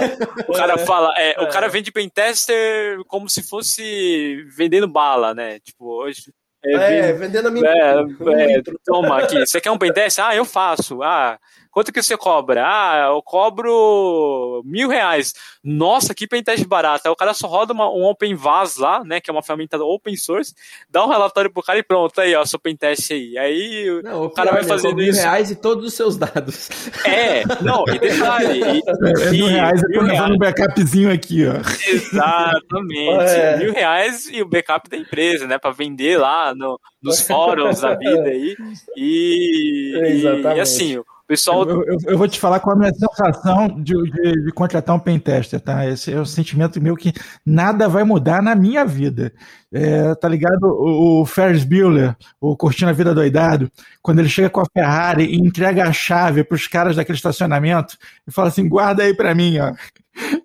O 0.47 0.53
cara 0.53 0.77
fala, 0.79 1.13
é, 1.17 1.41
o 1.41 1.47
cara 1.49 1.67
vende 1.67 1.91
pentester 1.91 3.03
como 3.07 3.29
se 3.29 3.43
fosse 3.43 4.43
vendendo 4.55 4.87
bala, 4.87 5.33
né? 5.33 5.59
Tipo, 5.59 5.85
hoje. 6.03 6.33
É, 6.63 7.09
é 7.09 7.13
vendendo 7.13 7.47
a 7.47 7.51
minha. 7.51 7.69
É, 7.69 8.57
é, 8.57 8.61
toma 8.83 9.19
aqui. 9.19 9.39
Você 9.45 9.61
quer 9.61 9.69
um 9.69 9.77
pentester? 9.77 10.25
Ah, 10.25 10.35
eu 10.35 10.45
faço. 10.45 11.03
Ah, 11.03 11.37
Quanto 11.75 11.91
que 11.91 12.01
você 12.01 12.15
cobra? 12.15 12.63
Ah, 12.65 13.09
eu 13.13 13.21
cobro 13.21 14.61
mil 14.63 14.87
reais. 14.87 15.33
Nossa, 15.61 16.15
que 16.15 16.25
pentest 16.25 16.65
barato. 16.65 17.05
Aí 17.05 17.11
o 17.11 17.17
cara 17.17 17.33
só 17.33 17.47
roda 17.47 17.73
uma, 17.73 17.91
um 17.91 18.05
Open 18.05 18.33
Vaz 18.33 18.77
lá, 18.77 19.03
né? 19.03 19.19
Que 19.19 19.29
é 19.29 19.33
uma 19.33 19.43
ferramenta 19.43 19.75
open 19.83 20.15
source, 20.15 20.55
dá 20.89 21.05
um 21.05 21.09
relatório 21.09 21.51
pro 21.51 21.61
cara 21.61 21.77
e 21.77 21.83
pronto, 21.83 22.21
aí, 22.21 22.33
ó, 22.33 22.45
seu 22.45 22.57
pentest 22.57 23.11
aí. 23.11 23.37
Aí 23.37 24.01
não, 24.05 24.23
o 24.23 24.29
cara 24.29 24.53
vai 24.53 24.61
né, 24.61 24.69
fazendo 24.69 24.95
mil 24.95 25.07
isso. 25.07 25.19
mil 25.19 25.29
reais 25.29 25.51
e 25.51 25.55
todos 25.57 25.85
os 25.85 25.93
seus 25.93 26.15
dados. 26.15 26.69
É, 27.05 27.43
não, 27.61 27.83
e 27.89 27.99
detalhe. 27.99 28.61
E, 28.61 28.81
é, 29.27 29.31
mil 29.31 29.47
reais, 29.47 29.83
eu 29.83 29.99
tô 29.99 30.01
levando 30.05 30.35
um 30.35 30.37
backupzinho 30.37 31.11
aqui, 31.11 31.45
ó. 31.45 31.55
Exatamente. 31.89 33.33
É. 33.35 33.57
Mil 33.57 33.73
reais 33.73 34.29
e 34.31 34.41
o 34.41 34.47
backup 34.47 34.89
da 34.89 34.95
empresa, 34.95 35.45
né? 35.45 35.57
Pra 35.57 35.71
vender 35.71 36.17
lá 36.17 36.55
no, 36.55 36.79
nos 37.03 37.19
fóruns 37.19 37.81
da 37.81 37.95
vida 37.95 38.29
aí. 38.29 38.55
E, 38.95 39.93
Exatamente. 40.07 40.57
e 40.57 40.61
assim, 40.61 41.03
pessoal. 41.27 41.67
Eu, 41.67 41.83
eu, 41.83 41.97
eu, 42.07 42.17
vou 42.17 42.27
te 42.27 42.39
falar 42.39 42.59
qual 42.59 42.73
é 42.73 42.77
a 42.77 42.79
minha 42.79 42.93
sensação 42.93 43.67
de, 43.81 43.93
de, 43.93 44.45
de, 44.45 44.51
contratar 44.51 44.95
um 44.95 44.99
pentester, 44.99 45.59
tá? 45.59 45.85
Esse 45.87 46.13
é 46.13 46.19
o 46.19 46.25
sentimento 46.25 46.81
meu 46.81 46.95
que 46.95 47.13
nada 47.45 47.87
vai 47.87 48.03
mudar 48.03 48.41
na 48.41 48.55
minha 48.55 48.85
vida. 48.85 49.33
É, 49.77 50.15
tá 50.15 50.29
ligado? 50.29 50.63
O, 50.63 51.21
o 51.21 51.25
Ferris 51.25 51.65
Bueller, 51.65 52.15
o 52.39 52.55
Curtindo 52.55 52.89
a 52.91 52.93
Vida 52.93 53.13
Doidado, 53.13 53.69
quando 54.01 54.19
ele 54.19 54.29
chega 54.29 54.49
com 54.49 54.61
a 54.61 54.65
Ferrari 54.65 55.25
e 55.25 55.35
entrega 55.35 55.83
a 55.83 55.91
chave 55.91 56.45
para 56.45 56.55
os 56.55 56.65
caras 56.65 56.95
daquele 56.95 57.17
estacionamento 57.17 57.97
e 58.25 58.31
fala 58.31 58.47
assim: 58.47 58.69
guarda 58.69 59.03
aí 59.03 59.13
para 59.13 59.35
mim, 59.35 59.59
ó. 59.59 59.73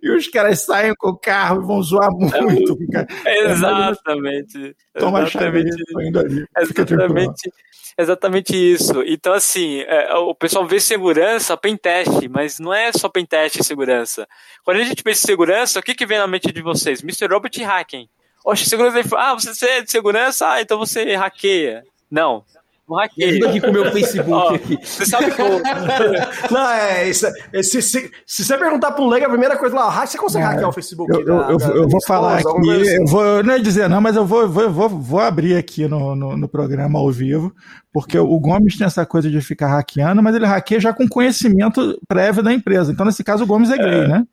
E 0.03 0.11
os 0.11 0.27
caras 0.27 0.63
saem 0.63 0.93
com 0.99 1.11
o 1.11 1.17
carro 1.17 1.63
e 1.63 1.65
vão 1.65 1.81
zoar 1.81 2.11
muito. 2.11 2.77
É, 3.25 3.53
exatamente. 3.53 4.75
Toma 4.99 5.23
exatamente, 5.23 5.69
a 5.69 5.77
chave 5.77 6.09
indo 6.09 6.19
ali. 6.19 6.45
Exatamente. 6.59 7.53
Exatamente 7.97 8.57
isso. 8.57 9.01
Então, 9.07 9.33
assim, 9.33 9.83
é, 9.83 10.13
o 10.15 10.35
pessoal 10.35 10.67
vê 10.67 10.81
segurança, 10.81 11.57
pentest, 11.57 12.29
mas 12.29 12.59
não 12.59 12.75
é 12.75 12.91
só 12.91 13.09
pentest 13.09 13.61
e 13.61 13.65
segurança. 13.65 14.27
Quando 14.65 14.79
a 14.79 14.85
gente 14.85 15.05
pensa 15.05 15.23
em 15.23 15.27
segurança, 15.27 15.79
o 15.79 15.83
que, 15.83 15.95
que 15.95 16.07
vem 16.07 16.19
na 16.19 16.27
mente 16.27 16.51
de 16.51 16.63
vocês? 16.63 17.01
Mr. 17.01 17.29
Robot 17.33 17.63
Hacking. 17.63 18.09
Oxe, 18.45 18.65
segurança. 18.65 19.17
Ah, 19.17 19.35
você 19.35 19.67
é 19.67 19.83
de 19.83 19.91
segurança? 19.91 20.49
Ah, 20.49 20.63
então 20.63 20.79
você 20.79 21.15
hackeia. 21.15 21.83
Não. 22.11 22.45
Não 22.91 22.97
hackeia. 22.97 23.49
aqui 23.49 23.61
com 23.61 23.69
o 23.69 23.73
meu 23.73 23.85
Facebook 23.93 24.33
oh, 24.33 24.55
aqui. 24.55 24.79
Você 24.83 25.07
sabe 25.07 25.31
que 25.31 25.41
eu... 25.41 25.63
Não, 26.51 26.71
é 26.71 27.09
isso. 27.09 27.27
É, 27.53 27.63
se, 27.63 27.81
se, 27.81 28.11
se, 28.27 28.45
você 28.45 28.59
perguntar 28.59 28.91
para 28.91 29.05
um 29.05 29.09
leigo, 29.09 29.27
a 29.27 29.31
primeira 29.31 29.57
coisa 29.57 29.77
lá, 29.77 30.05
você 30.05 30.19
consegue 30.19 30.45
é, 30.45 30.49
hackear 30.49 30.69
o 30.69 30.73
Facebook? 30.73 31.13
Eu, 31.13 31.25
da, 31.25 31.51
eu, 31.51 31.57
da, 31.57 31.67
eu 31.67 31.89
vou 31.89 32.03
falar 32.05 32.39
aqui, 32.39 32.49
eu 32.49 33.07
vou, 33.07 33.45
não 33.45 33.55
é 33.55 33.59
dizer 33.61 33.89
não, 33.89 34.01
mas 34.01 34.17
eu 34.17 34.27
vou, 34.27 34.49
vou, 34.49 34.69
vou, 34.69 34.89
vou 34.89 35.21
abrir 35.21 35.57
aqui 35.57 35.87
no, 35.87 36.17
no, 36.17 36.37
no, 36.37 36.49
programa 36.49 36.99
ao 36.99 37.13
vivo, 37.13 37.55
porque 37.93 38.19
o 38.19 38.41
Gomes 38.41 38.77
tem 38.77 38.87
essa 38.87 39.07
coisa 39.07 39.31
de 39.31 39.41
ficar 39.41 39.69
hackeando, 39.69 40.21
mas 40.21 40.35
ele 40.35 40.47
hackeia 40.47 40.81
já 40.81 40.93
com 40.93 41.09
conhecimento 41.09 41.97
prévio 42.09 42.43
da 42.43 42.53
empresa. 42.53 42.91
Então, 42.91 43.07
nesse 43.07 43.23
caso, 43.23 43.45
o 43.45 43.47
Gomes 43.47 43.71
é 43.71 43.77
gay, 43.77 44.05
é. 44.05 44.09
né? 44.09 44.27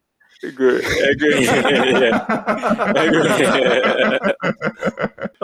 É 0.43 0.51
good. 0.51 0.83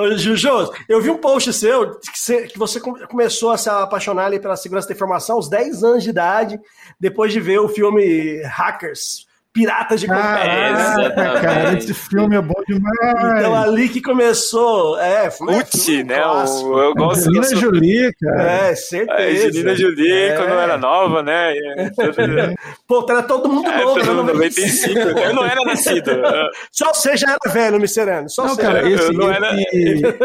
É 0.03 0.17
Juju, 0.17 0.71
eu 0.89 1.01
vi 1.01 1.09
um 1.09 1.17
post 1.17 1.51
seu 1.53 1.99
que 1.99 2.57
você 2.57 2.79
começou 2.79 3.51
a 3.51 3.57
se 3.57 3.69
apaixonar 3.69 4.25
ali 4.25 4.39
pela 4.39 4.55
segurança 4.55 4.87
da 4.87 4.93
informação 4.93 5.35
aos 5.37 5.49
10 5.49 5.83
anos 5.83 6.03
de 6.03 6.09
idade, 6.09 6.59
depois 6.99 7.31
de 7.31 7.39
ver 7.39 7.59
o 7.59 7.69
filme 7.69 8.41
Hackers. 8.43 9.27
Piratas 9.53 9.99
de 9.99 10.07
Caraca, 10.07 11.39
cara, 11.39 11.77
esse 11.77 11.93
filme 11.93 12.35
é 12.35 12.41
bom 12.41 12.59
demais. 12.67 13.37
Então 13.37 13.55
ali 13.55 13.87
que 13.87 14.01
começou, 14.01 14.97
é, 14.99 15.29
foi 15.29 15.59
Uti, 15.59 16.03
né? 16.03 16.25
O, 16.25 16.79
eu 16.81 16.93
gosto 16.95 17.29
Angelina. 17.29 17.61
Jolie, 17.61 18.13
cara. 18.19 18.51
É, 18.51 18.75
certeza. 18.75 19.47
Angelina 19.47 19.75
Jolie, 19.75 20.11
é. 20.11 20.35
quando 20.35 20.53
era 20.53 20.75
nova, 20.75 21.21
né? 21.21 21.53
Pô, 22.87 23.05
era 23.07 23.21
todo 23.21 23.47
mundo 23.47 23.69
é, 23.69 23.83
novo, 23.83 23.99
né? 23.99 24.23
95, 24.33 24.99
né? 24.99 25.27
eu 25.27 25.35
não 25.35 25.45
era 25.45 25.61
nascido. 25.63 26.09
Só 26.71 26.91
você 26.91 27.15
já 27.15 27.29
era 27.29 27.53
velho, 27.53 27.79
Miserano. 27.79 28.27
Só 28.31 28.47
não, 28.47 28.55
cara, 28.55 28.89
esse, 28.89 29.11
era... 29.21 29.55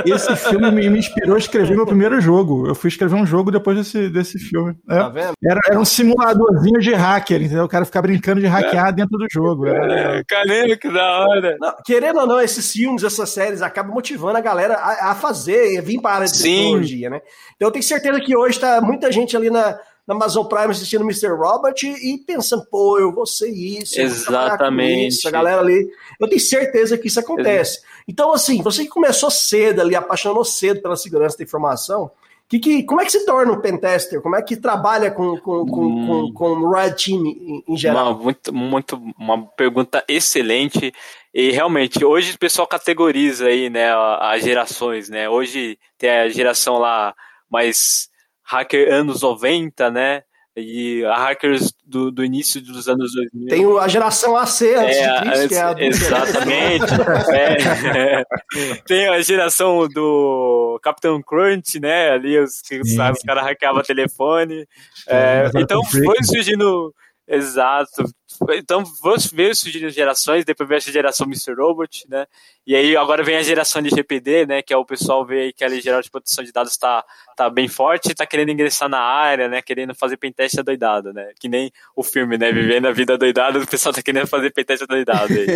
esse, 0.06 0.36
filme 0.36 0.70
me, 0.70 0.88
me, 0.88 0.98
inspirou 1.00 1.34
a 1.34 1.38
escrever 1.38 1.76
meu 1.76 1.86
primeiro 1.86 2.18
jogo. 2.18 2.66
Eu 2.66 2.74
fui 2.74 2.88
escrever 2.88 3.16
um 3.16 3.26
jogo 3.26 3.50
depois 3.50 3.76
desse, 3.76 4.08
desse 4.08 4.38
filme. 4.38 4.74
É. 4.88 4.96
Tá 4.96 5.08
vendo? 5.10 5.32
Era, 5.44 5.60
era 5.68 5.78
um 5.78 5.84
simuladorzinho 5.84 6.80
de 6.80 6.94
hacker, 6.94 7.42
entendeu? 7.42 7.64
O 7.64 7.68
cara 7.68 7.84
ficava 7.84 8.06
brincando 8.06 8.40
de 8.40 8.46
hackear 8.46 8.88
é. 8.88 8.92
dentro 8.92 9.17
do 9.18 9.26
jogo. 9.30 9.66
É, 9.66 10.22
caramba, 10.26 10.76
que 10.76 10.90
da 10.90 11.26
hora. 11.26 11.56
Não, 11.60 11.74
querendo 11.84 12.20
ou 12.20 12.26
não, 12.26 12.40
esses 12.40 12.72
filmes, 12.72 13.04
essas 13.04 13.28
séries 13.30 13.60
acabam 13.60 13.92
motivando 13.92 14.38
a 14.38 14.40
galera 14.40 14.74
a, 14.74 15.10
a 15.10 15.14
fazer, 15.14 15.78
a 15.78 15.82
vir 15.82 16.00
para 16.00 16.12
a 16.12 16.14
área 16.14 16.26
de 16.26 16.36
Sim. 16.36 16.56
tecnologia, 16.56 17.10
né? 17.10 17.20
Então 17.56 17.68
eu 17.68 17.72
tenho 17.72 17.82
certeza 17.82 18.20
que 18.20 18.36
hoje 18.36 18.56
está 18.56 18.80
muita 18.80 19.12
gente 19.12 19.36
ali 19.36 19.50
na, 19.50 19.78
na 20.06 20.14
Amazon 20.14 20.46
Prime 20.46 20.70
assistindo 20.70 21.04
Mr. 21.04 21.28
Robert 21.28 21.74
e 21.82 22.16
pensando, 22.26 22.64
pô, 22.70 22.98
eu 22.98 23.12
vou 23.12 23.26
ser 23.26 23.50
isso. 23.50 24.00
Exatamente. 24.00 25.08
Isso, 25.08 25.28
a 25.28 25.30
galera 25.30 25.60
ali. 25.60 25.86
Eu 26.18 26.26
tenho 26.26 26.40
certeza 26.40 26.96
que 26.96 27.08
isso 27.08 27.20
acontece. 27.20 27.80
Então, 28.08 28.32
assim, 28.32 28.62
você 28.62 28.84
que 28.84 28.88
começou 28.88 29.30
cedo 29.30 29.82
ali, 29.82 29.94
apaixonou 29.94 30.44
cedo 30.44 30.80
pela 30.80 30.96
segurança 30.96 31.36
da 31.36 31.44
informação, 31.44 32.10
que, 32.48 32.58
que, 32.58 32.82
como 32.84 33.00
é 33.00 33.04
que 33.04 33.12
se 33.12 33.26
torna 33.26 33.52
um 33.52 33.60
pentester? 33.60 34.22
Como 34.22 34.34
é 34.34 34.40
que 34.40 34.56
trabalha 34.56 35.10
com, 35.10 35.36
com, 35.38 35.66
com, 35.66 35.84
hum, 35.84 36.32
com, 36.32 36.32
com 36.32 36.50
o 36.60 36.72
Red 36.72 36.92
Team 36.92 37.26
em, 37.26 37.62
em 37.68 37.76
geral? 37.76 38.12
Uma, 38.12 38.22
muito, 38.22 38.54
muito, 38.54 39.02
uma 39.18 39.46
pergunta 39.48 40.02
excelente. 40.08 40.92
E 41.34 41.50
realmente, 41.50 42.02
hoje 42.02 42.34
o 42.34 42.38
pessoal 42.38 42.66
categoriza 42.66 43.46
aí, 43.48 43.68
né, 43.68 43.92
as 44.20 44.42
gerações, 44.42 45.10
né? 45.10 45.28
Hoje 45.28 45.78
tem 45.98 46.08
a 46.08 46.28
geração 46.30 46.78
lá 46.78 47.14
mais 47.50 48.08
hacker 48.44 48.92
anos 48.94 49.20
90, 49.20 49.90
né? 49.90 50.22
E 50.58 51.04
a 51.04 51.16
hackers 51.16 51.72
do, 51.86 52.10
do 52.10 52.24
início 52.24 52.60
dos 52.60 52.88
anos 52.88 53.12
2000. 53.14 53.48
Tem 53.48 53.78
a 53.78 53.88
geração 53.88 54.36
AC 54.36 54.62
antes 54.76 54.96
é, 54.96 55.12
de 55.12 55.20
Cristo, 55.20 55.48
que 55.48 55.54
é 55.54 55.60
a 55.60 55.72
do... 55.72 55.80
Exatamente. 55.80 56.84
é, 57.32 58.24
tem 58.86 59.08
a 59.08 59.20
geração 59.20 59.88
do 59.88 60.78
Capitão 60.82 61.22
Crunch, 61.22 61.78
né? 61.80 62.10
Ali 62.10 62.38
os, 62.38 62.60
os, 62.60 62.90
os 62.90 63.22
caras 63.22 63.44
hackeavam 63.44 63.82
telefone. 63.82 64.66
É, 65.06 65.50
então 65.56 65.84
foi 65.84 66.22
surgindo. 66.24 66.94
Exato. 67.26 68.04
Então, 68.58 68.82
veio 69.32 69.54
surgindo 69.54 69.90
gerações, 69.90 70.44
depois 70.44 70.68
veio 70.68 70.78
a 70.78 70.92
geração 70.92 71.26
Mr. 71.26 71.54
Robot, 71.54 72.06
né? 72.08 72.26
E 72.66 72.74
aí 72.76 72.96
agora 72.96 73.22
vem 73.22 73.36
a 73.36 73.42
geração 73.42 73.80
de 73.80 73.88
GPD, 73.88 74.46
né? 74.46 74.62
Que 74.62 74.72
é 74.72 74.76
o 74.76 74.84
pessoal 74.84 75.24
vê 75.24 75.40
aí 75.42 75.52
que 75.52 75.64
a 75.64 75.68
lei 75.68 75.80
geral 75.80 76.02
de 76.02 76.10
proteção 76.10 76.44
de 76.44 76.52
dados 76.52 76.72
está 76.72 77.04
tá 77.36 77.48
bem 77.48 77.68
forte 77.68 78.10
e 78.10 78.14
tá 78.14 78.26
querendo 78.26 78.50
ingressar 78.50 78.88
na 78.88 79.00
área, 79.00 79.48
né? 79.48 79.62
Querendo 79.62 79.94
fazer 79.94 80.16
pentest 80.16 80.56
doidado, 80.62 81.12
né? 81.12 81.32
Que 81.40 81.48
nem 81.48 81.72
o 81.96 82.02
filme, 82.02 82.36
né? 82.36 82.52
Vivendo 82.52 82.86
a 82.86 82.92
vida 82.92 83.16
doidada, 83.16 83.58
o 83.58 83.66
pessoal 83.66 83.94
tá 83.94 84.02
querendo 84.02 84.26
fazer 84.26 84.52
pentest 84.52 84.86
doidado 84.86 85.32
aí. 85.32 85.46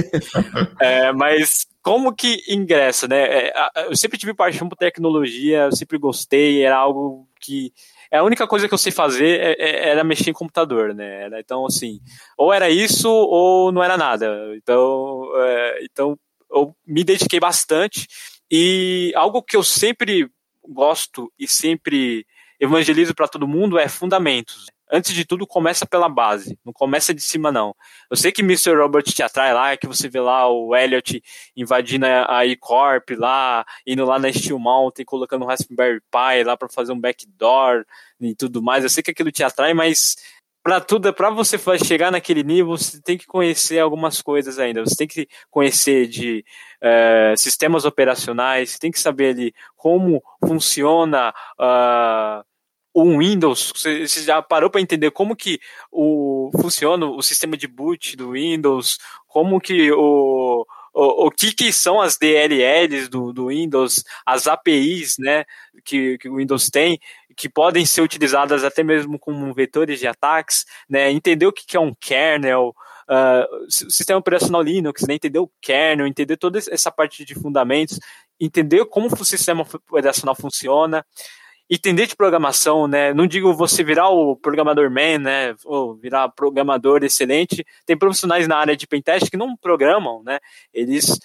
é, 0.80 1.12
mas 1.12 1.66
como 1.82 2.14
que 2.14 2.42
ingressa, 2.48 3.08
né? 3.08 3.48
É, 3.48 3.52
eu 3.86 3.96
sempre 3.96 4.16
tive 4.16 4.32
paixão 4.32 4.68
por 4.68 4.76
tecnologia, 4.76 5.64
eu 5.64 5.72
sempre 5.72 5.98
gostei, 5.98 6.64
era 6.64 6.76
algo 6.76 7.28
que 7.40 7.72
a 8.18 8.24
única 8.24 8.46
coisa 8.46 8.68
que 8.68 8.74
eu 8.74 8.78
sei 8.78 8.92
fazer 8.92 9.40
é, 9.40 9.52
é, 9.58 9.88
era 9.88 10.04
mexer 10.04 10.30
em 10.30 10.34
computador, 10.34 10.94
né? 10.94 11.28
Então, 11.38 11.64
assim, 11.66 12.00
ou 12.36 12.52
era 12.52 12.68
isso 12.68 13.10
ou 13.10 13.72
não 13.72 13.82
era 13.82 13.96
nada. 13.96 14.54
Então, 14.56 15.30
é, 15.36 15.84
então 15.84 16.18
eu 16.50 16.74
me 16.86 17.02
dediquei 17.02 17.40
bastante 17.40 18.06
e 18.50 19.12
algo 19.16 19.42
que 19.42 19.56
eu 19.56 19.62
sempre 19.62 20.30
gosto 20.68 21.32
e 21.38 21.48
sempre 21.48 22.26
evangelizo 22.60 23.14
para 23.14 23.26
todo 23.26 23.48
mundo 23.48 23.78
é 23.78 23.88
fundamentos 23.88 24.66
antes 24.92 25.14
de 25.14 25.24
tudo, 25.24 25.46
começa 25.46 25.86
pela 25.86 26.08
base, 26.08 26.58
não 26.64 26.72
começa 26.72 27.14
de 27.14 27.22
cima, 27.22 27.50
não. 27.50 27.74
Eu 28.10 28.16
sei 28.16 28.30
que 28.30 28.42
Mr. 28.42 28.76
Robert 28.76 29.02
te 29.04 29.22
atrai 29.22 29.54
lá, 29.54 29.76
que 29.76 29.86
você 29.86 30.08
vê 30.08 30.20
lá 30.20 30.46
o 30.48 30.76
Elliot 30.76 31.22
invadindo 31.56 32.04
a 32.06 32.44
E-Corp 32.44 33.10
lá, 33.16 33.64
indo 33.86 34.04
lá 34.04 34.18
na 34.18 34.30
Steel 34.30 34.58
Mountain, 34.58 35.06
colocando 35.06 35.44
um 35.44 35.48
Raspberry 35.48 36.00
Pi 36.10 36.44
lá 36.44 36.56
para 36.56 36.68
fazer 36.68 36.92
um 36.92 37.00
backdoor 37.00 37.84
e 38.20 38.34
tudo 38.34 38.62
mais. 38.62 38.84
Eu 38.84 38.90
sei 38.90 39.02
que 39.02 39.10
aquilo 39.10 39.32
te 39.32 39.42
atrai, 39.42 39.72
mas 39.72 40.16
para 40.62 40.80
tudo, 40.80 41.12
para 41.12 41.30
você 41.30 41.58
chegar 41.78 42.12
naquele 42.12 42.44
nível, 42.44 42.76
você 42.76 43.00
tem 43.02 43.18
que 43.18 43.26
conhecer 43.26 43.80
algumas 43.80 44.22
coisas 44.22 44.58
ainda. 44.58 44.84
Você 44.84 44.94
tem 44.94 45.08
que 45.08 45.26
conhecer 45.50 46.06
de 46.06 46.44
uh, 46.80 47.36
sistemas 47.36 47.84
operacionais, 47.84 48.78
tem 48.78 48.90
que 48.90 49.00
saber 49.00 49.30
ali 49.30 49.54
como 49.74 50.22
funciona 50.46 51.34
uh, 51.58 52.44
o 52.94 53.18
Windows, 53.18 53.72
você 53.74 54.06
já 54.06 54.42
parou 54.42 54.70
para 54.70 54.80
entender 54.80 55.10
como 55.10 55.34
que 55.34 55.58
o 55.90 56.50
funciona 56.60 57.06
o 57.06 57.22
sistema 57.22 57.56
de 57.56 57.66
boot 57.66 58.16
do 58.16 58.32
Windows, 58.32 58.98
como 59.26 59.60
que 59.60 59.90
o 59.92 60.66
o, 60.92 61.26
o 61.26 61.30
que, 61.30 61.52
que 61.52 61.72
são 61.72 62.00
as 62.00 62.16
DLLs 62.18 63.08
do, 63.08 63.32
do 63.32 63.46
Windows, 63.46 64.04
as 64.26 64.46
APIs, 64.46 65.16
né, 65.18 65.44
que, 65.84 66.18
que 66.18 66.28
o 66.28 66.36
Windows 66.36 66.68
tem, 66.68 67.00
que 67.36 67.48
podem 67.48 67.86
ser 67.86 68.02
utilizadas 68.02 68.62
até 68.62 68.82
mesmo 68.82 69.18
como 69.18 69.54
vetores 69.54 69.98
de 69.98 70.06
ataques, 70.06 70.66
né, 70.88 71.10
entender 71.10 71.46
o 71.46 71.52
que, 71.52 71.66
que 71.66 71.76
é 71.76 71.80
um 71.80 71.94
kernel, 71.94 72.74
uh, 73.08 73.70
sistema 73.70 74.20
operacional 74.20 74.62
Linux, 74.62 75.02
né, 75.06 75.14
entender 75.14 75.38
o 75.38 75.50
kernel, 75.60 76.06
entender 76.06 76.36
toda 76.36 76.58
essa 76.58 76.90
parte 76.90 77.24
de 77.24 77.34
fundamentos, 77.34 77.98
entender 78.38 78.84
como 78.86 79.06
o 79.06 79.24
sistema 79.24 79.62
operacional 79.62 80.34
funciona, 80.34 81.04
entender 81.74 82.06
de 82.06 82.14
programação, 82.14 82.86
né? 82.86 83.14
Não 83.14 83.26
digo 83.26 83.54
você 83.54 83.82
virar 83.82 84.10
o 84.10 84.36
programador 84.36 84.90
man, 84.90 85.18
né? 85.18 85.54
Ou 85.64 85.94
virar 85.94 86.28
programador 86.28 87.02
excelente. 87.02 87.64
Tem 87.86 87.96
profissionais 87.96 88.46
na 88.46 88.58
área 88.58 88.76
de 88.76 88.86
pentest 88.86 89.30
que 89.30 89.38
não 89.38 89.56
programam, 89.56 90.22
né? 90.22 90.38
Eles 90.74 91.18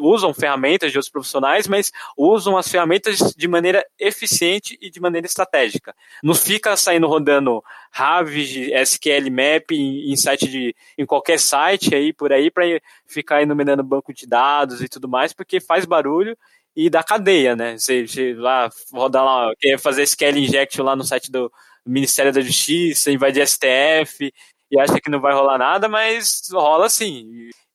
usam 0.00 0.32
ferramentas 0.32 0.92
de 0.92 0.98
outros 0.98 1.10
profissionais, 1.10 1.66
mas 1.66 1.90
usam 2.16 2.56
as 2.56 2.68
ferramentas 2.68 3.34
de 3.36 3.48
maneira 3.48 3.84
eficiente 3.98 4.78
e 4.80 4.90
de 4.90 5.00
maneira 5.00 5.26
estratégica. 5.26 5.92
Não 6.22 6.36
fica 6.36 6.76
saindo 6.76 7.08
rodando 7.08 7.60
Rav, 7.90 8.28
SQL 8.30 9.28
Map 9.28 9.72
em 9.72 10.14
site 10.14 10.46
de 10.46 10.76
em 10.96 11.04
qualquer 11.04 11.40
site 11.40 11.92
aí 11.96 12.12
por 12.12 12.32
aí 12.32 12.48
para 12.48 12.64
ficar 13.08 13.42
enumerando 13.42 13.82
banco 13.82 14.14
de 14.14 14.24
dados 14.24 14.80
e 14.80 14.88
tudo 14.88 15.08
mais, 15.08 15.32
porque 15.32 15.58
faz 15.58 15.84
barulho 15.84 16.38
e 16.76 16.88
da 16.90 17.02
cadeia, 17.02 17.56
né? 17.56 17.76
Você, 17.78 18.06
você 18.06 18.34
lá 18.34 18.70
rodar 18.92 19.24
lá, 19.24 19.52
quer 19.58 19.78
fazer 19.78 20.02
SQL 20.02 20.38
injection 20.38 20.84
lá 20.84 20.96
no 20.96 21.04
site 21.04 21.30
do 21.30 21.50
Ministério 21.86 22.32
da 22.32 22.40
Justiça, 22.40 23.10
invadir 23.10 23.46
STF 23.46 24.32
e 24.70 24.78
acha 24.80 25.00
que 25.00 25.10
não 25.10 25.20
vai 25.20 25.34
rolar 25.34 25.58
nada, 25.58 25.88
mas 25.88 26.42
rola 26.52 26.88
sim. 26.88 27.28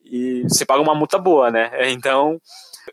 E, 0.04 0.42
e 0.42 0.44
você 0.44 0.66
paga 0.66 0.82
uma 0.82 0.96
multa 0.96 1.18
boa, 1.18 1.52
né? 1.52 1.92
Então, 1.92 2.40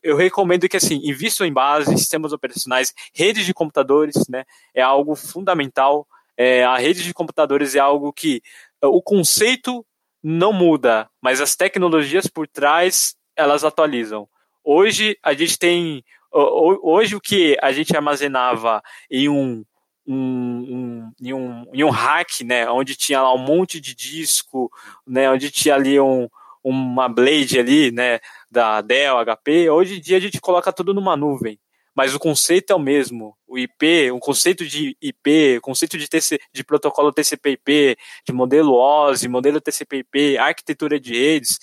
eu 0.03 0.17
recomendo 0.17 0.69
que 0.69 0.77
assim, 0.77 0.97
invistam 1.05 1.47
em 1.47 1.53
base, 1.53 1.97
sistemas 1.97 2.33
operacionais, 2.33 2.93
redes 3.15 3.45
de 3.47 3.55
computadores, 3.55 4.17
né? 4.29 4.45
É 4.75 4.83
algo 4.83 5.15
fundamental. 5.15 6.07
É, 6.37 6.65
a 6.65 6.77
rede 6.79 7.03
de 7.03 7.15
computadores 7.15 7.75
é 7.75 7.79
algo 7.79 8.13
que 8.13 8.43
o 8.83 9.03
conceito 9.03 9.85
não 10.23 10.53
muda, 10.53 11.09
mas 11.21 11.41
as 11.41 11.55
tecnologias 11.57 12.27
por 12.27 12.47
trás 12.49 13.15
elas 13.37 13.65
atualizam. 13.65 14.29
Hoje 14.65 15.17
a 15.23 15.33
gente 15.35 15.59
tem. 15.59 16.05
Hoje 16.33 17.15
o 17.15 17.21
que 17.21 17.59
a 17.61 17.73
gente 17.73 17.95
armazenava 17.95 18.83
em 19.11 19.29
um, 19.29 19.65
um, 20.07 20.15
um, 20.15 21.13
em 21.21 21.33
um, 21.33 21.67
em 21.73 21.85
um 21.85 21.91
hack, 21.91 22.41
né, 22.43 22.69
onde 22.71 22.97
tinha 22.97 23.21
lá 23.21 23.35
um 23.35 23.39
monte 23.39 23.79
de 23.81 23.95
disco, 23.95 24.71
né, 25.07 25.31
onde 25.31 25.51
tinha 25.51 25.75
ali 25.75 26.01
um, 26.01 26.29
uma 26.65 27.09
blade 27.09 27.59
ali, 27.59 27.91
né, 27.91 28.19
da 28.51 28.81
Dell, 28.81 29.19
HP, 29.25 29.69
hoje 29.69 29.99
em 29.99 30.01
dia 30.01 30.17
a 30.17 30.21
gente 30.21 30.41
coloca 30.41 30.73
tudo 30.73 30.95
numa 30.95 31.17
nuvem. 31.17 31.59
Mas 31.95 32.15
o 32.15 32.19
conceito 32.19 32.73
é 32.73 32.77
o 32.77 32.79
mesmo. 32.79 33.37
O 33.47 33.59
IP, 33.59 34.11
o 34.13 34.19
conceito 34.19 34.67
de 34.67 34.97
IP, 35.01 35.59
o 35.59 35.61
conceito 35.61 35.99
de, 35.99 36.09
TC, 36.09 36.41
de 36.51 36.65
protocolo 36.65 37.13
TCP/IP, 37.13 37.97
de 38.27 38.33
modelo 38.33 38.73
OSI, 38.73 39.29
modelo 39.29 39.61
TCP/IP, 39.61 40.39
arquitetura 40.39 40.99
de 40.99 41.13
redes, 41.13 41.59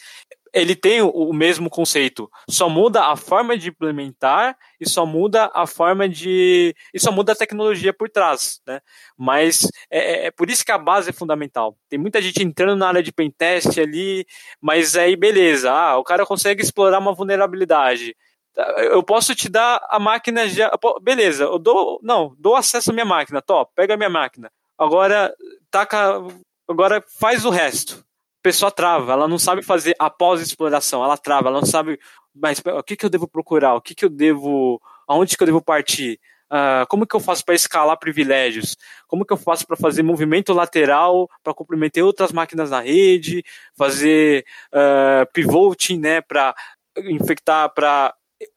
ele 0.54 0.76
tem 0.76 1.02
o 1.02 1.34
mesmo 1.34 1.70
conceito, 1.70 2.30
só 2.50 2.70
muda 2.70 3.06
a 3.06 3.16
forma 3.16 3.58
de 3.58 3.70
implementar 3.70 4.58
e 4.80 4.88
só 4.88 5.06
muda 5.06 5.50
a 5.54 5.68
forma 5.68 6.08
de. 6.08 6.76
e 6.94 7.00
só 7.00 7.12
muda 7.12 7.34
a 7.34 7.36
tecnologia 7.36 7.94
por 7.94 8.10
trás, 8.10 8.62
né? 8.68 8.82
Mas 9.18 9.70
é, 9.90 10.00
é, 10.00 10.26
é 10.28 10.32
por 10.32 10.50
isso 10.50 10.66
que 10.66 10.72
a 10.72 10.78
base 10.78 11.10
é 11.10 11.14
fundamental. 11.14 11.78
Tem 11.90 12.00
muita 12.00 12.22
gente 12.22 12.44
entrando 12.44 12.78
na 12.78 12.88
área 12.88 13.04
de 13.04 13.12
pentest 13.12 13.78
ali, 13.80 14.26
mas 14.62 14.96
aí 14.96 15.16
beleza, 15.16 15.72
ah, 15.72 15.98
o 15.98 16.04
cara 16.04 16.26
consegue 16.26 16.62
explorar 16.62 17.00
uma 17.00 17.14
vulnerabilidade. 17.14 18.16
Eu 18.78 19.04
posso 19.04 19.34
te 19.36 19.48
dar 19.48 19.86
a 19.90 20.00
máquina 20.00 20.48
já. 20.48 20.72
Beleza, 21.02 21.46
eu 21.46 21.60
dou. 21.60 22.00
Não, 22.04 22.36
dou 22.38 22.56
acesso 22.56 22.92
à 22.92 22.94
minha 22.94 23.06
máquina, 23.06 23.42
top, 23.42 23.72
pega 23.76 23.94
a 23.94 23.98
minha 23.98 24.10
máquina. 24.10 24.52
Agora, 24.78 25.34
taca. 25.72 26.22
Agora 26.68 27.04
faz 27.20 27.46
o 27.46 27.50
resto 27.50 28.04
pessoa 28.42 28.72
trava, 28.72 29.14
ela 29.14 29.28
não 29.28 29.40
sabe 29.40 29.62
fazer 29.62 29.96
após 30.00 30.42
exploração, 30.42 31.04
ela 31.04 31.18
trava, 31.18 31.50
ela 31.50 31.60
não 31.60 31.68
sabe, 31.68 32.00
mas 32.34 32.62
o 32.66 32.84
que, 32.84 32.96
que 32.96 33.06
eu 33.06 33.10
devo 33.10 33.28
procurar, 33.28 33.76
o 33.76 33.82
que, 33.82 33.94
que 33.94 34.06
eu 34.06 34.10
devo, 34.10 34.82
aonde 35.08 35.36
que 35.36 35.44
eu 35.44 35.48
devo 35.48 35.62
partir, 35.62 36.20
uh, 36.52 36.88
como 36.88 37.06
que 37.06 37.16
eu 37.16 37.20
faço 37.20 37.44
para 37.44 37.56
escalar 37.56 37.98
privilégios, 37.98 38.76
como 39.08 39.26
que 39.26 39.34
eu 39.34 39.38
faço 39.38 39.66
para 39.66 39.78
fazer 39.78 40.04
movimento 40.04 40.54
lateral, 40.54 41.30
para 41.44 41.54
comprometer 41.54 42.04
outras 42.04 42.32
máquinas 42.32 42.70
na 42.72 42.82
rede, 42.82 43.44
fazer 43.78 44.46
uh, 44.74 45.32
pivoting, 45.34 46.00
né, 46.00 46.22
para 46.22 46.56
infectar, 46.98 47.74
para 47.74 48.14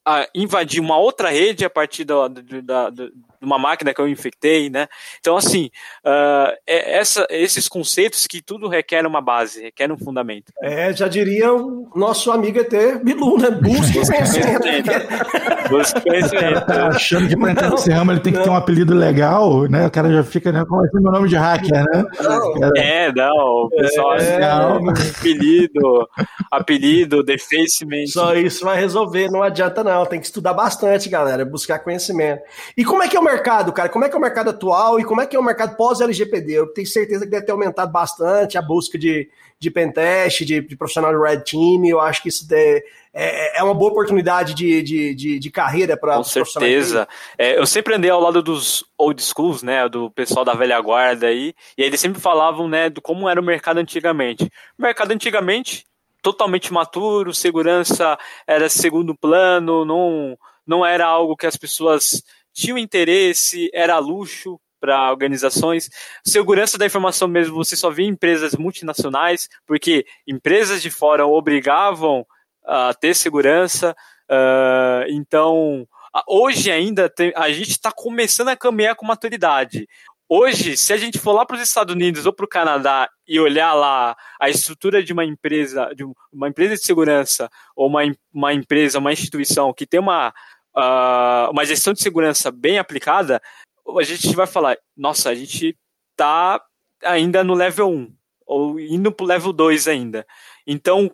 uh, 0.06 0.26
invadir 0.34 0.80
uma 0.80 0.96
outra 0.96 1.30
rede 1.30 1.64
a 1.64 1.70
partir 1.70 2.04
da, 2.04 2.28
da, 2.28 2.90
da, 2.90 3.08
uma 3.40 3.58
máquina 3.58 3.92
que 3.92 4.00
eu 4.00 4.08
infectei, 4.08 4.70
né? 4.70 4.86
Então, 5.18 5.36
assim, 5.36 5.70
uh, 6.04 6.52
é 6.66 6.98
essa, 6.98 7.26
esses 7.28 7.68
conceitos 7.68 8.26
que 8.26 8.40
tudo 8.40 8.68
requer 8.68 9.04
uma 9.06 9.20
base, 9.20 9.62
requer 9.62 9.90
um 9.90 9.98
fundamento. 9.98 10.52
É, 10.62 10.92
já 10.92 11.08
diria 11.08 11.52
o 11.52 11.90
nosso 11.94 12.30
amigo 12.30 12.58
ET 12.60 13.02
Bilu, 13.02 13.38
né? 13.38 13.50
Busque 13.50 14.06
conhecimento. 14.06 15.68
Busque 15.68 16.00
conhecimento. 16.00 16.66
Tá 16.66 16.88
achando 16.88 17.28
que 17.28 17.36
para 17.36 17.50
entrar 17.50 17.70
nesse 17.70 17.90
ramo 17.90 18.12
ele 18.12 18.20
tem 18.20 18.32
que 18.32 18.38
não. 18.38 18.44
ter 18.44 18.50
um 18.50 18.56
apelido 18.56 18.94
legal, 18.94 19.68
né? 19.68 19.86
O 19.86 19.90
cara 19.90 20.12
já 20.12 20.22
fica, 20.22 20.52
né? 20.52 20.64
Como 20.64 20.84
é, 20.84 20.88
é 20.88 21.00
meu 21.00 21.12
nome 21.12 21.28
de 21.28 21.36
hacker, 21.36 21.72
né? 21.72 22.04
Não. 22.22 22.70
É, 22.76 23.12
não, 23.12 23.64
o 23.64 23.70
pessoal 23.70 24.14
é, 24.14 24.42
assim, 24.42 24.88
apelido, 24.88 26.08
apelido, 26.50 27.22
defacement. 27.22 28.06
Só 28.06 28.34
isso 28.34 28.64
vai 28.64 28.78
resolver, 28.78 29.28
não 29.30 29.42
adianta 29.42 29.82
não. 29.82 29.91
Não, 29.92 30.06
tem 30.06 30.18
que 30.18 30.26
estudar 30.26 30.54
bastante, 30.54 31.08
galera, 31.08 31.44
buscar 31.44 31.78
conhecimento. 31.78 32.42
E 32.76 32.84
como 32.84 33.02
é 33.02 33.08
que 33.08 33.16
é 33.16 33.20
o 33.20 33.24
mercado, 33.24 33.72
cara? 33.72 33.88
Como 33.88 34.04
é 34.04 34.08
que 34.08 34.14
é 34.14 34.18
o 34.18 34.22
mercado 34.22 34.50
atual 34.50 34.98
e 34.98 35.04
como 35.04 35.20
é 35.20 35.26
que 35.26 35.36
é 35.36 35.38
o 35.38 35.44
mercado 35.44 35.76
pós-LGPD? 35.76 36.52
Eu 36.52 36.66
tenho 36.68 36.86
certeza 36.86 37.24
que 37.24 37.30
deve 37.30 37.44
ter 37.44 37.52
aumentado 37.52 37.92
bastante 37.92 38.56
a 38.56 38.62
busca 38.62 38.98
de, 38.98 39.28
de 39.58 39.70
pentest, 39.70 40.44
de, 40.44 40.60
de 40.60 40.76
profissional 40.76 41.12
de 41.12 41.22
Red 41.22 41.40
Team. 41.44 41.84
Eu 41.86 42.00
acho 42.00 42.22
que 42.22 42.28
isso 42.28 42.46
é, 42.50 42.82
é, 43.14 43.60
é 43.60 43.62
uma 43.62 43.74
boa 43.74 43.90
oportunidade 43.90 44.54
de, 44.54 44.82
de, 44.82 45.14
de, 45.14 45.38
de 45.38 45.50
carreira 45.50 45.96
para 45.96 46.16
Com 46.16 46.24
certeza. 46.24 47.06
É, 47.36 47.58
eu 47.58 47.66
sempre 47.66 47.94
andei 47.94 48.10
ao 48.10 48.20
lado 48.20 48.42
dos 48.42 48.84
old 48.96 49.22
schools, 49.22 49.62
né, 49.62 49.88
do 49.88 50.10
pessoal 50.10 50.44
da 50.44 50.54
velha 50.54 50.80
guarda 50.80 51.26
aí, 51.26 51.54
e 51.76 51.82
eles 51.82 52.00
sempre 52.00 52.20
falavam, 52.20 52.68
né, 52.68 52.88
do 52.88 53.02
como 53.02 53.28
era 53.28 53.40
o 53.40 53.44
mercado 53.44 53.78
antigamente. 53.78 54.44
O 54.78 54.82
mercado 54.82 55.12
antigamente 55.12 55.84
totalmente 56.22 56.72
maturo, 56.72 57.34
segurança 57.34 58.16
era 58.46 58.68
segundo 58.68 59.14
plano, 59.14 59.84
não, 59.84 60.38
não 60.66 60.86
era 60.86 61.04
algo 61.04 61.36
que 61.36 61.46
as 61.46 61.56
pessoas 61.56 62.22
tinham 62.52 62.78
interesse, 62.78 63.68
era 63.74 63.98
luxo 63.98 64.60
para 64.80 65.10
organizações. 65.10 65.88
Segurança 66.24 66.78
da 66.78 66.86
informação 66.86 67.28
mesmo, 67.28 67.54
você 67.54 67.76
só 67.76 67.90
via 67.90 68.06
empresas 68.06 68.54
multinacionais, 68.54 69.48
porque 69.66 70.04
empresas 70.26 70.82
de 70.82 70.90
fora 70.90 71.26
obrigavam 71.26 72.26
a 72.64 72.92
ter 72.94 73.14
segurança. 73.14 73.94
Uh, 74.30 75.06
então, 75.08 75.86
hoje 76.26 76.70
ainda 76.70 77.08
tem, 77.08 77.32
a 77.36 77.50
gente 77.52 77.70
está 77.70 77.92
começando 77.92 78.48
a 78.48 78.56
caminhar 78.56 78.96
com 78.96 79.06
maturidade. 79.06 79.88
Hoje, 80.34 80.78
se 80.78 80.94
a 80.94 80.96
gente 80.96 81.18
for 81.18 81.32
lá 81.32 81.44
para 81.44 81.56
os 81.56 81.62
Estados 81.62 81.94
Unidos 81.94 82.24
ou 82.24 82.32
para 82.32 82.46
o 82.46 82.48
Canadá 82.48 83.06
e 83.28 83.38
olhar 83.38 83.74
lá 83.74 84.16
a 84.40 84.48
estrutura 84.48 85.04
de 85.04 85.12
uma 85.12 85.26
empresa, 85.26 85.92
de 85.94 86.04
uma 86.32 86.48
empresa 86.48 86.74
de 86.74 86.82
segurança 86.82 87.50
ou 87.76 87.86
uma, 87.86 88.00
uma 88.32 88.54
empresa, 88.54 88.98
uma 88.98 89.12
instituição 89.12 89.74
que 89.74 89.86
tem 89.86 90.00
uma, 90.00 90.30
uh, 90.74 91.50
uma 91.50 91.66
gestão 91.66 91.92
de 91.92 92.00
segurança 92.00 92.50
bem 92.50 92.78
aplicada, 92.78 93.42
a 93.86 94.02
gente 94.02 94.34
vai 94.34 94.46
falar, 94.46 94.78
nossa, 94.96 95.28
a 95.28 95.34
gente 95.34 95.76
está 96.12 96.64
ainda 97.04 97.44
no 97.44 97.52
level 97.52 97.90
1 97.90 98.14
ou 98.46 98.80
indo 98.80 99.12
para 99.12 99.24
o 99.24 99.28
level 99.28 99.52
2 99.52 99.86
ainda. 99.86 100.26
Então, 100.66 101.10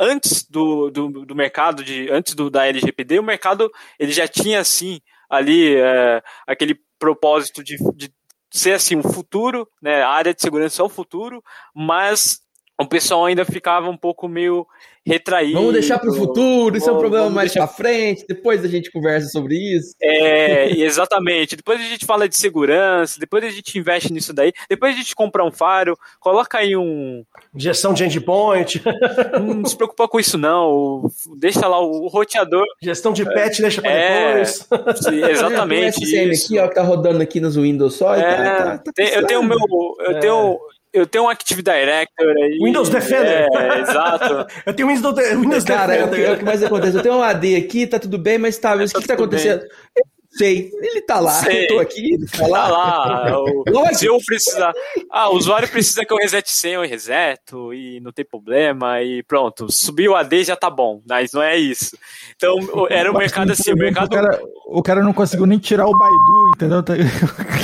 antes 0.00 0.42
do, 0.50 0.90
do, 0.90 1.24
do, 1.24 1.36
mercado, 1.36 1.84
de, 1.84 2.10
antes 2.10 2.34
do, 2.34 2.50
da 2.50 2.66
LGPD, 2.66 3.20
o 3.20 3.22
mercado 3.22 3.70
ele 4.00 4.10
já 4.10 4.26
tinha 4.26 4.58
assim 4.58 5.00
ali 5.30 5.76
é, 5.76 6.20
aquele 6.44 6.74
propósito 6.98 7.62
de, 7.62 7.76
de 7.94 8.15
ser 8.58 8.72
assim, 8.74 8.96
o 8.96 9.02
futuro, 9.02 9.68
né? 9.80 10.02
A 10.02 10.10
área 10.10 10.34
de 10.34 10.40
segurança 10.40 10.82
é 10.82 10.84
o 10.84 10.88
futuro, 10.88 11.42
mas 11.74 12.40
o 12.78 12.86
pessoal 12.86 13.24
ainda 13.24 13.44
ficava 13.44 13.88
um 13.88 13.96
pouco 13.96 14.28
meio 14.28 14.66
retraído. 15.06 15.54
Vamos 15.54 15.72
deixar 15.72 15.98
para 16.00 16.10
o 16.10 16.14
futuro, 16.14 16.76
isso 16.76 16.90
é 16.90 16.92
um 16.92 16.98
problema 16.98 17.30
mais 17.30 17.52
deixar... 17.52 17.66
para 17.66 17.76
frente, 17.76 18.24
depois 18.28 18.64
a 18.64 18.68
gente 18.68 18.90
conversa 18.90 19.28
sobre 19.28 19.54
isso. 19.54 19.94
É, 20.02 20.68
exatamente. 20.80 21.54
Depois 21.54 21.80
a 21.80 21.84
gente 21.84 22.04
fala 22.04 22.28
de 22.28 22.36
segurança, 22.36 23.20
depois 23.20 23.44
a 23.44 23.48
gente 23.48 23.78
investe 23.78 24.12
nisso 24.12 24.32
daí, 24.32 24.52
depois 24.68 24.94
a 24.94 24.98
gente 24.98 25.14
compra 25.14 25.44
um 25.44 25.52
faro, 25.52 25.96
coloca 26.18 26.58
aí 26.58 26.76
um. 26.76 27.24
Gestão 27.54 27.94
de 27.94 28.04
endpoint. 28.04 28.82
Não 29.40 29.64
se 29.64 29.76
preocupa 29.76 30.08
com 30.08 30.18
isso, 30.18 30.36
não. 30.36 31.08
Deixa 31.38 31.66
lá 31.66 31.80
o 31.80 32.08
roteador. 32.08 32.64
Gestão 32.82 33.12
de 33.12 33.24
patch, 33.24 33.60
deixa 33.60 33.80
para 33.80 33.90
é, 33.90 34.28
depois. 34.28 34.68
Exatamente. 35.30 36.02
Esse 36.02 36.46
aqui, 36.46 36.58
ó, 36.58 36.68
que 36.68 36.74
tá 36.74 36.82
rodando 36.82 37.22
aqui 37.22 37.40
nos 37.40 37.56
Windows 37.56 37.94
só. 37.94 38.14
É, 38.14 38.22
tá, 38.22 38.64
tá, 38.64 38.78
tá 38.78 38.92
tem, 38.94 39.08
eu 39.08 39.26
tenho 39.26 39.42
meu. 39.42 39.58
Eu 40.00 40.16
é. 40.16 40.18
tenho 40.18 40.58
eu 40.96 41.06
tenho 41.06 41.24
um 41.24 41.28
Active 41.28 41.62
Director 41.62 42.26
aí. 42.26 42.58
Windows 42.58 42.88
Defender. 42.88 43.48
É, 43.54 43.80
exato. 43.80 44.46
eu 44.64 44.72
tenho 44.72 44.88
Windows, 44.88 45.14
Windows 45.14 45.64
Cara, 45.64 45.92
Defender. 45.92 46.10
Cara, 46.10 46.22
é, 46.22 46.32
o 46.32 46.38
que 46.38 46.44
mais 46.44 46.62
acontece. 46.62 46.96
Eu 46.96 47.02
tenho 47.02 47.16
um 47.16 47.22
AD 47.22 47.56
aqui, 47.56 47.86
tá 47.86 47.98
tudo 47.98 48.18
bem, 48.18 48.38
mas 48.38 48.56
tá, 48.56 48.74
mas 48.74 48.90
o 48.90 48.94
que, 48.94 49.02
que 49.02 49.08
tá 49.08 49.14
acontecendo? 49.14 49.60
Bem 49.60 50.15
sei. 50.36 50.70
Ele 50.80 51.00
tá 51.00 51.20
lá, 51.20 51.32
sei. 51.32 51.64
eu 51.64 51.68
tô 51.68 51.78
aqui, 51.80 52.14
ele 52.14 52.26
tá 52.26 52.46
lá. 52.46 52.68
Tá 52.68 52.68
lá. 52.68 53.40
O, 53.40 53.94
se 53.94 54.06
eu 54.06 54.18
precisar. 54.24 54.72
Ah, 55.10 55.30
o 55.30 55.36
usuário 55.36 55.68
precisa 55.68 56.04
que 56.04 56.12
eu 56.12 56.18
resete 56.18 56.52
senha, 56.52 56.74
eu 56.74 56.82
reseto 56.82 57.72
e 57.72 58.00
não 58.00 58.12
tem 58.12 58.24
problema. 58.24 59.02
E 59.02 59.22
pronto, 59.22 59.70
subiu 59.70 60.12
o 60.12 60.14
AD 60.16 60.44
já 60.44 60.56
tá 60.56 60.70
bom, 60.70 61.00
mas 61.08 61.32
não 61.32 61.42
é 61.42 61.56
isso. 61.56 61.96
Então, 62.36 62.56
era 62.90 63.10
o 63.10 63.16
mercado 63.16 63.52
assim, 63.52 63.72
o 63.72 63.76
mercado. 63.76 64.06
O 64.06 64.10
cara, 64.10 64.42
o 64.66 64.82
cara 64.82 65.02
não 65.02 65.12
conseguiu 65.12 65.46
nem 65.46 65.58
tirar 65.58 65.86
o 65.86 65.96
Baidu, 65.96 66.50
entendeu? 66.54 66.84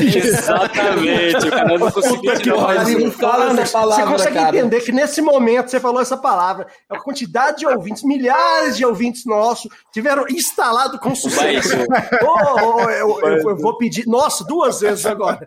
Exatamente, 0.00 1.48
o 1.48 1.50
cara 1.50 1.78
não 1.78 1.90
conseguiu 1.90 2.36
tirar 2.38 2.56
o 2.56 2.66
Baidu. 2.66 3.10
Fala 3.12 3.60
essa 3.60 3.72
palavra, 3.72 4.04
você 4.04 4.12
consegue 4.12 4.36
cara. 4.36 4.56
entender 4.56 4.80
que 4.80 4.92
nesse 4.92 5.20
momento 5.20 5.70
você 5.70 5.80
falou 5.80 6.00
essa 6.00 6.16
palavra. 6.16 6.66
A 6.88 6.98
quantidade 6.98 7.58
de 7.58 7.66
ouvintes, 7.66 8.02
milhares 8.02 8.76
de 8.76 8.84
ouvintes 8.84 9.24
nossos 9.24 9.70
tiveram 9.92 10.24
instalado 10.28 10.98
com 10.98 11.14
sucesso. 11.14 11.76
Oh, 12.22 12.61
eu, 12.62 13.20
eu, 13.20 13.50
eu, 13.50 13.56
vou 13.56 13.76
pedir. 13.76 14.06
Nossa, 14.06 14.44
duas 14.44 14.80
vezes 14.80 15.04
agora. 15.06 15.44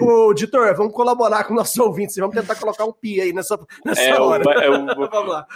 O 0.00 0.32
editor, 0.32 0.74
vamos 0.76 0.92
colaborar 0.92 1.44
com 1.44 1.54
nossos 1.54 1.76
ouvintes. 1.78 2.16
Vamos 2.16 2.34
tentar 2.34 2.54
colocar 2.56 2.84
um 2.84 2.92
pi 2.92 3.20
aí 3.20 3.32
nessa, 3.32 3.58
nessa 3.84 4.00
é, 4.00 4.20
hora. 4.20 4.44
O, 4.70 4.96
vamos 5.10 5.28
lá. 5.28 5.46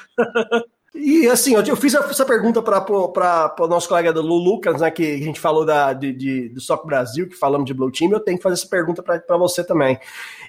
E 0.93 1.29
assim, 1.29 1.55
eu 1.55 1.77
fiz 1.77 1.95
essa 1.95 2.25
pergunta 2.25 2.61
para 2.61 3.55
o 3.61 3.67
nosso 3.69 3.89
colega 3.89 4.13
do 4.13 4.21
Lu 4.21 4.39
Lucas, 4.39 4.81
né, 4.81 4.91
que 4.91 5.15
a 5.15 5.19
gente 5.19 5.39
falou 5.39 5.65
da, 5.65 5.93
de, 5.93 6.13
de, 6.13 6.49
do 6.49 6.61
SOC 6.61 6.85
Brasil, 6.85 7.29
que 7.29 7.37
falamos 7.37 7.65
de 7.67 7.73
Blue 7.73 7.93
Team, 7.93 8.11
eu 8.11 8.19
tenho 8.19 8.37
que 8.37 8.43
fazer 8.43 8.55
essa 8.55 8.67
pergunta 8.67 9.01
para 9.01 9.37
você 9.37 9.63
também. 9.63 10.01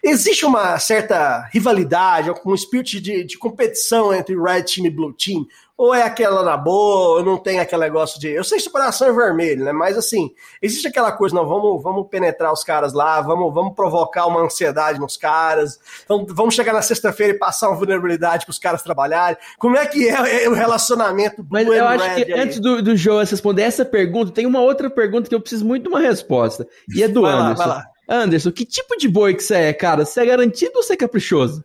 Existe 0.03 0.43
uma 0.43 0.79
certa 0.79 1.47
rivalidade, 1.53 2.31
um 2.43 2.55
espírito 2.55 2.99
de, 2.99 3.23
de 3.23 3.37
competição 3.37 4.11
entre 4.11 4.35
Red 4.35 4.63
Team 4.63 4.87
e 4.87 4.89
Blue 4.89 5.13
Team? 5.13 5.45
Ou 5.81 5.95
é 5.95 6.03
aquela 6.03 6.43
na 6.43 6.55
boa, 6.55 7.23
não 7.23 7.39
tem 7.39 7.59
aquele 7.59 7.81
negócio 7.81 8.19
de. 8.19 8.29
Eu 8.29 8.43
sei 8.43 8.59
que 8.59 8.65
separação 8.65 9.07
é 9.07 9.11
vermelho, 9.11 9.65
né? 9.65 9.71
Mas 9.71 9.97
assim, 9.97 10.29
existe 10.61 10.87
aquela 10.87 11.11
coisa, 11.11 11.33
não, 11.33 11.47
vamos, 11.47 11.81
vamos 11.81 12.07
penetrar 12.07 12.53
os 12.53 12.63
caras 12.63 12.93
lá, 12.93 13.19
vamos, 13.19 13.51
vamos 13.51 13.73
provocar 13.73 14.27
uma 14.27 14.41
ansiedade 14.41 14.99
nos 14.99 15.17
caras, 15.17 15.79
vamos, 16.07 16.31
vamos 16.35 16.53
chegar 16.53 16.71
na 16.71 16.83
sexta-feira 16.83 17.33
e 17.33 17.39
passar 17.39 17.67
uma 17.69 17.77
vulnerabilidade 17.77 18.45
para 18.45 18.51
os 18.51 18.59
caras 18.59 18.83
trabalharem. 18.83 19.37
Como 19.57 19.75
é 19.75 19.83
que 19.87 20.07
é, 20.07 20.47
o 20.47 20.53
relacionamento 20.53 21.43
Mas 21.49 21.67
eu 21.67 21.87
acho 21.87 22.13
que 22.13 22.31
aí? 22.31 22.39
antes 22.39 22.59
do, 22.59 22.79
do 22.79 22.95
João 22.95 23.17
responder 23.17 23.63
essa 23.63 23.83
pergunta, 23.83 24.31
tem 24.31 24.45
uma 24.45 24.61
outra 24.61 24.87
pergunta 24.87 25.27
que 25.27 25.33
eu 25.33 25.41
preciso 25.41 25.65
muito 25.65 25.81
de 25.81 25.89
uma 25.89 25.99
resposta. 25.99 26.67
E 26.95 27.01
é 27.01 27.07
do 27.07 27.23
vai 27.23 27.33
Anderson. 27.33 27.63
Lá, 27.63 27.67
vai 27.67 27.67
lá. 27.67 27.87
Anderson, 28.07 28.51
que 28.51 28.65
tipo 28.65 28.95
de 28.97 29.09
boi 29.09 29.33
que 29.33 29.43
você 29.43 29.55
é, 29.55 29.73
cara? 29.73 30.05
Você 30.05 30.21
é 30.21 30.27
garantido 30.27 30.73
ou 30.75 30.83
você 30.83 30.93
é 30.93 30.97
caprichoso? 30.97 31.63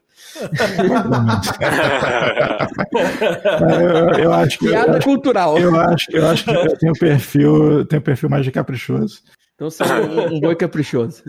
Eu, 3.80 4.24
eu, 4.24 4.32
acho 4.32 4.58
que 4.58 4.68
piada 4.68 4.98
eu, 4.98 5.02
cultural. 5.02 5.58
Eu 5.58 5.78
acho, 5.78 6.10
eu 6.10 6.26
acho 6.26 6.44
que 6.44 6.50
eu 6.50 6.78
tenho 6.78 6.92
perfil, 6.94 7.84
tenho 7.86 8.02
perfil 8.02 8.28
mais 8.28 8.44
de 8.44 8.52
caprichoso. 8.52 9.22
Então 9.54 9.70
você 9.70 9.82
é 9.82 9.86
um, 9.86 10.34
um 10.36 10.40
boi 10.40 10.54
caprichoso. 10.54 11.22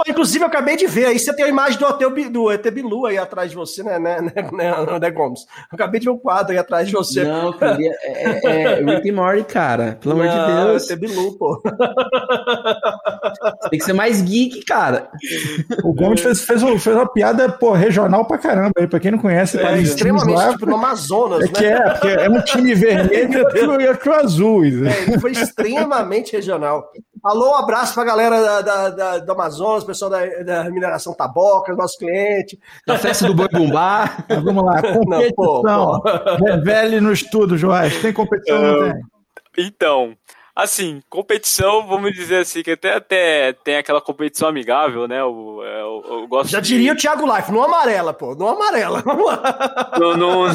Oh, 0.00 0.10
inclusive, 0.10 0.42
eu 0.42 0.48
acabei 0.48 0.76
de 0.76 0.86
ver 0.86 1.06
aí, 1.06 1.18
você 1.18 1.34
tem 1.34 1.44
a 1.44 1.48
imagem 1.48 1.78
do 1.78 1.84
hotel 1.84 2.10
do 2.30 2.50
ET 2.50 2.70
Bilu 2.70 3.04
aí 3.04 3.18
atrás 3.18 3.50
de 3.50 3.56
você, 3.56 3.82
né, 3.82 3.98
né, 3.98 4.20
né, 4.20 4.48
né, 4.50 4.98
né 4.98 5.10
Gomes? 5.10 5.42
Eu 5.70 5.74
acabei 5.74 6.00
de 6.00 6.06
ver 6.06 6.12
um 6.12 6.18
quadro 6.18 6.52
aí 6.52 6.58
atrás 6.58 6.86
de 6.86 6.92
você. 6.94 7.24
Não, 7.24 7.52
cara, 7.52 7.76
é, 7.78 8.40
é, 8.44 8.80
é 8.80 8.82
Rick 8.82 9.10
and 9.10 9.14
Morty, 9.14 9.44
cara. 9.44 9.98
Pelo 10.00 10.14
amor 10.14 10.28
de 10.28 10.54
Deus. 10.54 10.90
ET 10.90 10.98
Bilu, 10.98 11.36
pô. 11.36 11.60
Tem 13.68 13.78
que 13.78 13.84
ser 13.84 13.92
mais 13.92 14.22
geek, 14.22 14.64
cara. 14.64 15.10
O 15.84 15.92
Gomes 15.92 16.20
fez, 16.20 16.44
fez, 16.44 16.62
fez 16.62 16.96
uma 16.96 17.12
piada, 17.12 17.48
pô, 17.50 17.72
regional 17.72 18.24
pra 18.24 18.38
caramba 18.38 18.72
aí, 18.78 18.86
pra 18.86 19.00
quem 19.00 19.10
não 19.10 19.18
conhece. 19.18 19.58
É, 19.58 19.78
extremamente, 19.78 20.34
lá, 20.34 20.52
tipo, 20.52 20.64
no 20.64 20.76
Amazonas, 20.76 21.40
é 21.40 21.44
né? 21.44 21.52
Que 21.52 21.64
é, 21.66 21.90
porque 21.90 22.08
é 22.08 22.30
um 22.30 22.40
time 22.42 22.72
vermelho 22.74 23.80
e 23.80 23.88
outro 23.88 24.14
azul. 24.14 24.64
É, 24.64 25.02
ele 25.02 25.18
foi 25.20 25.32
extremamente 25.32 26.32
regional. 26.32 26.90
Alô, 27.22 27.50
um 27.50 27.54
abraço 27.54 27.92
pra 27.92 28.04
galera 28.04 28.40
da, 28.40 28.60
da, 28.62 28.90
da, 28.90 29.18
do 29.18 29.32
Amazonas, 29.32 29.84
pessoal 29.84 30.10
da, 30.10 30.26
da 30.42 30.64
mineração 30.70 31.12
Taboca, 31.12 31.74
nosso 31.74 31.98
cliente. 31.98 32.58
Da 32.86 32.98
festa 32.98 33.26
do 33.26 33.34
Boi 33.34 33.48
Bumbá. 33.48 34.24
vamos 34.42 34.64
lá, 34.64 34.80
competição. 34.80 36.02
Revele 36.46 37.00
no 37.00 37.12
estudo, 37.12 37.58
Joás. 37.58 38.00
Tem 38.00 38.12
competição 38.12 38.56
ou 38.56 38.82
não 38.82 38.92
tem? 38.92 39.02
Então, 39.58 40.16
assim, 40.56 41.02
competição, 41.10 41.86
vamos 41.86 42.12
dizer 42.12 42.38
assim, 42.38 42.62
que 42.62 42.70
até, 42.70 42.94
até 42.94 43.52
tem 43.52 43.76
aquela 43.76 44.00
competição 44.00 44.48
amigável, 44.48 45.06
né? 45.06 45.20
Eu, 45.20 45.60
é, 45.62 45.80
eu, 45.82 46.04
eu 46.08 46.28
gosto 46.28 46.50
Já 46.50 46.60
de... 46.60 46.68
diria 46.68 46.94
o 46.94 46.96
Thiago 46.96 47.26
Life, 47.36 47.52
não 47.52 47.62
amarela, 47.62 48.14
pô, 48.14 48.34
não 48.34 48.48
amarela. 48.48 49.02
Vamos 49.02 49.26
lá. 49.26 49.92
Não, 49.98 50.16
não, 50.16 50.46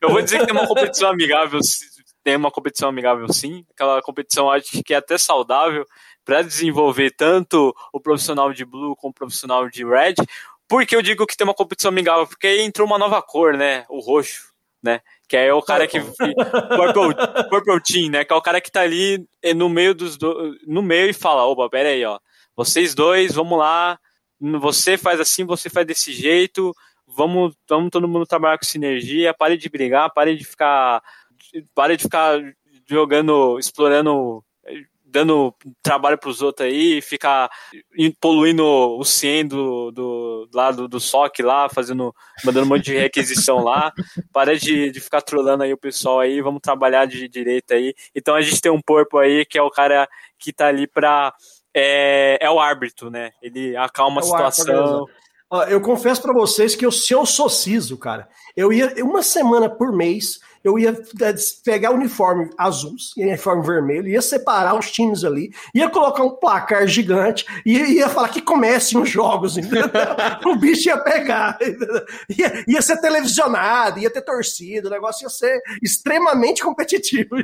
eu 0.00 0.10
vou 0.10 0.22
dizer 0.22 0.38
que 0.38 0.46
tem 0.46 0.54
uma 0.54 0.66
competição 0.66 1.10
amigável, 1.10 1.60
tem 2.22 2.36
uma 2.36 2.50
competição 2.50 2.88
amigável 2.88 3.32
sim, 3.32 3.64
aquela 3.70 4.02
competição 4.02 4.50
acho 4.50 4.82
que 4.82 4.94
é 4.94 4.96
até 4.96 5.16
saudável 5.16 5.86
para 6.24 6.42
desenvolver 6.42 7.10
tanto 7.16 7.74
o 7.92 8.00
profissional 8.00 8.52
de 8.52 8.64
blue 8.64 8.94
como 8.96 9.10
o 9.10 9.14
profissional 9.14 9.68
de 9.68 9.84
red. 9.84 10.14
Por 10.68 10.86
que 10.86 10.94
eu 10.94 11.02
digo 11.02 11.26
que 11.26 11.36
tem 11.36 11.44
uma 11.44 11.54
competição 11.54 11.88
amigável? 11.88 12.26
Porque 12.26 12.46
aí 12.46 12.60
entrou 12.60 12.86
uma 12.86 12.98
nova 12.98 13.20
cor, 13.20 13.56
né? 13.56 13.84
O 13.88 13.98
roxo, 13.98 14.52
né? 14.80 15.00
Que 15.28 15.36
é 15.36 15.52
o 15.52 15.62
cara 15.62 15.86
que. 15.88 15.98
Purple, 16.00 17.48
Purple 17.50 17.82
Team, 17.82 18.10
né? 18.10 18.24
Que 18.24 18.32
é 18.32 18.36
o 18.36 18.42
cara 18.42 18.60
que 18.60 18.70
tá 18.70 18.82
ali 18.82 19.26
no 19.56 19.68
meio 19.68 19.94
dos 19.94 20.16
do, 20.16 20.56
no 20.66 20.82
meio 20.82 21.10
e 21.10 21.12
fala: 21.12 21.44
opa, 21.44 21.68
pera 21.68 21.88
aí, 21.88 22.04
ó. 22.04 22.20
Vocês 22.54 22.94
dois, 22.94 23.34
vamos 23.34 23.58
lá. 23.58 23.98
Você 24.40 24.96
faz 24.96 25.18
assim, 25.18 25.44
você 25.44 25.68
faz 25.68 25.86
desse 25.86 26.12
jeito. 26.12 26.72
Vamos, 27.06 27.56
vamos 27.68 27.90
todo 27.90 28.06
mundo 28.06 28.24
trabalhar 28.24 28.58
com 28.58 28.64
sinergia. 28.64 29.34
Pare 29.34 29.56
de 29.56 29.68
brigar, 29.68 30.12
pare 30.12 30.36
de 30.36 30.44
ficar 30.44 31.02
pare 31.74 31.96
de 31.96 32.04
ficar 32.04 32.38
jogando, 32.86 33.58
explorando 33.58 34.44
dando 35.10 35.54
trabalho 35.82 36.16
para 36.16 36.30
os 36.30 36.40
outros 36.40 36.66
aí, 36.66 37.00
ficar 37.02 37.50
poluindo 38.20 38.64
o 38.64 39.04
CIEM 39.04 39.46
do, 39.46 39.90
do 39.90 40.48
lado 40.54 40.86
do 40.86 41.00
SOC 41.00 41.40
lá, 41.42 41.68
fazendo, 41.68 42.14
mandando 42.44 42.66
um 42.66 42.68
monte 42.68 42.84
de 42.84 42.98
requisição 42.98 43.62
lá. 43.62 43.92
Para 44.32 44.56
de, 44.56 44.90
de 44.90 45.00
ficar 45.00 45.20
trolando 45.20 45.64
aí 45.64 45.72
o 45.72 45.78
pessoal 45.78 46.20
aí, 46.20 46.40
vamos 46.40 46.60
trabalhar 46.62 47.06
de 47.06 47.28
direita 47.28 47.74
aí. 47.74 47.94
Então 48.14 48.34
a 48.34 48.40
gente 48.40 48.60
tem 48.60 48.70
um 48.70 48.80
porpo 48.80 49.18
aí 49.18 49.44
que 49.44 49.58
é 49.58 49.62
o 49.62 49.70
cara 49.70 50.08
que 50.38 50.52
tá 50.52 50.68
ali 50.68 50.86
para 50.86 51.34
é, 51.74 52.38
é 52.40 52.50
o 52.50 52.60
árbitro, 52.60 53.10
né? 53.10 53.32
Ele 53.42 53.76
acalma 53.76 54.20
é 54.20 54.24
a 54.24 54.26
situação. 54.26 55.06
eu 55.68 55.80
confesso 55.80 56.22
para 56.22 56.32
vocês 56.32 56.74
que 56.74 56.86
eu, 56.86 56.92
se 56.92 57.12
eu 57.12 57.26
sou 57.26 57.48
CISO, 57.48 57.98
cara, 57.98 58.28
eu 58.56 58.72
ia 58.72 58.94
uma 59.04 59.22
semana 59.22 59.68
por 59.68 59.92
mês 59.92 60.38
eu 60.62 60.78
ia 60.78 60.90
é, 60.90 61.34
pegar 61.64 61.90
o 61.90 61.94
uniforme 61.94 62.50
azul 62.56 62.94
e 63.16 63.24
uniforme 63.24 63.66
vermelho, 63.66 64.08
ia 64.08 64.20
separar 64.20 64.78
os 64.78 64.90
times 64.90 65.24
ali, 65.24 65.50
ia 65.74 65.88
colocar 65.88 66.22
um 66.22 66.30
placar 66.30 66.86
gigante 66.86 67.44
e 67.64 67.78
ia, 67.78 68.08
falar 68.08 68.28
que 68.28 68.42
comecem 68.42 69.00
os 69.00 69.08
jogos, 69.08 69.56
entendeu? 69.58 69.90
o 70.44 70.56
bicho 70.56 70.88
ia 70.88 70.98
pegar, 70.98 71.58
ia, 72.28 72.64
ia, 72.66 72.82
ser 72.82 73.00
televisionado, 73.00 73.98
ia 73.98 74.10
ter 74.10 74.22
torcida, 74.22 74.88
o 74.88 74.90
negócio 74.90 75.24
ia 75.24 75.30
ser 75.30 75.60
extremamente 75.82 76.62
competitivo. 76.62 77.36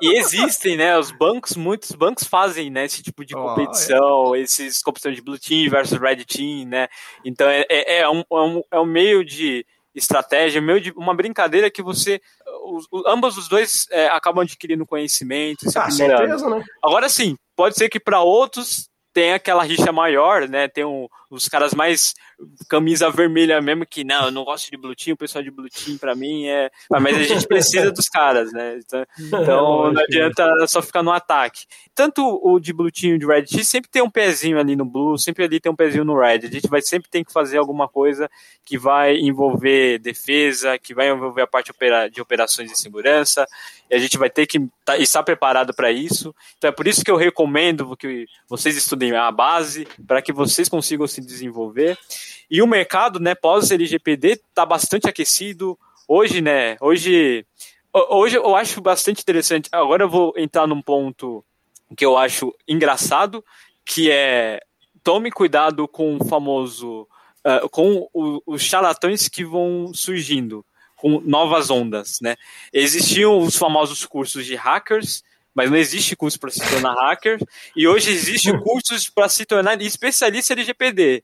E 0.00 0.18
existem, 0.18 0.76
né? 0.76 0.98
Os 0.98 1.10
bancos, 1.10 1.56
muitos 1.56 1.92
bancos 1.92 2.24
fazem 2.24 2.70
né, 2.70 2.84
esse 2.84 3.02
tipo 3.02 3.24
de 3.24 3.34
competição, 3.34 4.30
oh, 4.30 4.36
é. 4.36 4.40
esses 4.40 4.82
competições 4.82 5.16
de 5.16 5.22
Blue 5.22 5.38
Team 5.38 5.70
versus 5.70 5.98
Red 5.98 6.24
Team, 6.24 6.66
né? 6.66 6.88
Então 7.24 7.48
é, 7.48 7.64
é, 7.68 8.00
é, 8.00 8.08
um, 8.08 8.20
é, 8.20 8.40
um, 8.40 8.62
é 8.72 8.80
um 8.80 8.86
meio 8.86 9.24
de 9.24 9.64
estratégia, 9.94 10.60
meio 10.60 10.80
de 10.80 10.90
uma 10.92 11.14
brincadeira 11.14 11.70
que 11.70 11.82
você. 11.82 12.20
Os, 12.62 12.86
ambos 13.06 13.36
os 13.36 13.48
dois 13.48 13.86
é, 13.90 14.08
acabam 14.08 14.42
adquirindo 14.42 14.86
conhecimento. 14.86 15.66
Ah, 15.76 15.90
certeza, 15.90 16.48
né? 16.48 16.64
Agora 16.82 17.08
sim, 17.08 17.36
pode 17.56 17.76
ser 17.76 17.88
que 17.88 18.00
para 18.00 18.20
outros 18.20 18.88
tem 19.12 19.32
aquela 19.32 19.62
rixa 19.62 19.92
maior, 19.92 20.48
né? 20.48 20.68
Tem 20.68 20.84
um, 20.84 21.08
os 21.30 21.48
caras 21.48 21.72
mais 21.72 22.14
camisa 22.68 23.10
vermelha 23.10 23.60
mesmo 23.60 23.86
que 23.86 24.02
não, 24.02 24.26
eu 24.26 24.30
não 24.30 24.44
gosto 24.44 24.70
de 24.70 24.76
blue 24.76 24.94
team, 24.94 25.14
o 25.14 25.16
pessoal 25.16 25.44
de 25.44 25.50
blue 25.50 25.68
team 25.68 25.96
pra 25.96 26.14
mim 26.14 26.46
é, 26.46 26.70
mas 26.90 27.16
a 27.16 27.22
gente 27.22 27.46
precisa 27.46 27.90
dos 27.90 28.08
caras, 28.08 28.52
né? 28.52 28.78
Então, 28.78 29.06
então 29.42 29.92
não 29.92 30.02
adianta 30.02 30.66
só 30.66 30.82
ficar 30.82 31.02
no 31.02 31.12
ataque. 31.12 31.66
Tanto 31.94 32.22
o 32.42 32.58
de 32.58 32.72
blue 32.72 32.90
team 32.90 33.12
e 33.12 33.16
o 33.16 33.18
de 33.18 33.26
red 33.26 33.42
team 33.44 33.62
sempre 33.62 33.90
tem 33.90 34.02
um 34.02 34.10
pezinho 34.10 34.58
ali 34.58 34.74
no 34.74 34.84
blue, 34.84 35.18
sempre 35.18 35.44
ali 35.44 35.60
tem 35.60 35.70
um 35.70 35.76
pezinho 35.76 36.04
no 36.04 36.18
red. 36.18 36.40
A 36.44 36.50
gente 36.50 36.68
vai 36.68 36.82
sempre 36.82 37.08
ter 37.08 37.24
que 37.24 37.32
fazer 37.32 37.58
alguma 37.58 37.88
coisa 37.88 38.30
que 38.64 38.78
vai 38.78 39.16
envolver 39.16 39.98
defesa, 39.98 40.78
que 40.78 40.94
vai 40.94 41.10
envolver 41.10 41.42
a 41.42 41.46
parte 41.46 41.72
de 42.12 42.20
operações 42.20 42.70
de 42.70 42.78
segurança, 42.78 43.46
e 43.90 43.94
a 43.94 43.98
gente 43.98 44.16
vai 44.16 44.30
ter 44.30 44.46
que 44.46 44.60
tá, 44.84 44.96
estar 44.96 45.22
preparado 45.22 45.74
para 45.74 45.90
isso. 45.90 46.34
Então 46.56 46.68
é 46.68 46.72
por 46.72 46.86
isso 46.86 47.04
que 47.04 47.10
eu 47.10 47.16
recomendo 47.16 47.96
que 47.96 48.26
vocês 48.48 48.76
estudem 48.76 49.12
a 49.12 49.30
base, 49.30 49.86
para 50.06 50.22
que 50.22 50.32
vocês 50.32 50.68
consigam 50.68 51.06
se 51.06 51.19
desenvolver. 51.26 51.98
E 52.50 52.60
o 52.62 52.66
mercado, 52.66 53.20
né, 53.20 53.34
pós-LGPD 53.34 54.40
está 54.48 54.66
bastante 54.66 55.08
aquecido. 55.08 55.78
Hoje, 56.08 56.40
né, 56.40 56.76
hoje, 56.80 57.46
hoje 57.92 58.36
eu 58.36 58.56
acho 58.56 58.80
bastante 58.80 59.22
interessante. 59.22 59.68
Agora 59.72 60.04
eu 60.04 60.08
vou 60.08 60.34
entrar 60.36 60.66
num 60.66 60.82
ponto 60.82 61.44
que 61.96 62.04
eu 62.04 62.16
acho 62.16 62.54
engraçado, 62.66 63.44
que 63.84 64.10
é 64.10 64.60
tome 65.02 65.30
cuidado 65.30 65.88
com 65.88 66.16
o 66.16 66.24
famoso, 66.24 67.06
uh, 67.46 67.68
com 67.70 68.08
o, 68.12 68.42
os 68.46 68.62
charlatões 68.62 69.28
que 69.28 69.44
vão 69.44 69.92
surgindo 69.94 70.64
com 70.96 71.20
novas 71.20 71.70
ondas, 71.70 72.18
né? 72.20 72.36
Existiam 72.72 73.38
os 73.38 73.56
famosos 73.56 74.04
cursos 74.04 74.44
de 74.44 74.54
hackers, 74.54 75.24
mas 75.54 75.70
não 75.70 75.76
existe 75.76 76.16
curso 76.16 76.38
para 76.38 76.50
se 76.50 76.60
tornar 76.68 76.94
hacker, 76.94 77.38
e 77.76 77.86
hoje 77.86 78.10
existe 78.10 78.50
cursos 78.62 79.08
para 79.08 79.28
se 79.28 79.44
tornar 79.44 79.80
especialista 79.80 80.52
em 80.52 80.56
LGPD. 80.56 81.22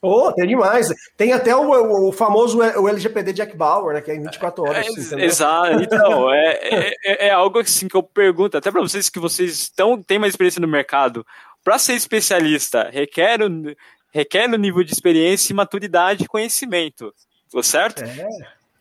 Oh, 0.00 0.32
tem 0.32 0.46
demais. 0.46 0.88
Tem 1.16 1.32
até 1.32 1.54
o, 1.56 2.08
o 2.08 2.12
famoso 2.12 2.58
o 2.58 2.88
LGPD 2.88 3.32
Jack 3.32 3.56
Bauer, 3.56 3.94
né? 3.94 4.00
Que 4.00 4.12
é 4.12 4.14
em 4.14 4.22
24 4.22 4.62
horas. 4.62 4.86
É, 4.86 4.88
assim, 4.88 5.20
exato. 5.20 5.82
Então, 5.82 6.30
é, 6.32 6.52
é, 6.52 6.94
é, 7.04 7.26
é, 7.26 7.30
algo 7.30 7.58
assim 7.58 7.88
que 7.88 7.96
eu 7.96 8.02
pergunto, 8.02 8.56
até 8.56 8.70
para 8.70 8.80
vocês 8.80 9.08
que 9.08 9.18
vocês 9.18 9.50
estão, 9.50 10.00
têm 10.00 10.18
mais 10.18 10.32
experiência 10.32 10.60
no 10.60 10.68
mercado. 10.68 11.26
Para 11.64 11.78
ser 11.78 11.94
especialista, 11.94 12.88
requer 12.92 13.42
um, 13.42 13.74
requer 14.12 14.48
um 14.48 14.56
nível 14.56 14.84
de 14.84 14.92
experiência, 14.92 15.54
maturidade 15.54 16.24
e 16.24 16.28
conhecimento. 16.28 17.12
Certo? 17.62 18.04
É. 18.04 18.28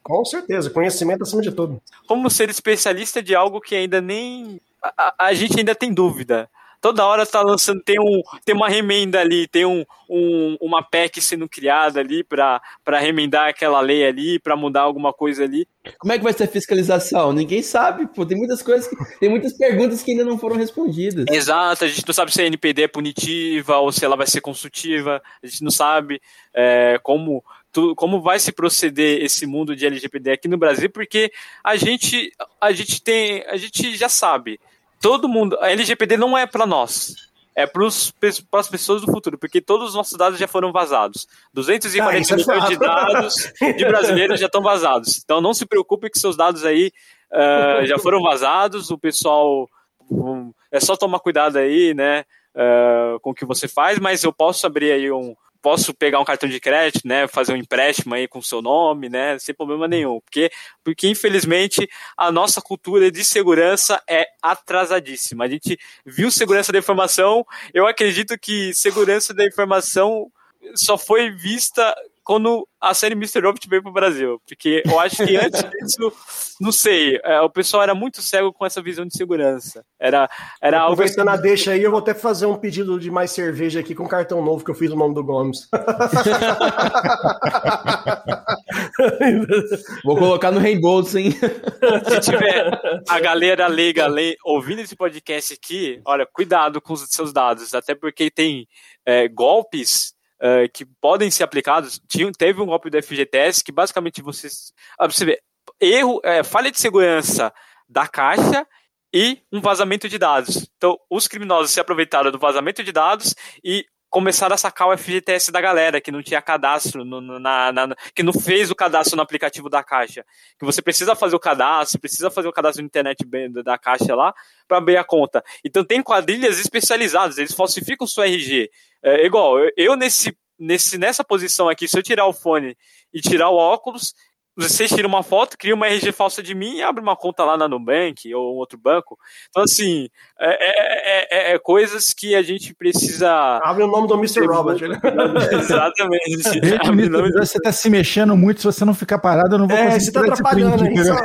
Com 0.03 0.23
certeza, 0.23 0.69
conhecimento 0.69 1.23
acima 1.23 1.41
de 1.41 1.51
tudo. 1.51 1.81
Como 2.07 2.29
ser 2.29 2.49
especialista 2.49 3.21
de 3.21 3.35
algo 3.35 3.59
que 3.59 3.75
ainda 3.75 3.99
nem. 3.99 4.61
A, 4.81 5.25
a 5.27 5.33
gente 5.33 5.57
ainda 5.59 5.75
tem 5.75 5.93
dúvida. 5.93 6.49
Toda 6.79 7.05
hora 7.05 7.23
está 7.23 7.41
lançando, 7.41 7.81
tem, 7.81 7.99
um, 7.99 8.21
tem 8.45 8.53
uma 8.53 8.69
remenda 8.69 9.19
ali, 9.19 9.47
tem 9.47 9.65
um, 9.65 9.83
um 10.07 10.55
uma 10.61 10.83
PEC 10.83 11.19
sendo 11.19 11.49
criada 11.49 11.99
ali 11.99 12.23
para 12.23 12.61
remendar 12.99 13.49
aquela 13.49 13.81
lei 13.81 14.05
ali, 14.05 14.37
para 14.37 14.55
mudar 14.55 14.81
alguma 14.81 15.11
coisa 15.11 15.43
ali. 15.43 15.67
Como 15.97 16.13
é 16.13 16.17
que 16.17 16.23
vai 16.23 16.33
ser 16.33 16.43
a 16.43 16.47
fiscalização? 16.47 17.33
Ninguém 17.33 17.63
sabe, 17.63 18.05
pô. 18.07 18.25
Tem 18.25 18.37
muitas 18.37 18.61
coisas, 18.61 18.87
que, 18.87 18.95
tem 19.19 19.27
muitas 19.27 19.57
perguntas 19.57 20.03
que 20.03 20.11
ainda 20.11 20.23
não 20.23 20.37
foram 20.37 20.55
respondidas. 20.55 21.25
Exato, 21.29 21.83
a 21.83 21.87
gente 21.87 22.05
não 22.05 22.13
sabe 22.13 22.31
se 22.31 22.41
a 22.41 22.45
NPD 22.45 22.83
é 22.83 22.87
punitiva 22.87 23.77
ou 23.77 23.91
se 23.91 24.05
ela 24.05 24.15
vai 24.15 24.27
ser 24.27 24.41
consultiva, 24.41 25.21
a 25.41 25.47
gente 25.47 25.63
não 25.63 25.71
sabe 25.71 26.21
é, 26.53 26.99
como 27.01 27.43
tu, 27.77 27.95
como 27.95 28.19
vai 28.19 28.39
se 28.39 28.51
proceder 28.51 29.23
esse 29.23 29.45
mundo 29.45 29.75
de 29.75 29.85
LGPD 29.85 30.31
aqui 30.31 30.47
no 30.47 30.57
Brasil, 30.57 30.89
porque 30.89 31.31
a 31.63 31.75
gente, 31.75 32.33
a 32.59 32.71
gente 32.71 33.03
tem, 33.03 33.43
a 33.45 33.55
gente 33.55 33.95
já 33.95 34.09
sabe, 34.09 34.59
todo 34.99 35.29
mundo, 35.29 35.55
a 35.59 35.69
LGPD 35.69 36.17
não 36.17 36.35
é 36.35 36.47
para 36.47 36.65
nós, 36.65 37.13
é 37.55 37.67
para 37.67 37.85
as 37.85 38.67
pessoas 38.67 39.03
do 39.03 39.11
futuro, 39.11 39.37
porque 39.37 39.61
todos 39.61 39.89
os 39.89 39.93
nossos 39.95 40.17
dados 40.17 40.39
já 40.39 40.47
foram 40.47 40.71
vazados. 40.71 41.27
240 41.53 42.33
ah, 42.33 42.35
é 42.35 42.35
milhões 42.35 42.67
de 42.67 42.77
dados 42.77 43.53
de 43.77 43.85
brasileiros 43.85 44.39
já 44.39 44.47
estão 44.47 44.61
vazados. 44.63 45.21
Então 45.23 45.39
não 45.39 45.53
se 45.53 45.65
preocupe 45.65 46.09
que 46.09 46.17
seus 46.17 46.35
dados 46.35 46.65
aí 46.65 46.91
uh, 47.31 47.85
já 47.85 47.99
foram 47.99 48.21
vazados, 48.23 48.89
o 48.89 48.97
pessoal. 48.97 49.69
Um, 50.09 50.51
é 50.71 50.79
só 50.79 50.95
tomar 50.95 51.19
cuidado 51.19 51.57
aí, 51.57 51.93
né? 51.93 52.25
Uh, 52.55 53.19
com 53.19 53.31
o 53.31 53.33
que 53.35 53.45
você 53.45 53.67
faz, 53.67 53.99
mas 53.99 54.23
eu 54.23 54.33
posso 54.33 54.65
abrir 54.65 54.91
aí 54.91 55.11
um, 55.11 55.35
posso 55.67 55.93
pegar 55.93 56.21
um 56.21 56.23
cartão 56.23 56.47
de 56.47 56.61
crédito, 56.61 57.05
né, 57.05 57.27
fazer 57.27 57.51
um 57.51 57.57
empréstimo 57.57 58.15
aí 58.15 58.25
com 58.25 58.39
o 58.39 58.43
seu 58.43 58.61
nome, 58.61 59.09
né, 59.09 59.37
sem 59.37 59.53
problema 59.53 59.85
nenhum, 59.85 60.21
porque, 60.21 60.49
porque 60.81 61.09
infelizmente 61.09 61.89
a 62.15 62.31
nossa 62.31 62.61
cultura 62.61 63.11
de 63.11 63.21
segurança 63.21 64.01
é 64.09 64.27
atrasadíssima. 64.41 65.43
A 65.43 65.49
gente 65.49 65.77
viu 66.05 66.31
segurança 66.31 66.71
da 66.71 66.79
informação, 66.79 67.45
eu 67.73 67.85
acredito 67.85 68.39
que 68.39 68.73
segurança 68.73 69.33
da 69.33 69.43
informação 69.43 70.31
só 70.73 70.97
foi 70.97 71.31
vista 71.31 71.93
quando 72.27 72.67
a 72.81 72.93
série 72.93 73.13
Mr. 73.13 73.39
Robot 73.39 73.69
veio 73.69 73.81
pro 73.81 73.93
Brasil. 73.93 74.41
Porque 74.45 74.83
eu 74.85 74.99
acho 74.99 75.25
que 75.25 75.37
antes 75.37 75.63
disso, 75.71 76.11
não 76.59 76.73
sei, 76.73 77.17
é, 77.23 77.39
o 77.39 77.49
pessoal 77.49 77.83
era 77.83 77.95
muito 77.95 78.21
cego 78.21 78.51
com 78.51 78.65
essa 78.65 78.81
visão 78.81 79.05
de 79.05 79.15
segurança. 79.15 79.85
Era, 79.97 80.29
era 80.61 80.81
algo. 80.81 80.91
Aproveitando 80.91 81.29
assim... 81.29 81.39
a 81.39 81.41
deixa 81.41 81.71
aí, 81.71 81.81
eu 81.81 81.89
vou 81.89 82.01
até 82.01 82.13
fazer 82.13 82.45
um 82.45 82.57
pedido 82.57 82.99
de 82.99 83.09
mais 83.09 83.31
cerveja 83.31 83.79
aqui 83.79 83.95
com 83.95 84.05
cartão 84.05 84.43
novo 84.43 84.65
que 84.65 84.69
eu 84.69 84.75
fiz 84.75 84.91
o 84.91 84.97
nome 84.97 85.15
do 85.15 85.23
Gomes. 85.23 85.69
vou 90.03 90.17
colocar 90.17 90.51
no 90.51 90.59
reembolso, 90.59 91.17
hein? 91.17 91.31
Se 91.31 92.19
tiver 92.19 92.77
a 93.07 93.19
galera 93.21 93.67
leiga 93.67 94.05
ouvindo 94.43 94.81
esse 94.81 94.97
podcast 94.97 95.53
aqui, 95.53 96.01
olha, 96.03 96.25
cuidado 96.25 96.81
com 96.81 96.91
os 96.91 97.07
seus 97.09 97.31
dados, 97.31 97.73
até 97.73 97.95
porque 97.95 98.29
tem 98.29 98.67
é, 99.05 99.29
golpes 99.29 100.16
uh, 100.41 100.69
que 100.73 100.85
podem 101.01 101.29
ser 101.29 101.43
aplicados. 101.43 102.01
Tinha, 102.07 102.31
teve 102.31 102.61
um 102.61 102.65
golpe 102.65 102.89
do 102.89 103.01
FGTS 103.01 103.63
que 103.63 103.71
basicamente 103.71 104.21
vocês. 104.21 104.73
Ah, 104.97 105.07
você 105.07 105.25
vê, 105.25 105.41
erro, 105.79 106.19
é, 106.23 106.43
falha 106.43 106.71
de 106.71 106.79
segurança 106.79 107.53
da 107.87 108.07
caixa 108.07 108.67
e 109.13 109.41
um 109.51 109.61
vazamento 109.61 110.09
de 110.09 110.17
dados. 110.17 110.69
Então, 110.77 110.97
os 111.09 111.27
criminosos 111.27 111.71
se 111.71 111.79
aproveitaram 111.79 112.31
do 112.31 112.39
vazamento 112.39 112.83
de 112.83 112.91
dados 112.91 113.33
e 113.63 113.85
começaram 114.17 114.55
a 114.55 114.57
sacar 114.57 114.87
o 114.87 114.97
FGTS 114.97 115.51
da 115.51 115.61
galera 115.61 116.01
que 116.01 116.11
não 116.11 116.23
tinha 116.23 116.41
cadastro, 116.41 117.05
no, 117.05 117.21
na, 117.39 117.71
na, 117.71 117.95
que 118.15 118.23
não 118.23 118.33
fez 118.33 118.71
o 118.71 118.75
cadastro 118.75 119.15
no 119.15 119.21
aplicativo 119.21 119.69
da 119.69 119.83
Caixa. 119.83 120.25
Que 120.57 120.65
você 120.65 120.81
precisa 120.81 121.15
fazer 121.15 121.35
o 121.35 121.39
cadastro, 121.39 121.99
precisa 121.99 122.31
fazer 122.31 122.47
o 122.47 122.51
cadastro 122.51 122.81
na 122.81 122.87
internet 122.87 123.23
da 123.63 123.77
Caixa 123.77 124.15
lá 124.15 124.33
para 124.67 124.79
abrir 124.79 124.97
a 124.97 125.03
conta. 125.03 125.43
Então 125.63 125.83
tem 125.83 126.01
quadrilhas 126.01 126.57
especializadas, 126.57 127.37
eles 127.37 127.53
falsificam 127.53 128.05
o 128.05 128.07
seu 128.09 128.23
RG. 128.23 128.71
É, 129.03 129.23
igual, 129.23 129.59
eu, 129.59 129.71
eu 129.77 129.95
nesse, 129.95 130.35
nesse, 130.57 130.97
nessa 130.97 131.23
posição 131.23 131.69
aqui, 131.69 131.87
se 131.87 131.95
eu 131.95 132.01
tirar 132.01 132.25
o 132.25 132.33
fone 132.33 132.75
e 133.13 133.21
tirar 133.21 133.51
o 133.51 133.55
óculos, 133.55 134.15
você 134.57 134.87
tira 134.87 135.07
uma 135.07 135.21
foto, 135.21 135.57
cria 135.57 135.75
uma 135.75 135.87
RG 135.87 136.11
falsa 136.11 136.41
de 136.41 136.55
mim 136.55 136.77
e 136.77 136.83
abre 136.83 137.01
uma 137.01 137.15
conta 137.15 137.43
lá 137.43 137.55
na 137.55 137.67
Nubank 137.67 138.33
ou 138.33 138.55
outro 138.55 138.77
banco. 138.77 139.17
Então, 139.49 139.63
assim, 139.63 140.09
é, 140.39 140.49
é, 140.49 141.27
é, 141.51 141.53
é 141.53 141.59
coisas 141.59 142.13
que 142.13 142.35
a 142.35 142.41
gente 142.41 142.73
precisa. 142.73 143.29
Abre 143.63 143.83
o 143.83 143.87
nome 143.87 144.07
do 144.07 144.15
Mr. 144.15 144.45
Robert. 144.47 144.81
Né? 144.81 144.99
Exatamente. 145.53 146.43
Gente, 146.43 147.31
você 147.33 147.57
está 147.57 147.71
se 147.71 147.89
mexendo 147.89 148.35
muito, 148.35 148.61
se 148.61 148.65
você 148.65 148.83
não 148.83 148.93
ficar 148.93 149.19
parado, 149.19 149.55
eu 149.55 149.59
não 149.59 149.67
vou 149.67 149.77
é, 149.77 149.91
conseguir. 149.91 150.03
Você 150.03 150.09
está 150.09 150.21
atrapalhando 150.21 150.83
aí. 150.83 151.03
Só... 151.03 151.15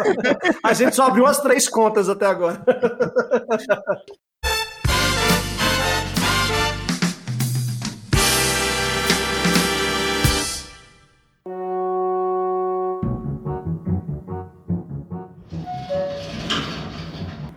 A 0.62 0.72
gente 0.74 0.94
só 0.94 1.06
abriu 1.06 1.26
as 1.26 1.40
três 1.40 1.68
contas 1.68 2.08
até 2.08 2.26
agora. 2.26 2.62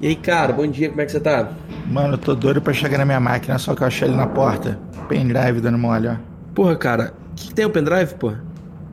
E 0.06 0.10
aí, 0.10 0.16
cara, 0.16 0.54
bom 0.54 0.68
dia, 0.68 0.90
como 0.90 1.02
é 1.02 1.06
que 1.08 1.12
você 1.12 1.20
tá? 1.20 1.50
Mano, 1.88 2.14
eu 2.14 2.18
tô 2.20 2.36
doido 2.36 2.62
pra 2.62 2.72
chegar 2.72 3.00
na 3.00 3.06
minha 3.06 3.20
máquina, 3.20 3.58
só 3.58 3.74
que 3.74 3.82
eu 3.82 3.88
achei 3.88 4.08
ele 4.08 4.16
na 4.16 4.28
porta. 4.28 4.80
Pendrive 5.10 5.60
dando 5.60 5.80
mole, 5.80 6.08
ó. 6.10 6.16
Porra, 6.54 6.76
cara, 6.76 7.14
o 7.32 7.36
que, 7.36 7.48
que, 7.48 7.56
tem 7.56 7.66
o 7.66 7.72
pendrive, 7.72 8.14
porra? 8.14 8.40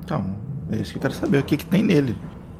Então, 0.03 0.25
é 0.73 0.77
isso 0.77 0.93
que 0.93 0.97
eu 0.97 1.03
quero 1.03 1.13
saber, 1.13 1.37
o 1.37 1.43
que, 1.43 1.59
que 1.59 1.67
tem 1.67 1.83
nele. 1.83 2.17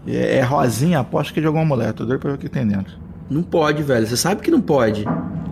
É, 0.07 0.37
é 0.37 0.43
rosinha, 0.43 0.99
aposto 0.99 1.33
que 1.33 1.41
é 1.41 1.41
de 1.41 1.47
alguma 1.47 1.65
mulher, 1.65 1.95
tô 1.95 2.05
doido 2.05 2.21
pra 2.21 2.33
ver 2.33 2.37
o 2.37 2.39
que 2.39 2.51
tem 2.51 2.67
dentro. 2.67 2.93
Não 3.31 3.43
pode, 3.43 3.83
velho, 3.83 4.07
você 4.07 4.19
sabe 4.19 4.43
que 4.43 4.51
não 4.51 4.61
pode. 4.61 5.03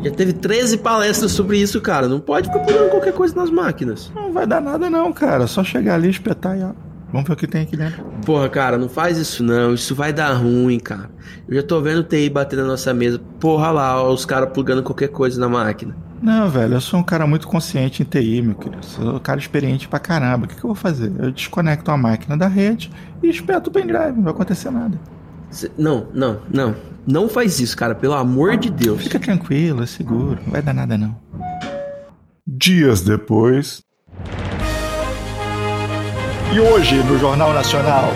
Já 0.04 0.10
teve 0.10 0.34
13 0.34 0.76
palestras 0.76 1.32
sobre 1.32 1.56
isso, 1.56 1.80
cara. 1.80 2.06
Não 2.06 2.20
pode 2.20 2.48
ficar 2.48 2.62
pulando 2.62 2.90
qualquer 2.90 3.14
coisa 3.14 3.34
nas 3.34 3.48
máquinas. 3.48 4.12
Não 4.14 4.30
vai 4.30 4.46
dar 4.46 4.60
nada 4.60 4.90
não, 4.90 5.10
cara. 5.10 5.46
Só 5.46 5.64
chegar 5.64 5.94
ali, 5.94 6.10
espetar 6.10 6.58
e 6.58 6.62
ó. 6.62 6.72
Vamos 7.12 7.26
ver 7.26 7.34
o 7.34 7.36
que 7.36 7.46
tem 7.46 7.62
aqui 7.62 7.76
dentro. 7.76 8.04
Porra, 8.24 8.48
cara, 8.48 8.78
não 8.78 8.88
faz 8.88 9.18
isso 9.18 9.42
não. 9.42 9.74
Isso 9.74 9.94
vai 9.94 10.12
dar 10.12 10.32
ruim, 10.32 10.78
cara. 10.78 11.10
Eu 11.48 11.56
já 11.56 11.62
tô 11.62 11.80
vendo 11.80 11.98
o 11.98 12.04
TI 12.04 12.30
bater 12.30 12.56
na 12.56 12.64
nossa 12.64 12.94
mesa. 12.94 13.20
Porra 13.40 13.70
lá, 13.70 14.02
ó, 14.02 14.12
os 14.12 14.24
caras 14.24 14.50
plugando 14.52 14.82
qualquer 14.82 15.08
coisa 15.08 15.40
na 15.40 15.48
máquina. 15.48 15.96
Não, 16.22 16.48
velho, 16.50 16.74
eu 16.74 16.80
sou 16.80 17.00
um 17.00 17.02
cara 17.02 17.26
muito 17.26 17.48
consciente 17.48 18.02
em 18.02 18.04
TI, 18.04 18.42
meu 18.42 18.54
querido. 18.54 18.84
Sou 18.84 19.16
um 19.16 19.18
cara 19.18 19.40
experiente 19.40 19.88
pra 19.88 19.98
caramba. 19.98 20.44
O 20.44 20.48
que, 20.48 20.54
que 20.54 20.64
eu 20.64 20.68
vou 20.68 20.74
fazer? 20.74 21.10
Eu 21.18 21.30
desconecto 21.30 21.90
a 21.90 21.96
máquina 21.96 22.36
da 22.36 22.46
rede 22.46 22.90
e 23.22 23.28
espeto 23.28 23.70
o 23.70 23.72
pendrive. 23.72 24.12
Não 24.16 24.22
vai 24.22 24.32
acontecer 24.32 24.70
nada. 24.70 25.00
Cê, 25.50 25.70
não, 25.76 26.06
não, 26.14 26.40
não. 26.52 26.76
Não 27.06 27.28
faz 27.28 27.58
isso, 27.58 27.76
cara. 27.76 27.94
Pelo 27.94 28.14
amor 28.14 28.56
de 28.56 28.70
Deus. 28.70 29.02
Fica 29.02 29.18
tranquilo, 29.18 29.82
é 29.82 29.86
seguro. 29.86 30.38
Não 30.44 30.52
vai 30.52 30.62
dar 30.62 30.74
nada, 30.74 30.96
não. 30.96 31.16
Dias 32.46 33.00
depois. 33.00 33.82
E 36.52 36.58
hoje, 36.58 36.96
no 37.04 37.16
Jornal 37.16 37.52
Nacional. 37.52 38.10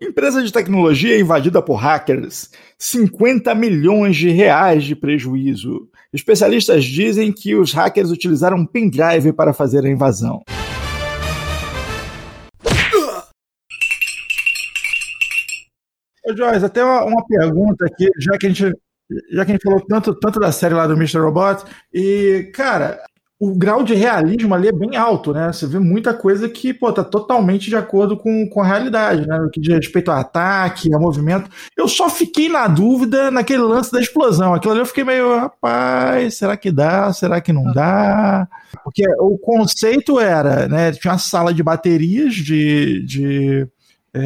Empresa 0.00 0.40
de 0.40 0.52
tecnologia 0.52 1.18
invadida 1.18 1.60
por 1.60 1.74
hackers. 1.74 2.48
50 2.78 3.52
milhões 3.56 4.16
de 4.16 4.30
reais 4.30 4.84
de 4.84 4.94
prejuízo. 4.94 5.88
Especialistas 6.12 6.84
dizem 6.84 7.32
que 7.32 7.56
os 7.56 7.72
hackers 7.72 8.12
utilizaram 8.12 8.58
um 8.58 8.64
pendrive 8.64 9.32
para 9.32 9.52
fazer 9.52 9.84
a 9.84 9.90
invasão. 9.90 10.42
Ô, 16.24 16.36
Joyce, 16.36 16.64
até 16.64 16.84
uma, 16.84 17.04
uma, 17.04 17.26
pergunta 17.26 17.84
aqui, 17.84 18.08
já 18.16 18.38
que 18.38 18.46
a 18.46 18.48
gente 18.48 18.72
já 19.32 19.44
que 19.44 19.50
a 19.50 19.54
gente 19.54 19.64
falou 19.64 19.80
tanto, 19.80 20.14
tanto 20.14 20.38
da 20.38 20.52
série 20.52 20.72
lá 20.72 20.86
do 20.86 20.94
Mr. 20.94 21.18
Robot, 21.18 21.64
e, 21.92 22.48
cara, 22.54 23.02
o 23.40 23.54
grau 23.56 23.82
de 23.82 23.94
realismo 23.94 24.54
ali 24.54 24.68
é 24.68 24.72
bem 24.72 24.96
alto, 24.96 25.32
né? 25.32 25.50
Você 25.50 25.66
vê 25.66 25.78
muita 25.78 26.12
coisa 26.12 26.46
que, 26.46 26.74
pô, 26.74 26.92
tá 26.92 27.02
totalmente 27.02 27.70
de 27.70 27.76
acordo 27.76 28.14
com, 28.14 28.46
com 28.46 28.60
a 28.60 28.66
realidade, 28.66 29.26
né? 29.26 29.38
No 29.38 29.50
que 29.50 29.58
diz 29.58 29.74
respeito 29.74 30.10
ao 30.10 30.18
ataque, 30.18 30.92
ao 30.92 31.00
movimento. 31.00 31.50
Eu 31.74 31.88
só 31.88 32.10
fiquei 32.10 32.50
na 32.50 32.68
dúvida 32.68 33.30
naquele 33.30 33.62
lance 33.62 33.90
da 33.90 33.98
explosão. 33.98 34.52
Aquilo 34.52 34.72
ali 34.72 34.82
eu 34.82 34.86
fiquei 34.86 35.04
meio, 35.04 35.34
rapaz, 35.34 36.36
será 36.36 36.54
que 36.54 36.70
dá? 36.70 37.10
Será 37.14 37.40
que 37.40 37.50
não 37.50 37.72
dá? 37.72 38.46
Porque 38.84 39.04
o 39.18 39.38
conceito 39.38 40.20
era, 40.20 40.68
né? 40.68 40.92
Tinha 40.92 41.14
uma 41.14 41.18
sala 41.18 41.54
de 41.54 41.62
baterias 41.62 42.34
de, 42.34 43.02
de 43.06 43.66
é, 44.12 44.20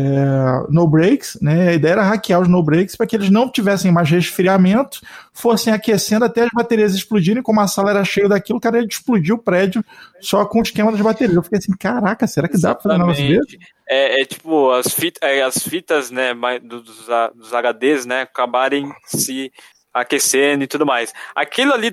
no 0.70 0.86
breaks, 0.86 1.38
né? 1.40 1.68
A 1.68 1.72
ideia 1.74 1.92
era 1.92 2.02
hackear 2.02 2.40
os 2.40 2.48
no 2.48 2.62
breaks 2.62 2.96
para 2.96 3.06
que 3.06 3.14
eles 3.14 3.30
não 3.30 3.50
tivessem 3.50 3.92
mais 3.92 4.08
resfriamento, 4.08 5.00
fossem 5.32 5.72
aquecendo 5.72 6.24
até 6.24 6.42
as 6.42 6.50
baterias 6.52 6.94
explodirem. 6.94 7.42
Como 7.42 7.60
a 7.60 7.66
sala 7.66 7.90
era 7.90 8.04
cheia 8.04 8.28
daquilo, 8.28 8.58
o 8.58 8.60
cara 8.60 8.80
ia 8.80 8.86
explodir 8.86 9.34
o 9.34 9.38
prédio 9.38 9.84
só 10.20 10.44
com 10.46 10.60
o 10.60 10.62
esquema 10.62 10.90
das 10.90 11.00
baterias. 11.00 11.36
Eu 11.36 11.42
fiquei 11.42 11.58
assim, 11.58 11.76
caraca, 11.76 12.26
será 12.26 12.48
que 12.48 12.60
dá 12.60 12.74
para 12.74 12.82
fazer 12.82 12.94
um 12.94 13.06
negócio 13.06 13.28
desse? 13.28 13.58
É, 13.86 14.22
é, 14.22 14.24
tipo 14.24 14.70
as, 14.70 14.94
fita, 14.94 15.26
é, 15.26 15.42
as 15.42 15.58
fitas, 15.58 16.10
né, 16.10 16.32
dos, 16.62 17.06
dos 17.34 17.52
HDs, 17.52 18.06
né, 18.06 18.22
acabarem 18.22 18.90
se 19.04 19.52
aquecendo 19.92 20.64
e 20.64 20.66
tudo 20.66 20.86
mais. 20.86 21.12
Aquilo 21.34 21.74
ali, 21.74 21.90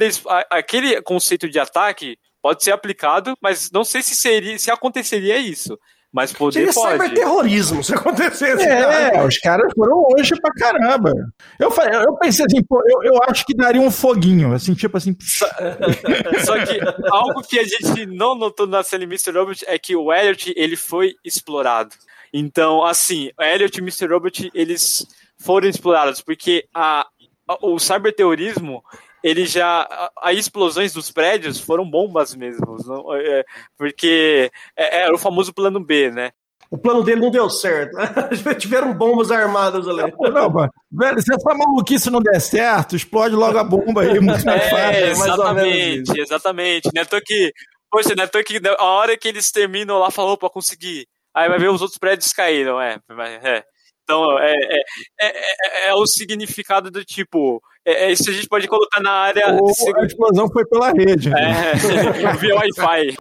aquele 0.49 1.01
conceito 1.01 1.49
de 1.49 1.59
ataque 1.59 2.17
pode 2.41 2.63
ser 2.63 2.71
aplicado, 2.71 3.35
mas 3.41 3.69
não 3.71 3.83
sei 3.83 4.01
se 4.01 4.15
seria, 4.15 4.57
se 4.57 4.71
aconteceria 4.71 5.37
isso. 5.37 5.77
Mas 6.11 6.33
poder 6.33 6.59
Seria 6.59 6.73
pode. 6.73 6.91
cyberterrorismo 6.91 7.81
se 7.83 7.93
acontecesse. 7.93 8.63
É, 8.63 9.11
cara. 9.11 9.25
os 9.25 9.37
caras 9.37 9.71
foram 9.73 10.03
longe 10.09 10.35
pra 10.41 10.51
caramba. 10.51 11.13
Eu, 11.57 11.73
eu 12.03 12.17
pensei 12.17 12.45
assim, 12.45 12.61
pô, 12.63 12.83
eu, 12.85 13.13
eu 13.13 13.19
acho 13.23 13.45
que 13.45 13.55
daria 13.55 13.79
um 13.79 13.89
foguinho, 13.89 14.53
assim, 14.53 14.73
tipo 14.73 14.97
assim. 14.97 15.15
Só, 15.21 15.45
só 16.45 16.65
que 16.65 16.79
algo 17.09 17.41
que 17.43 17.57
a 17.57 17.63
gente 17.63 18.05
não 18.05 18.35
notou 18.35 18.67
na 18.67 18.83
série 18.83 19.05
Mr. 19.05 19.31
Robot 19.31 19.63
é 19.65 19.79
que 19.79 19.95
o 19.95 20.11
Elliot, 20.11 20.53
ele 20.57 20.75
foi 20.75 21.15
explorado. 21.23 21.95
Então, 22.33 22.83
assim, 22.83 23.31
o 23.39 23.43
Elliot 23.43 23.77
e 23.77 23.81
Mr. 23.81 24.07
Robot, 24.07 24.51
eles 24.53 25.07
foram 25.37 25.69
explorados, 25.69 26.21
porque 26.21 26.67
a, 26.73 27.07
a 27.47 27.57
o 27.61 27.79
cyberterrorismo 27.79 28.83
ele 29.23 29.45
já. 29.45 29.87
As 30.21 30.37
explosões 30.37 30.93
dos 30.93 31.11
prédios 31.11 31.59
foram 31.59 31.89
bombas 31.89 32.35
mesmo. 32.35 32.77
Não, 32.85 33.13
é, 33.15 33.43
porque 33.77 34.51
é, 34.75 35.03
era 35.03 35.13
o 35.13 35.19
famoso 35.19 35.53
plano 35.53 35.79
B, 35.79 36.11
né? 36.11 36.31
O 36.69 36.77
plano 36.77 37.03
dele 37.03 37.19
não 37.19 37.29
deu 37.29 37.49
certo. 37.49 37.91
Tiveram 38.57 38.93
bombas 38.93 39.29
armadas 39.29 39.85
ali. 39.87 40.09
Não, 40.17 40.49
mano. 40.49 40.71
Velho, 40.89 41.21
se 41.21 41.33
essa 41.33 41.53
maluquice 41.53 42.09
não 42.09 42.21
der 42.21 42.39
certo, 42.39 42.95
explode 42.95 43.35
logo 43.35 43.57
a 43.57 43.63
bomba 43.63 44.03
aí, 44.03 44.19
muito 44.21 44.45
mais 44.45 44.61
é, 44.63 44.69
fácil. 44.69 45.05
Exatamente, 45.07 46.21
exatamente. 46.21 46.89
Né? 46.95 47.03
Tô 47.03 47.19
que, 47.21 47.51
poxa, 47.89 48.15
né? 48.15 48.25
Tô 48.25 48.41
que 48.41 48.61
a 48.65 48.85
hora 48.85 49.17
que 49.17 49.27
eles 49.27 49.51
terminam 49.51 49.99
lá, 49.99 50.09
falou 50.09 50.37
para 50.37 50.49
conseguir. 50.49 51.07
Aí 51.33 51.49
vai 51.49 51.59
ver 51.59 51.69
os 51.69 51.81
outros 51.81 51.99
prédios 51.99 52.31
caíram, 52.31 52.79
é. 52.81 52.97
é. 53.43 53.63
Então, 54.03 54.39
é, 54.39 54.53
é, 54.53 54.81
é, 55.21 55.89
é, 55.89 55.93
o 55.93 56.05
significado 56.05 56.89
do 56.89 57.03
tipo. 57.03 57.61
É, 57.85 58.11
isso 58.11 58.29
a 58.29 58.33
gente 58.33 58.47
pode 58.47 58.67
colocar 58.67 59.01
na 59.01 59.11
área. 59.11 59.57
Ou 59.59 59.71
a 59.97 60.05
explosão 60.05 60.47
foi 60.49 60.65
pela 60.65 60.91
rede. 60.91 61.29
É, 61.33 61.73
via 62.39 62.55
Wi-Fi. 62.55 63.17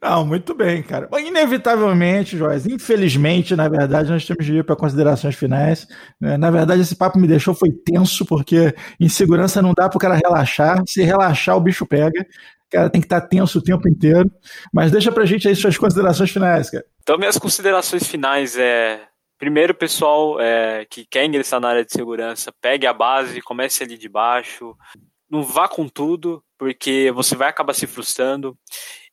Não, 0.00 0.26
muito 0.26 0.52
bem, 0.52 0.82
cara. 0.82 1.08
Inevitavelmente, 1.20 2.36
Joyce, 2.36 2.72
infelizmente, 2.72 3.54
na 3.54 3.68
verdade, 3.68 4.10
nós 4.10 4.26
temos 4.26 4.44
de 4.44 4.56
ir 4.56 4.64
para 4.64 4.74
considerações 4.74 5.36
finais. 5.36 5.86
Na 6.20 6.50
verdade, 6.50 6.80
esse 6.80 6.96
papo 6.96 7.20
me 7.20 7.28
deixou 7.28 7.54
foi 7.54 7.70
tenso, 7.70 8.26
porque 8.26 8.74
insegurança 8.98 9.62
não 9.62 9.72
dá 9.72 9.88
para 9.88 9.96
o 9.96 10.00
cara 10.00 10.16
relaxar. 10.16 10.82
Se 10.88 11.02
relaxar, 11.02 11.56
o 11.56 11.60
bicho 11.60 11.86
pega 11.86 12.26
cara 12.72 12.88
tem 12.88 13.00
que 13.00 13.06
estar 13.06 13.20
tenso 13.20 13.58
o 13.58 13.62
tempo 13.62 13.86
inteiro. 13.88 14.30
Mas 14.72 14.90
deixa 14.90 15.12
pra 15.12 15.26
gente 15.26 15.46
aí 15.46 15.54
suas 15.54 15.76
considerações 15.76 16.30
finais, 16.30 16.70
cara. 16.70 16.84
Então, 17.02 17.18
minhas 17.18 17.36
considerações 17.36 18.06
finais 18.06 18.56
é. 18.56 19.00
Primeiro, 19.42 19.74
pessoal 19.74 20.40
é, 20.40 20.84
que 20.84 21.04
quer 21.04 21.24
ingressar 21.24 21.58
na 21.58 21.68
área 21.68 21.84
de 21.84 21.90
segurança, 21.90 22.54
pegue 22.60 22.86
a 22.86 22.92
base, 22.92 23.42
comece 23.42 23.82
ali 23.82 23.98
de 23.98 24.08
baixo. 24.08 24.76
Não 25.28 25.42
vá 25.42 25.66
com 25.66 25.88
tudo, 25.88 26.44
porque 26.56 27.10
você 27.10 27.34
vai 27.34 27.48
acabar 27.48 27.74
se 27.74 27.88
frustrando. 27.88 28.56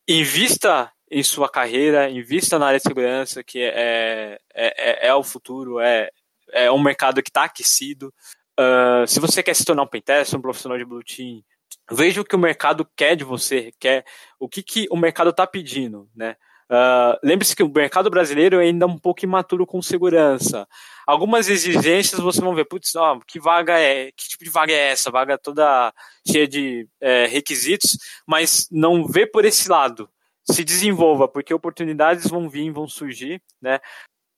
Invista 0.07 0.91
em 1.09 1.23
sua 1.23 1.49
carreira, 1.49 2.11
invista 2.11 2.59
na 2.59 2.67
área 2.67 2.77
de 2.77 2.83
segurança, 2.83 3.43
que 3.43 3.59
é, 3.59 4.39
é, 4.53 5.07
é, 5.07 5.07
é 5.07 5.15
o 5.15 5.23
futuro, 5.23 5.79
é, 5.79 6.11
é 6.51 6.71
um 6.71 6.79
mercado 6.79 7.23
que 7.23 7.31
está 7.31 7.45
aquecido. 7.45 8.13
Uh, 8.51 9.07
se 9.07 9.19
você 9.19 9.41
quer 9.41 9.55
se 9.55 9.65
tornar 9.65 9.81
um 9.81 9.87
pentester, 9.87 10.37
um 10.37 10.43
profissional 10.43 10.77
de 10.77 10.85
blue 10.85 11.03
team, 11.03 11.41
veja 11.89 12.21
o 12.21 12.23
que 12.23 12.35
o 12.35 12.39
mercado 12.39 12.87
quer 12.95 13.15
de 13.15 13.23
você, 13.23 13.73
quer 13.79 14.05
o 14.39 14.47
que, 14.47 14.61
que 14.61 14.87
o 14.91 14.95
mercado 14.95 15.31
está 15.31 15.47
pedindo, 15.47 16.07
né? 16.15 16.35
Uh, 16.69 17.17
Lembre-se 17.23 17.55
que 17.55 17.63
o 17.63 17.69
mercado 17.69 18.11
brasileiro 18.11 18.59
é 18.59 18.65
ainda 18.65 18.85
um 18.85 18.97
pouco 18.97 19.25
imaturo 19.25 19.65
com 19.65 19.81
segurança. 19.81 20.67
Algumas 21.07 21.49
exigências 21.49 22.21
você 22.21 22.39
vão 22.39 22.53
ver, 22.53 22.65
putz, 22.65 22.95
ó, 22.95 23.19
que 23.27 23.39
vaga 23.39 23.79
é, 23.79 24.11
que 24.11 24.27
tipo 24.27 24.43
de 24.43 24.51
vaga 24.51 24.71
é 24.71 24.91
essa? 24.91 25.09
Vaga 25.09 25.37
toda 25.37 25.91
cheia 26.27 26.47
de 26.47 26.87
é, 27.01 27.25
requisitos, 27.25 27.97
mas 28.27 28.67
não 28.71 29.07
vê 29.07 29.25
por 29.25 29.45
esse 29.45 29.67
lado. 29.67 30.07
Se 30.43 30.63
desenvolva, 30.63 31.27
porque 31.27 31.53
oportunidades 31.53 32.27
vão 32.27 32.49
vir, 32.49 32.71
vão 32.71 32.87
surgir, 32.87 33.41
né? 33.61 33.79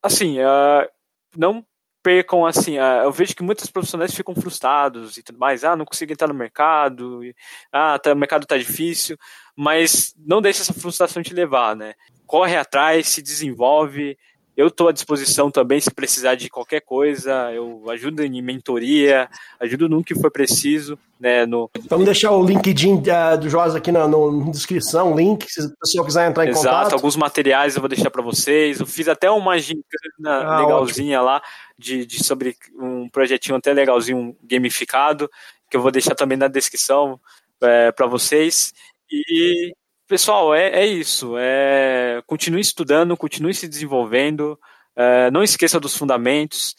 Assim, 0.01 0.39
uh, 0.39 0.89
não 1.37 1.65
percam 2.03 2.45
assim, 2.45 2.77
uh, 2.77 3.03
eu 3.03 3.11
vejo 3.11 3.35
que 3.35 3.43
muitos 3.43 3.69
profissionais 3.69 4.13
ficam 4.13 4.35
frustrados 4.35 5.17
e 5.17 5.23
tudo 5.23 5.39
mais, 5.39 5.63
ah, 5.63 5.75
não 5.75 5.85
consigo 5.85 6.11
entrar 6.11 6.27
no 6.27 6.33
mercado, 6.33 7.23
e, 7.23 7.35
ah, 7.71 7.97
tá, 7.99 8.13
o 8.13 8.15
mercado 8.15 8.45
tá 8.45 8.57
difícil, 8.57 9.17
mas 9.55 10.13
não 10.17 10.41
deixe 10.41 10.61
essa 10.61 10.73
frustração 10.73 11.21
te 11.21 11.33
levar, 11.33 11.75
né? 11.75 11.93
Corre 12.25 12.55
atrás, 12.55 13.07
se 13.07 13.21
desenvolve, 13.21 14.17
eu 14.55 14.67
estou 14.67 14.89
à 14.89 14.91
disposição 14.91 15.49
também 15.49 15.79
se 15.79 15.89
precisar 15.89 16.35
de 16.35 16.49
qualquer 16.49 16.81
coisa. 16.81 17.51
Eu 17.53 17.89
ajudo 17.89 18.23
em 18.23 18.41
mentoria, 18.41 19.29
ajudo 19.59 19.87
no 19.87 20.03
que 20.03 20.13
for 20.13 20.29
preciso. 20.29 20.99
Né, 21.19 21.45
no... 21.45 21.69
Vamos 21.87 22.05
deixar 22.05 22.31
o 22.31 22.43
LinkedIn 22.43 22.95
uh, 22.95 23.37
do 23.39 23.47
Joás 23.47 23.75
aqui 23.75 23.91
na, 23.91 24.07
na, 24.07 24.17
descrição, 24.49 25.15
link, 25.15 25.45
se 25.47 25.61
o 25.61 25.77
pessoal 25.77 26.05
quiser 26.05 26.27
entrar 26.27 26.45
em 26.45 26.49
Exato, 26.49 26.65
contato. 26.65 26.81
Exato, 26.81 26.95
alguns 26.95 27.15
materiais 27.15 27.75
eu 27.75 27.81
vou 27.81 27.87
deixar 27.87 28.09
para 28.09 28.23
vocês. 28.23 28.79
Eu 28.79 28.87
fiz 28.87 29.07
até 29.07 29.29
uma 29.29 29.57
gincana 29.59 29.83
ah, 30.25 30.61
legalzinha 30.61 31.19
ótimo. 31.19 31.31
lá, 31.31 31.41
de, 31.77 32.05
de, 32.05 32.23
sobre 32.23 32.55
um 32.75 33.07
projetinho 33.07 33.55
até 33.55 33.71
legalzinho, 33.71 34.35
gamificado, 34.43 35.29
que 35.69 35.77
eu 35.77 35.81
vou 35.81 35.91
deixar 35.91 36.15
também 36.15 36.37
na 36.37 36.47
descrição 36.47 37.19
é, 37.61 37.91
para 37.91 38.07
vocês. 38.07 38.73
E 39.09 39.73
Pessoal, 40.11 40.53
é, 40.53 40.81
é 40.81 40.85
isso. 40.85 41.37
É, 41.37 42.21
continue 42.27 42.59
estudando, 42.59 43.15
continue 43.15 43.53
se 43.53 43.65
desenvolvendo. 43.65 44.59
É, 44.93 45.31
não 45.31 45.41
esqueça 45.41 45.79
dos 45.79 45.95
fundamentos. 45.95 46.75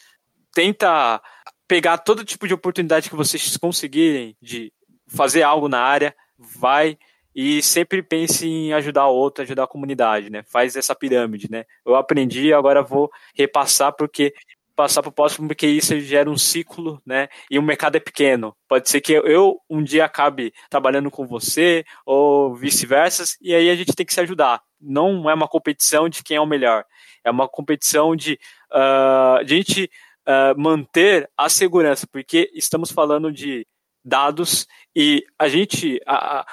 Tenta 0.53 1.19
pegar 1.67 1.97
todo 1.97 2.23
tipo 2.23 2.47
de 2.47 2.53
oportunidade 2.53 3.09
que 3.09 3.15
vocês 3.15 3.57
conseguirem 3.57 4.37
de 4.39 4.71
fazer 5.07 5.41
algo 5.41 5.67
na 5.67 5.79
área. 5.79 6.15
Vai 6.37 6.95
e 7.35 7.59
sempre 7.63 8.03
pense 8.03 8.45
em 8.47 8.71
ajudar 8.71 9.07
o 9.07 9.15
outro, 9.15 9.43
ajudar 9.43 9.63
a 9.63 9.67
comunidade, 9.67 10.29
né? 10.29 10.43
Faz 10.43 10.75
essa 10.75 10.93
pirâmide, 10.93 11.49
né? 11.49 11.65
Eu 11.83 11.95
aprendi, 11.95 12.53
agora 12.53 12.83
vou 12.83 13.09
repassar 13.35 13.93
porque 13.93 14.31
passar 14.75 15.01
para 15.01 15.09
o 15.09 15.13
próximo, 15.13 15.47
porque 15.47 15.67
isso 15.67 15.99
gera 15.99 16.29
um 16.29 16.37
ciclo, 16.37 17.01
né? 17.05 17.27
E 17.49 17.59
o 17.59 17.63
mercado 17.63 17.95
é 17.95 17.99
pequeno. 17.99 18.55
Pode 18.67 18.89
ser 18.89 19.01
que 19.01 19.13
eu 19.13 19.59
um 19.69 19.83
dia 19.83 20.05
acabe 20.05 20.53
trabalhando 20.69 21.11
com 21.11 21.25
você, 21.25 21.83
ou 22.05 22.55
vice-versa, 22.55 23.23
e 23.41 23.53
aí 23.53 23.69
a 23.69 23.75
gente 23.75 23.93
tem 23.95 24.05
que 24.05 24.13
se 24.13 24.21
ajudar. 24.21 24.61
Não 24.79 25.29
é 25.29 25.33
uma 25.33 25.47
competição 25.47 26.09
de 26.09 26.23
quem 26.23 26.37
é 26.37 26.41
o 26.41 26.45
melhor. 26.45 26.85
É 27.23 27.31
uma 27.31 27.47
competição 27.47 28.15
de 28.15 28.33
uh, 28.71 29.37
a 29.39 29.43
gente 29.45 29.89
uh, 30.27 30.59
manter 30.59 31.29
a 31.37 31.49
segurança, 31.49 32.07
porque 32.11 32.51
estamos 32.53 32.91
falando 32.91 33.31
de 33.31 33.65
dados 34.03 34.67
e 34.95 35.25
a 35.39 35.47
gente, 35.47 36.01
a, 36.05 36.41
a, 36.41 36.45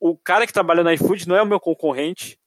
o 0.00 0.16
cara 0.16 0.46
que 0.46 0.52
trabalha 0.52 0.82
na 0.82 0.94
iFood 0.94 1.28
não 1.28 1.36
é 1.36 1.42
o 1.42 1.46
meu 1.46 1.60
concorrente, 1.60 2.38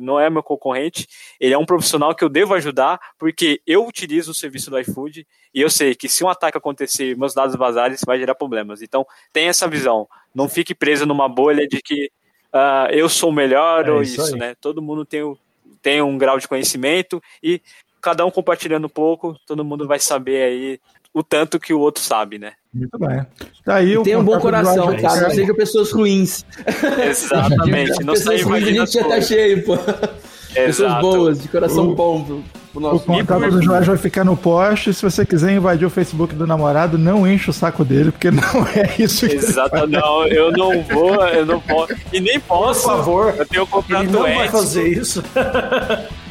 não 0.00 0.18
é 0.18 0.28
meu 0.28 0.42
concorrente, 0.42 1.06
ele 1.38 1.54
é 1.54 1.58
um 1.58 1.64
profissional 1.64 2.14
que 2.14 2.24
eu 2.24 2.28
devo 2.28 2.54
ajudar, 2.54 3.00
porque 3.18 3.60
eu 3.66 3.86
utilizo 3.86 4.32
o 4.32 4.34
serviço 4.34 4.70
do 4.70 4.78
iFood 4.78 5.26
e 5.54 5.60
eu 5.60 5.70
sei 5.70 5.94
que 5.94 6.08
se 6.08 6.24
um 6.24 6.28
ataque 6.28 6.58
acontecer 6.58 7.10
e 7.10 7.14
meus 7.14 7.34
dados 7.34 7.54
vazarem, 7.54 7.94
isso 7.94 8.06
vai 8.06 8.18
gerar 8.18 8.34
problemas. 8.34 8.82
Então, 8.82 9.06
tem 9.32 9.48
essa 9.48 9.68
visão. 9.68 10.08
Não 10.34 10.48
fique 10.48 10.74
preso 10.74 11.06
numa 11.06 11.28
bolha 11.28 11.66
de 11.66 11.80
que 11.80 12.10
uh, 12.52 12.90
eu 12.90 13.08
sou 13.08 13.30
o 13.30 13.32
melhor 13.32 13.86
é 13.86 13.90
ou 13.90 14.02
isso, 14.02 14.20
isso 14.20 14.36
né? 14.36 14.54
Todo 14.60 14.82
mundo 14.82 15.04
tem, 15.04 15.20
tem 15.80 16.02
um 16.02 16.18
grau 16.18 16.38
de 16.38 16.48
conhecimento 16.48 17.22
e 17.42 17.60
cada 18.00 18.26
um 18.26 18.30
compartilhando 18.30 18.86
um 18.86 18.90
pouco, 18.90 19.38
todo 19.46 19.64
mundo 19.64 19.86
vai 19.86 20.00
saber 20.00 20.42
aí 20.42 20.80
o 21.14 21.22
tanto 21.22 21.60
que 21.60 21.74
o 21.74 21.80
outro 21.80 22.02
sabe, 22.02 22.38
né? 22.38 22.52
Muito 22.72 22.98
bem. 22.98 23.26
Daí 23.66 24.02
Tem 24.02 24.16
um 24.16 24.24
bom 24.24 24.38
coração, 24.40 24.96
tá? 24.96 25.20
Não 25.20 25.30
seja 25.30 25.54
pessoas 25.54 25.92
ruins. 25.92 26.44
Exatamente. 27.08 28.00
Não 28.04 28.14
pessoas 28.14 28.42
ruins 28.42 28.64
a 28.64 28.70
gente 28.70 28.92
já 28.92 29.04
tá 29.04 29.20
cheio, 29.20 29.62
pô. 29.64 29.74
Exato. 29.74 30.66
Pessoas 30.66 31.00
boas, 31.00 31.42
de 31.42 31.48
coração 31.48 31.90
o, 31.90 31.94
bom 31.94 32.22
pro, 32.24 32.44
pro 32.72 32.80
nosso 32.80 32.96
O 32.96 33.00
contato 33.00 33.50
do 33.50 33.62
Joás 33.62 33.86
vai 33.86 33.96
ficar 33.96 34.24
no 34.24 34.36
post. 34.36 34.92
Se 34.92 35.02
você 35.02 35.24
quiser 35.24 35.52
invadir 35.52 35.86
o 35.86 35.90
Facebook 35.90 36.34
do 36.34 36.46
namorado, 36.46 36.98
não 36.98 37.26
enche 37.26 37.50
o 37.50 37.52
saco 37.52 37.84
dele, 37.84 38.10
porque 38.10 38.30
não 38.32 38.66
é 38.74 38.94
isso 38.98 39.26
que 39.28 39.34
Exato, 39.34 39.86
não, 39.86 40.26
eu 40.26 40.52
não 40.52 40.82
vou, 40.82 41.26
eu 41.26 41.46
não 41.46 41.60
posso. 41.60 41.94
E 42.12 42.20
nem 42.20 42.38
posso. 42.40 42.82
Por 42.82 42.96
favor. 42.96 43.34
Eu 43.36 43.46
tenho 43.46 43.66
contrato 43.66 44.02
Ele 44.02 44.12
não 44.12 44.26
ético. 44.26 44.38
vai 44.40 44.48
fazer 44.48 44.88
isso. 44.88 45.22